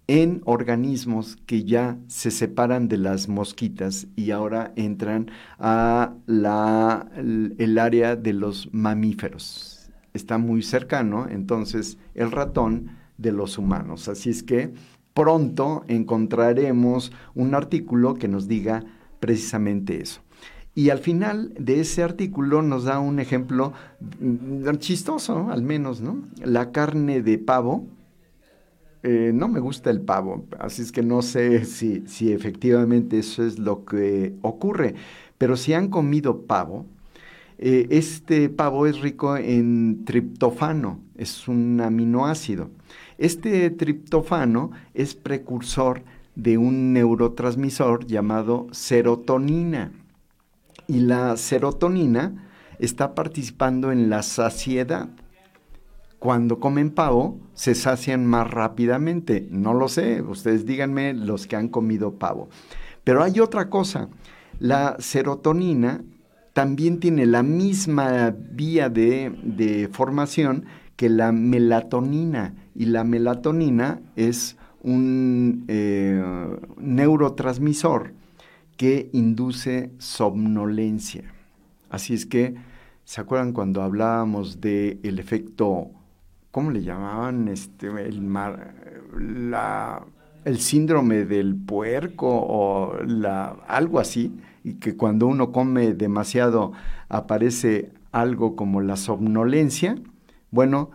en 0.07 0.41
organismos 0.47 1.37
que 1.45 1.65
ya 1.65 1.99
se 2.07 2.31
separan 2.31 2.89
de 2.89 2.97
las 2.97 3.29
mosquitas 3.29 4.07
y 4.17 4.31
ahora 4.31 4.73
entran 4.77 5.31
a 5.59 6.15
la, 6.25 7.11
el 7.15 7.79
área 7.79 8.17
de 8.17 8.33
los 8.33 8.73
mamíferos. 8.73 9.91
Está 10.15 10.39
muy 10.39 10.63
cercano, 10.63 11.27
entonces 11.29 11.99
el 12.15 12.33
ratón 12.33 12.93
de 13.19 13.33
los 13.33 13.59
humanos. 13.59 14.09
Así 14.09 14.31
es 14.31 14.43
que 14.43 14.73
pronto 15.13 15.85
encontraremos 15.89 17.13
un 17.35 17.55
artículo 17.55 18.15
que 18.15 18.29
nos 18.29 18.49
diga 18.49 18.83
precisamente 19.21 20.01
eso. 20.01 20.22
Y 20.75 20.89
al 20.91 20.99
final 20.99 21.53
de 21.59 21.81
ese 21.81 22.03
artículo 22.03 22.63
nos 22.63 22.85
da 22.85 22.99
un 22.99 23.19
ejemplo 23.19 23.73
mm, 24.21 24.71
chistoso, 24.79 25.51
al 25.51 25.63
menos, 25.63 26.01
¿no? 26.01 26.23
La 26.43 26.73
carne 26.73 27.23
de 27.23 27.39
pavo. 27.39 27.87
Eh, 29.03 29.33
no 29.35 29.49
me 29.49 29.59
gusta 29.61 29.91
el 29.91 30.01
pavo, 30.01 30.47
así 30.61 30.83
es 30.83 30.93
que 30.93 31.03
no 31.03 31.23
sé 31.23 31.65
si, 31.65 32.05
si 32.07 32.33
efectivamente 32.33 33.19
eso 33.19 33.45
es 33.45 33.59
lo 33.59 33.85
que 33.85 34.35
ocurre. 34.43 34.95
Pero 35.39 35.57
si 35.57 35.75
han 35.75 35.89
comido 35.89 36.43
pavo, 36.43 36.87
eh, 37.59 37.87
este 37.91 38.49
pavo 38.49 38.87
es 38.87 39.01
rico 39.01 39.37
en 39.37 40.05
triptofano, 40.05 41.01
es 41.17 41.49
un 41.49 41.81
aminoácido. 41.81 42.71
Este 43.19 43.71
triptofano 43.71 44.71
es 44.95 45.15
precursor 45.15 46.03
de 46.35 46.59
un 46.59 46.93
neurotransmisor 46.93 48.07
llamado 48.07 48.69
serotonina. 48.71 49.93
Y 50.87 51.01
la 51.01 51.37
serotonina 51.37 52.49
está 52.79 53.15
participando 53.15 53.93
en 53.93 54.11
la 54.11 54.23
saciedad. 54.23 55.09
Cuando 56.19 56.61
comen 56.61 56.91
pavo, 56.91 57.41
se 57.55 57.75
sacian 57.75 58.27
más 58.27 58.51
rápidamente. 58.51 59.47
No 59.51 59.75
lo 59.75 59.89
sé, 59.89 60.23
ustedes 60.23 60.67
díganme 60.67 61.15
los 61.15 61.47
que 61.47 61.57
han 61.57 61.69
comido 61.69 62.15
pavo. 62.15 62.49
Pero 63.05 63.23
hay 63.23 63.41
otra 63.41 63.69
cosa. 63.71 64.09
La 64.59 64.97
serotonina 64.99 66.05
también 66.53 67.01
tiene 67.01 67.27
la 67.27 67.43
misma 67.43 68.35
vía 68.37 68.89
de, 68.89 69.33
de 69.43 69.89
formación 69.89 70.67
que 70.97 71.09
la 71.09 71.33
melatonina. 71.33 72.55
Y 72.75 72.87
la 72.87 73.05
melatonina 73.05 74.01
es 74.17 74.57
un 74.83 75.65
eh, 75.69 76.23
neurotransmisor 76.79 78.13
que 78.77 79.11
induce 79.13 79.91
somnolencia. 79.99 81.25
Así 81.91 82.15
es 82.15 82.27
que, 82.27 82.55
¿se 83.05 83.21
acuerdan 83.21 83.53
cuando 83.53 83.83
hablábamos 83.83 84.61
del 84.61 84.99
el 85.03 85.19
efecto, 85.19 85.91
¿cómo 86.51 86.71
le 86.71 86.83
llamaban? 86.83 87.49
Este, 87.49 87.89
el, 87.89 88.23
mar, 88.23 88.75
la, 89.19 90.05
el 90.45 90.59
síndrome 90.59 91.25
del 91.25 91.55
puerco 91.55 92.29
o 92.29 92.97
la, 93.05 93.57
algo 93.69 94.01
así, 94.01 94.33
y 94.65 94.75
que 94.75 94.97
cuando 94.97 95.27
uno 95.27 95.53
come 95.53 95.95
demasiado 95.95 96.73
aparece 97.09 97.93
algo 98.13 98.57
como 98.57 98.81
la 98.81 98.97
somnolencia. 98.97 99.97
Bueno, 100.51 100.91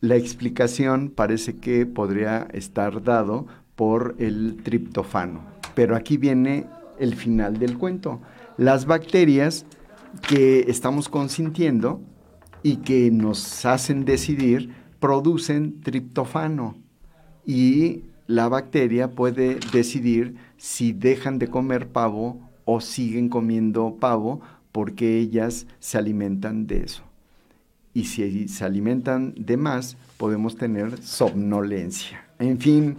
la 0.00 0.16
explicación 0.16 1.10
parece 1.14 1.56
que 1.56 1.86
podría 1.86 2.46
estar 2.52 3.02
dado 3.02 3.46
por 3.74 4.14
el 4.18 4.60
triptofano. 4.62 5.40
Pero 5.74 5.96
aquí 5.96 6.16
viene 6.16 6.66
el 6.98 7.14
final 7.14 7.58
del 7.58 7.78
cuento. 7.78 8.20
Las 8.56 8.86
bacterias 8.86 9.66
que 10.28 10.60
estamos 10.68 11.08
consintiendo 11.08 12.00
y 12.62 12.76
que 12.76 13.10
nos 13.10 13.64
hacen 13.64 14.04
decidir 14.04 14.74
producen 15.00 15.80
triptofano 15.80 16.76
y 17.46 18.04
la 18.26 18.48
bacteria 18.48 19.12
puede 19.12 19.58
decidir 19.72 20.36
si 20.56 20.92
dejan 20.92 21.38
de 21.38 21.48
comer 21.48 21.88
pavo 21.88 22.40
o 22.64 22.80
siguen 22.80 23.28
comiendo 23.28 23.96
pavo 23.98 24.40
porque 24.72 25.18
ellas 25.18 25.66
se 25.78 25.98
alimentan 25.98 26.66
de 26.66 26.82
eso. 26.82 27.02
Y 27.94 28.04
si 28.04 28.48
se 28.48 28.64
alimentan 28.64 29.34
de 29.36 29.56
más, 29.56 29.96
podemos 30.18 30.56
tener 30.56 31.02
somnolencia. 31.02 32.28
En 32.38 32.58
fin, 32.58 32.96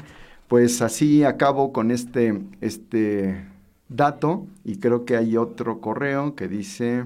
pues 0.48 0.82
así 0.82 1.24
acabo 1.24 1.72
con 1.72 1.92
este, 1.92 2.42
este 2.60 3.46
dato 3.90 4.48
y 4.64 4.78
creo 4.78 5.06
que 5.06 5.18
hay 5.18 5.36
otro 5.38 5.82
correo 5.82 6.36
que 6.36 6.48
dice... 6.48 7.06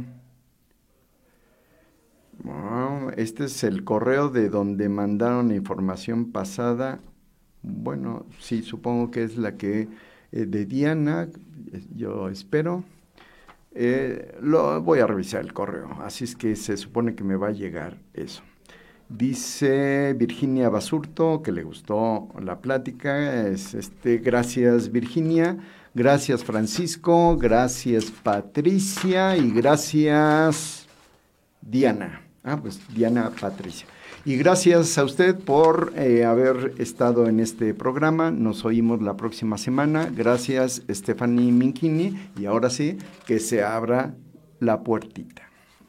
este 3.15 3.45
es 3.45 3.63
el 3.63 3.83
correo 3.83 4.29
de 4.29 4.49
donde 4.49 4.89
mandaron 4.89 5.51
información 5.51 6.31
pasada. 6.31 6.99
Bueno, 7.61 8.25
sí, 8.39 8.61
supongo 8.61 9.11
que 9.11 9.23
es 9.23 9.37
la 9.37 9.55
que 9.55 9.87
eh, 10.31 10.45
de 10.45 10.65
Diana, 10.65 11.29
yo 11.95 12.27
espero. 12.29 12.83
Eh, 13.75 14.37
lo 14.41 14.81
voy 14.81 14.99
a 14.99 15.07
revisar 15.07 15.41
el 15.41 15.53
correo, 15.53 15.89
así 16.01 16.25
es 16.25 16.35
que 16.35 16.55
se 16.55 16.77
supone 16.77 17.15
que 17.15 17.23
me 17.23 17.35
va 17.35 17.47
a 17.47 17.51
llegar 17.51 17.97
eso. 18.13 18.43
Dice 19.09 20.13
Virginia 20.17 20.69
Basurto 20.69 21.41
que 21.43 21.51
le 21.51 21.63
gustó 21.63 22.29
la 22.41 22.59
plática. 22.59 23.47
Es, 23.47 23.73
este, 23.73 24.17
gracias 24.17 24.91
Virginia, 24.91 25.57
gracias 25.93 26.43
Francisco, 26.43 27.37
gracias 27.37 28.05
Patricia 28.11 29.37
y 29.37 29.51
gracias 29.51 30.87
Diana. 31.61 32.21
Ah, 32.43 32.59
pues 32.61 32.79
Diana 32.93 33.31
Patricia. 33.39 33.87
Y 34.25 34.37
gracias 34.37 34.97
a 34.97 35.03
usted 35.03 35.35
por 35.37 35.93
eh, 35.97 36.23
haber 36.23 36.75
estado 36.77 37.27
en 37.27 37.41
este 37.41 37.73
programa. 37.73 38.31
Nos 38.31 38.63
oímos 38.63 39.01
la 39.01 39.17
próxima 39.17 39.57
semana. 39.57 40.09
Gracias 40.15 40.81
Stephanie 40.89 41.51
Minkini. 41.51 42.29
Y 42.37 42.45
ahora 42.45 42.69
sí, 42.69 42.97
que 43.25 43.39
se 43.39 43.63
abra 43.63 44.15
la 44.59 44.81
puertita. 44.83 45.42